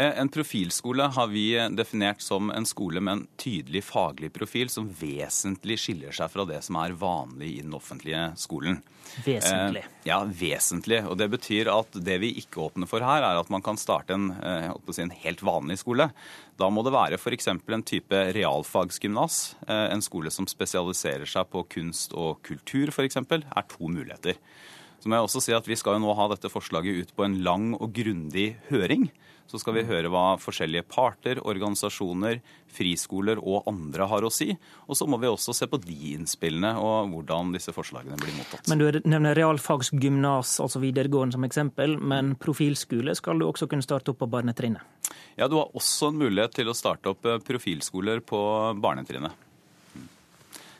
[0.02, 4.88] Eh, en profilskole har vi definert som en skole med en tydelig faglig profil som
[4.98, 8.80] vesentlig skiller seg fra det som er vanlig i den offentlige skolen.
[9.26, 9.84] Vesentlig?
[9.86, 11.04] Eh, ja, vesentlig.
[11.06, 14.18] Og Det betyr at det vi ikke åpner for her, er at man kan starte
[14.18, 16.10] en, eh, si, en helt vanlig skole.
[16.58, 17.48] Da må det være f.eks.
[17.48, 19.56] en type realfagsgymnas.
[19.68, 23.18] En skole som spesialiserer seg på kunst og kultur f.eks.
[23.18, 24.34] er to muligheter.
[25.02, 27.26] Så må jeg også si at Vi skal jo nå ha dette forslaget ut på
[27.26, 29.12] en lang og grundig høring.
[29.52, 32.38] Så skal vi høre hva forskjellige parter, organisasjoner,
[32.72, 34.48] friskoler og andre har å si.
[34.88, 38.70] Og så må vi også se på de innspillene og hvordan disse forslagene blir mottatt.
[38.72, 44.14] Men Du nevner realfagsgymnas, altså videregående som eksempel, men profilskole skal du også kunne starte
[44.16, 44.88] opp på barnetrinnet?
[45.36, 48.40] Ja, du har også en mulighet til å starte opp eh, profilskoler på
[48.80, 49.36] barnetrinnet.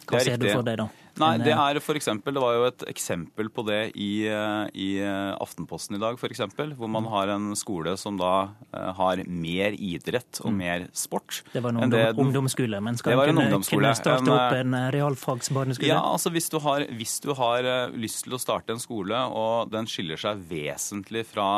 [0.08, 0.88] Hva ser du for deg da?
[1.22, 4.90] Nei, det er for eksempel, det var jo et eksempel på det i, eh, i
[5.04, 6.42] eh, Aftenposten i dag, f.eks.
[6.78, 10.60] Hvor man har en skole som da eh, har mer idrett og mm.
[10.62, 11.42] mer sport.
[11.54, 15.92] Det var en ungdom, ungdomsskole, men skal man kunne, kunne starte opp en realfagsbarneskole?
[15.92, 19.72] Ja, altså hvis du, har, hvis du, har, lyst til å starte en skole, og
[19.74, 21.50] den skiller seg vesentlig fra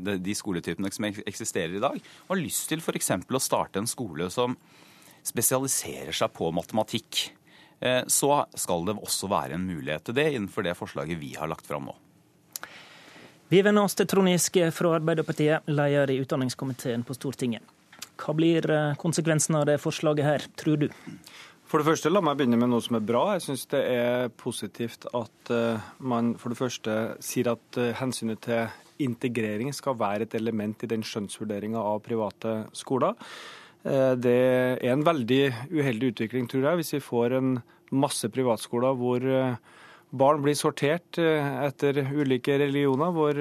[0.00, 3.12] de, skoletypene som eksisterer i dag, og har lyst til f.eks.
[3.26, 4.56] å starte en skole som
[5.26, 7.39] spesialiserer seg på matematikk Eh,
[7.80, 11.64] så skal det også være en mulighet til det innenfor det forslaget vi har lagt
[11.64, 11.94] fram nå.
[13.50, 17.64] Vi vender oss til Trond Giske fra Arbeiderpartiet, leder i utdanningskomiteen på Stortinget.
[18.20, 20.86] Hva blir eh, konsekvensen av det forslaget her, tror du?
[21.66, 23.24] For det første, La meg begynne med noe som er bra.
[23.34, 26.96] Jeg syns det er positivt at eh, man for det første
[27.26, 28.70] sier at hensynet til
[29.02, 33.18] integrering skal være et element i den skjønnsvurderinga av private skoler.
[33.84, 34.38] Eh, det
[34.84, 35.42] er en veldig
[35.72, 37.52] uheldig utvikling, tror jeg, hvis vi får en
[37.90, 39.54] masse privatskoler hvor eh,
[40.10, 43.40] barn blir sortert eh, etter ulike religioner, hvor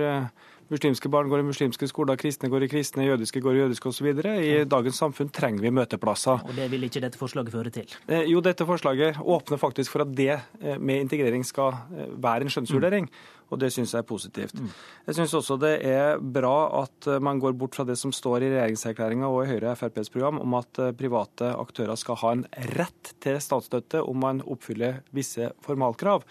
[0.69, 4.09] muslimske barn går i muslimske skoler, kristne går i kristne, jødiske går i jødiske osv.
[4.21, 6.45] I dagens samfunn trenger vi møteplasser.
[6.45, 7.95] Og Det vil ikke dette forslaget føre til?
[8.29, 10.37] Jo, dette forslaget åpner faktisk for at det
[10.77, 11.73] med integrering skal
[12.21, 13.09] være en skjønnsvurdering.
[13.09, 14.55] Mm og det syns jeg er positivt.
[14.59, 14.69] Mm.
[15.09, 18.45] Jeg syns også det er bra at eh, man går bort fra det som står
[18.45, 22.33] i regjeringserklæringa og i Høyre og FrPs program om at eh, private aktører skal ha
[22.35, 22.47] en
[22.77, 26.25] rett til statsstøtte om man oppfyller visse formalkrav.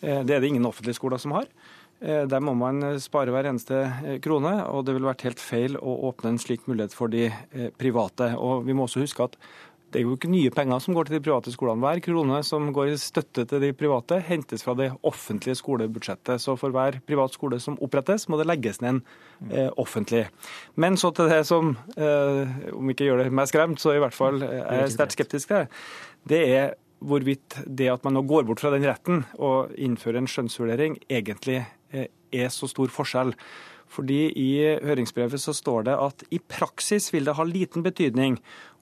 [0.00, 1.50] Eh, det er det ingen offentlige skoler som har.
[2.02, 3.76] Der må man spare hver eneste
[4.24, 7.28] krone, og det ville vært helt feil å åpne en slik mulighet for de
[7.78, 8.32] private.
[8.42, 9.36] Og Vi må også huske at
[9.92, 11.82] det er jo ikke nye penger som går til de private skolene.
[11.84, 16.40] Hver krone som går i støtte til de private, hentes fra det offentlige skolebudsjettet.
[16.40, 19.02] Så for hver privat skole som opprettes, må det legges ned en
[19.50, 20.24] eh, offentlig.
[20.80, 24.16] Men så til det som, eh, om ikke gjør det meg skremt, så i hvert
[24.16, 25.68] fall eh, er jeg sterkt skeptisk til.
[26.28, 30.30] Det er hvorvidt det at man nå går bort fra den retten og innfører en
[30.30, 31.60] skjønnsvurdering, egentlig
[31.92, 33.34] eh, er så stor forskjell.
[33.92, 34.50] Fordi I
[34.80, 38.38] høringsbrevet så står det at i praksis vil det ha liten betydning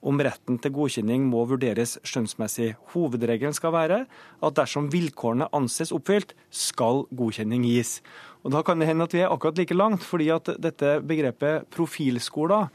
[0.07, 2.71] om retten til godkjenning må vurderes skjønnsmessig.
[2.93, 7.99] Hovedregelen skal være at dersom vilkårene anses oppfylt, skal godkjenning gis.
[8.41, 11.67] Og Da kan det hende at vi er akkurat like langt, fordi at dette begrepet
[11.69, 12.71] profilskoler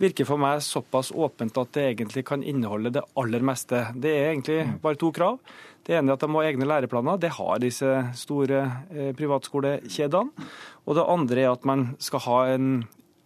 [0.00, 3.86] virker for meg såpass åpent at det egentlig kan inneholde det aller meste.
[3.94, 4.74] Det er egentlig mm.
[4.82, 5.38] bare to krav.
[5.84, 7.20] Det ene er at de må ha egne læreplaner.
[7.20, 8.60] Det har disse store
[8.90, 10.46] eh, privatskolekjedene.
[10.84, 12.70] Og det andre er at man skal ha en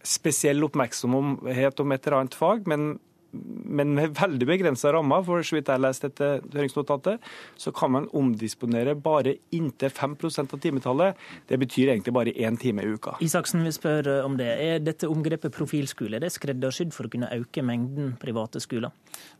[0.05, 2.93] spesiell oppmerksomhet om et eller annet fag, men
[3.31, 7.25] men med veldig begrensa rammer, for så vidt jeg leste dette høringsnotatet,
[7.59, 11.19] så kan man omdisponere bare inntil 5% av timetallet.
[11.49, 13.17] Det betyr egentlig bare én time i uka.
[13.23, 14.49] Isaksen vil spørre om det.
[14.49, 18.93] Er dette omgrepet profilskole er det skreddersydd for å kunne øke mengden private skoler?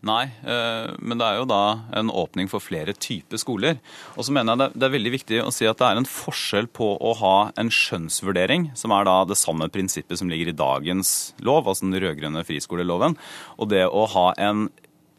[0.05, 1.63] Nei, eh, men det er jo da
[1.99, 3.79] en åpning for flere typer skoler.
[4.15, 6.69] Og så mener jeg det er veldig viktig å si at det er en forskjell
[6.71, 11.33] på å ha en skjønnsvurdering, som er da det samme prinsippet som ligger i dagens
[11.43, 13.17] lov, altså den rød-grønne friskoleloven,
[13.57, 14.67] og det det å ha en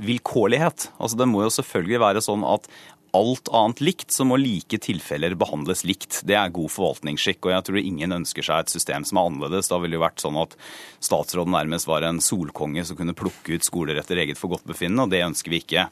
[0.01, 0.91] vilkårlighet.
[0.99, 2.69] Altså Det må jo selvfølgelig være sånn at
[3.17, 6.21] alt annet likt, så må like tilfeller behandles likt.
[6.27, 9.71] Det er god forvaltningsskikk, og jeg tror ingen ønsker seg et system som er annerledes.
[9.71, 10.57] Da ville det jo vært sånn at
[11.03, 15.25] statsråden nærmest var en solkonge som kunne plukke ut skoler etter eget forgodtbefinnende, og det
[15.27, 15.89] ønsker vi ikke.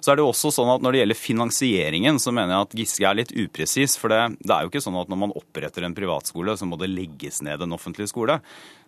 [0.00, 2.76] Så er det jo også sånn at når det gjelder finansieringen, så mener jeg at
[2.80, 3.98] Giske er litt upresis.
[4.00, 6.80] For det, det er jo ikke sånn at når man oppretter en privatskole, så må
[6.80, 8.40] det legges ned en offentlig skole.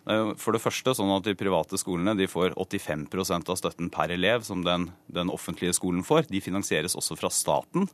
[0.05, 4.45] For det første sånn at De private skolene de får 85% av støtten per elev
[4.45, 6.27] som den, den, offentlige skolen får.
[6.29, 7.89] De finansieres også fra staten.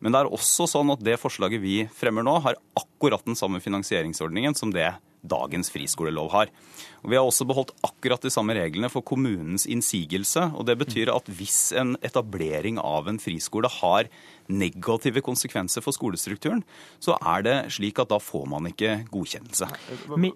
[0.00, 3.60] Men det er også sånn at det forslaget vi fremmer nå, har akkurat den samme
[3.60, 4.88] finansieringsordningen som det
[5.20, 6.50] dagens friskolelov har.
[7.04, 10.46] Og vi har også beholdt akkurat de samme reglene for kommunens innsigelse.
[10.56, 14.08] og Det betyr at hvis en etablering av en friskole har
[14.50, 16.62] negative konsekvenser for skolestrukturen,
[17.02, 19.68] så er det slik at da får man ikke godkjennelse.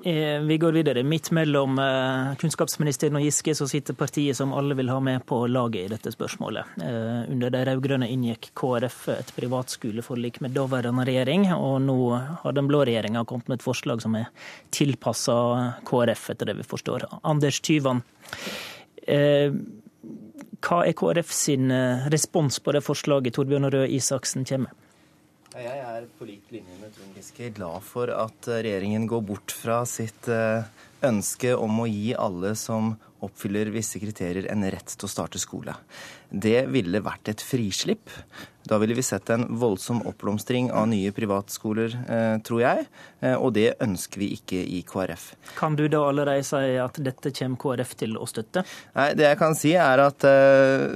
[0.05, 1.05] Eh, vi går videre.
[1.07, 5.45] Midt mellom eh, kunnskapsministeren og Giske så sitter partiet som alle vil ha med på
[5.51, 6.77] laget i dette spørsmålet.
[6.83, 11.99] Eh, under de rød-grønne inngikk KrF et privatskoleforlik med daværende regjering, og nå
[12.43, 14.31] har den blå regjeringa kommet med et forslag som er
[14.75, 15.37] tilpassa
[15.89, 17.09] KrF, etter det vi forstår.
[17.23, 18.05] Anders Tyvand.
[20.65, 24.81] Hva er KrF sin eh, respons på det forslaget Torbjørn Røe Isaksen kommer med?
[25.55, 29.53] Jeg er på lik linje med Trond Giske glad for at eh, regjeringen går bort
[29.53, 30.65] fra sitt eh,
[31.05, 32.95] ønske om å gi alle som
[33.27, 35.77] oppfyller visse kriterier, en rett til å starte skole.
[36.35, 38.11] Det ville vært et frislipp.
[38.65, 42.87] Da ville vi sett en voldsom oppblomstring av nye privatskoler, eh, tror jeg.
[43.21, 45.35] Eh, og det ønsker vi ikke i KrF.
[45.59, 48.65] Kan du da allerede si at dette kommer KrF til å støtte?
[48.97, 50.89] Nei, Det jeg kan si er at uh,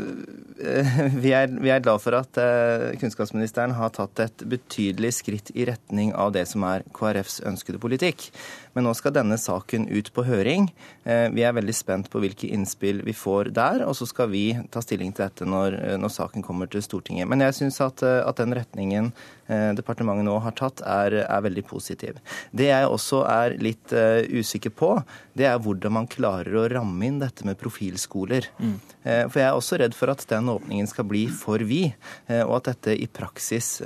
[1.23, 5.69] vi, er, vi, er, glad for at uh, kunnskapsministeren har tatt et betydelig skritt i
[5.69, 8.31] retning av det som er KrFs ønskede politikk.
[8.73, 10.71] Men nå skal denne saken ut på høring.
[11.05, 14.45] Uh, vi er veldig spent på hvilke innspill vi får der, og så skal vi
[14.73, 17.28] ta stilling til dette når, når saken kommer til Stortinget.
[17.28, 19.11] Men jeg syns at, eh, at, den retningen
[19.49, 22.19] eh, departementet nå har tatt, er, er, veldig positiv.
[22.53, 24.90] Det jeg også er litt uh, usikker på,
[25.39, 28.51] det er hvordan man klarer å ramme inn dette med profilskoler.
[28.59, 28.77] Mm.
[29.07, 31.97] Uh, for jeg er også redd for at den åpningen skal bli for vid,
[32.31, 33.78] uh, og at dette i praksis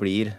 [0.00, 0.32] blir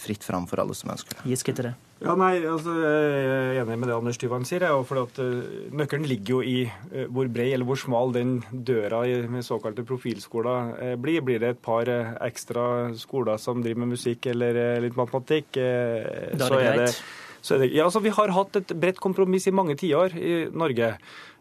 [0.00, 1.24] fritt fram for alle som ønsker det.
[1.32, 1.74] Giske til det.
[2.02, 4.64] Ja, nei, altså, Jeg er enig med det Anders Tyvand sier.
[4.66, 8.40] Jeg, for at, uh, Nøkkelen ligger jo i uh, hvor bred eller hvor smal den
[8.50, 11.22] døra med såkalte profilskoler uh, blir.
[11.22, 11.86] Blir det et par
[12.26, 12.64] ekstra
[12.98, 17.02] skoler som driver med musikk eller litt matematikk, da er det greit.
[17.42, 20.32] så er det, ja, altså, vi har hatt et bredt kompromiss i mange tiår i
[20.50, 20.96] Norge.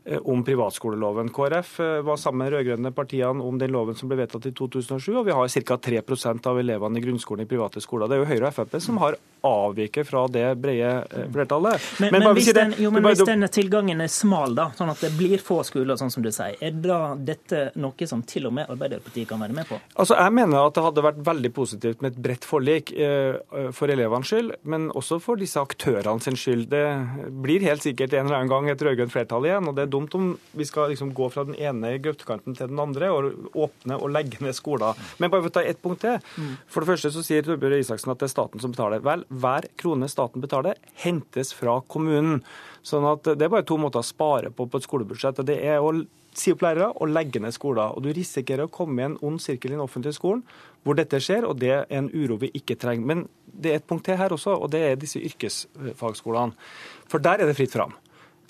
[0.06, 1.30] Eh, om privatskoleloven.
[1.30, 5.12] KrF eh, var sammen med rød-grønne partiene om den loven som ble vedtatt i 2007,
[5.14, 5.76] og vi har ca.
[5.78, 8.10] 3% av elevene i grunnskolen i private skoler.
[8.10, 11.86] Det er jo Høyre og Frp som har avviket fra det brede eh, flertallet.
[12.02, 15.04] Men, men, men, hvis, den, jo, men hvis denne tilgangen er smal, da, sånn at
[15.06, 18.58] det blir få skoler, sånn som du sier, er da dette noe som til og
[18.58, 19.78] med Arbeiderpartiet kan være med på?
[20.02, 22.90] Altså, Jeg mener at det hadde vært veldig positivt med et bredt forlik
[23.78, 26.68] for elevenes skyld, men også for disse aktørene sin skyld.
[26.74, 26.84] Det
[27.46, 29.70] blir helt sikkert en eller annen gang et rød-grønt flertall igjen.
[29.70, 33.12] og det dumt om vi skal liksom gå fra den ene grøftekanten til den andre
[33.14, 34.98] og åpne og legge ned skoler.
[35.20, 36.18] Men bare for å ta ett punkt til.
[36.72, 39.04] For det første så sier Torbjørn Isaksen at det er staten som betaler.
[39.06, 42.42] Vel, hver krone staten betaler, hentes fra kommunen.
[42.84, 45.46] Sånn at Det er bare to måter å spare på på et skolebudsjett.
[45.46, 45.94] Det er å
[46.34, 47.94] si opp lærere og legge ned skoler.
[47.96, 50.44] Og Du risikerer å komme i en ond sirkel i den offentlige skolen
[50.84, 53.06] hvor dette skjer, og det er en uro vi ikke trenger.
[53.06, 56.56] Men det er et punkt til her også, og det er disse yrkesfagskolene.
[57.12, 57.94] For der er det fritt fram.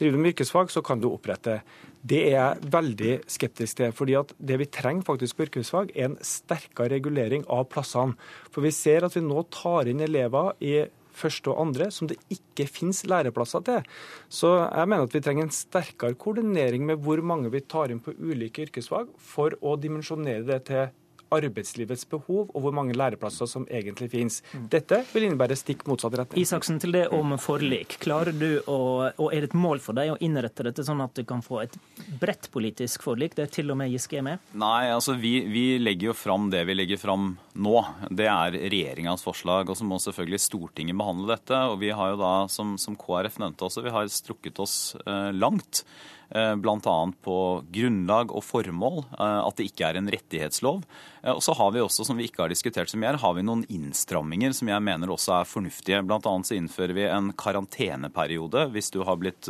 [0.02, 1.60] Driver du med yrkesfag, så kan du opprette.
[2.02, 3.92] Det er jeg veldig skeptisk til.
[3.94, 8.18] fordi at det vi trenger faktisk på yrkesfag, er en sterkere regulering av plassene.
[8.50, 12.18] For vi ser at vi nå tar inn elever i første og andre som det
[12.34, 13.86] ikke finnes læreplasser til.
[14.26, 18.02] Så jeg mener at vi trenger en sterkere koordinering med hvor mange vi tar inn
[18.02, 20.90] på ulike yrkesfag, for å dimensjonere det til
[21.32, 24.42] arbeidslivets behov og hvor mange læreplasser som egentlig finnes.
[24.72, 26.42] Dette vil innebære stikk motsatt retning.
[26.42, 27.98] Isaksen, til det om forlik.
[28.04, 28.80] Klarer du å,
[29.12, 31.64] og er det et mål for deg å innrette dette sånn at du kan få
[31.66, 31.78] et
[32.22, 34.44] bredt politisk forlik, der til og med Giske er med?
[34.58, 37.76] Nei, altså vi, vi legger jo fram det vi legger fram nå.
[38.10, 39.70] Det er regjeringas forslag.
[39.72, 41.60] Og så må selvfølgelig Stortinget behandle dette.
[41.72, 45.32] Og vi har jo da, som, som KrF nevnte også, vi har strukket oss eh,
[45.36, 45.86] langt.
[46.32, 47.12] Eh, bl.a.
[47.22, 47.38] på
[47.72, 50.86] grunnlag og formål, eh, at det ikke er en rettighetslov.
[51.24, 53.36] Eh, og så har vi også, som vi ikke har diskutert så mye her, har
[53.36, 56.00] vi noen innstramminger som jeg mener også er fornuftige.
[56.08, 56.22] Bl.a.
[56.48, 59.50] så innfører vi en karanteneperiode hvis du har blitt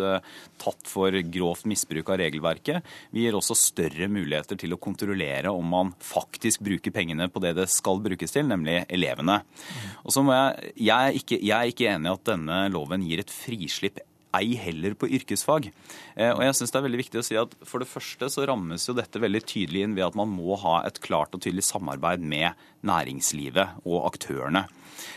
[0.61, 2.87] tatt for grovt misbruk av regelverket.
[3.13, 7.53] Vi gir også større muligheter til å kontrollere om man faktisk bruker pengene på det
[7.59, 9.41] det skal brukes til, nemlig elevene.
[10.01, 13.05] Og så må jeg, jeg, er ikke, jeg er ikke enig i at denne loven
[13.05, 14.01] gir et frislipp
[14.37, 15.69] ei heller på yrkesfag.
[16.15, 18.45] Eh, og jeg synes det er veldig viktig å si at For det første så
[18.47, 21.65] rammes jo dette veldig tydelig inn ved at man må ha et klart og tydelig
[21.67, 24.65] samarbeid med næringslivet og aktørene.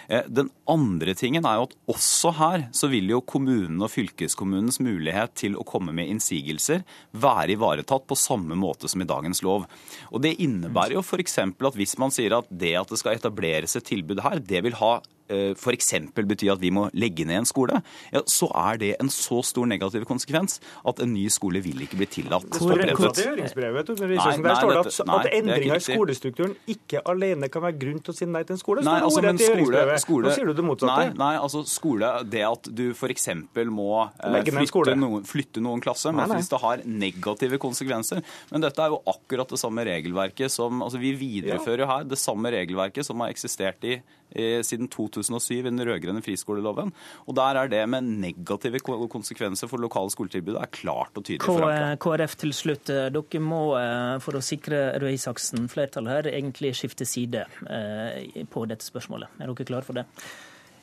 [0.08, 4.80] Eh, den andre tingen er jo at også her så vil jo kommunen og fylkeskommunens
[4.84, 9.66] mulighet til å komme med innsigelser være ivaretatt på samme måte som i dagens lov.
[10.10, 11.38] Og Det innebærer jo f.eks.
[11.38, 14.78] at hvis man sier at det at det skal etableres et tilbud her, det vil
[14.80, 14.98] ha
[15.28, 15.92] f.eks.
[16.14, 17.80] betyr at vi må legge ned en skole,
[18.12, 21.98] ja, så er det en så stor negativ konsekvens at en ny skole vil ikke
[22.00, 22.46] bli tillatt.
[22.52, 23.92] Det står rett i høringsbrevet.
[23.94, 28.16] Der står det at, at endringer i skolestrukturen ikke alene kan være grunn til å
[28.16, 28.84] si nei til en skole.
[28.86, 30.94] Nei, altså, men skole, skole, Nå sier du det motsatte.
[30.94, 33.28] Nei, nei, altså skole, det at du f.eks.
[33.72, 38.22] må eh, flytte noen, flytte noen klasse, men hvis det har negative konsekvenser.
[38.52, 42.18] Men dette er jo akkurat det samme regelverket som altså Vi viderefører jo her det
[42.20, 43.98] samme regelverket som har eksistert i
[44.34, 46.92] siden 2007 i den rød-grønne friskoleloven.
[47.28, 51.96] Og der er det med negative konsekvenser for lokale skoletilbud er klart og tydelig forankra.
[52.04, 52.90] KrF til slutt.
[52.92, 58.44] Eh, dere må eh, for å sikre Røe Isaksen flertallet her, egentlig skifte side eh,
[58.50, 59.38] på dette spørsmålet.
[59.40, 60.06] Er dere klare for det?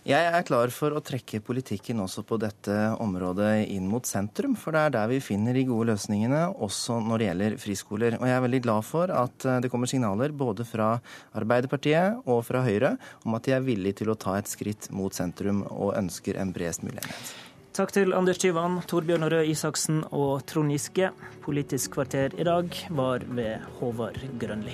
[0.01, 2.73] Jeg er klar for å trekke politikken også på dette
[3.03, 7.21] området inn mot sentrum, for det er der vi finner de gode løsningene, også når
[7.21, 8.17] det gjelder friskoler.
[8.17, 10.95] Og jeg er veldig glad for at eh, det kommer signaler både fra
[11.37, 12.95] Arbeiderpartiet og fra Høyre
[13.27, 16.55] om at de er villige til å ta et skritt mot sentrum og ønsker en
[16.55, 17.35] bredest mulig enighet.
[17.77, 21.13] Takk til Anders Tyvand, Torbjørn Røe Isaksen og Trond Giske.
[21.45, 24.73] Politisk kvarter i dag var ved Håvard Grønli.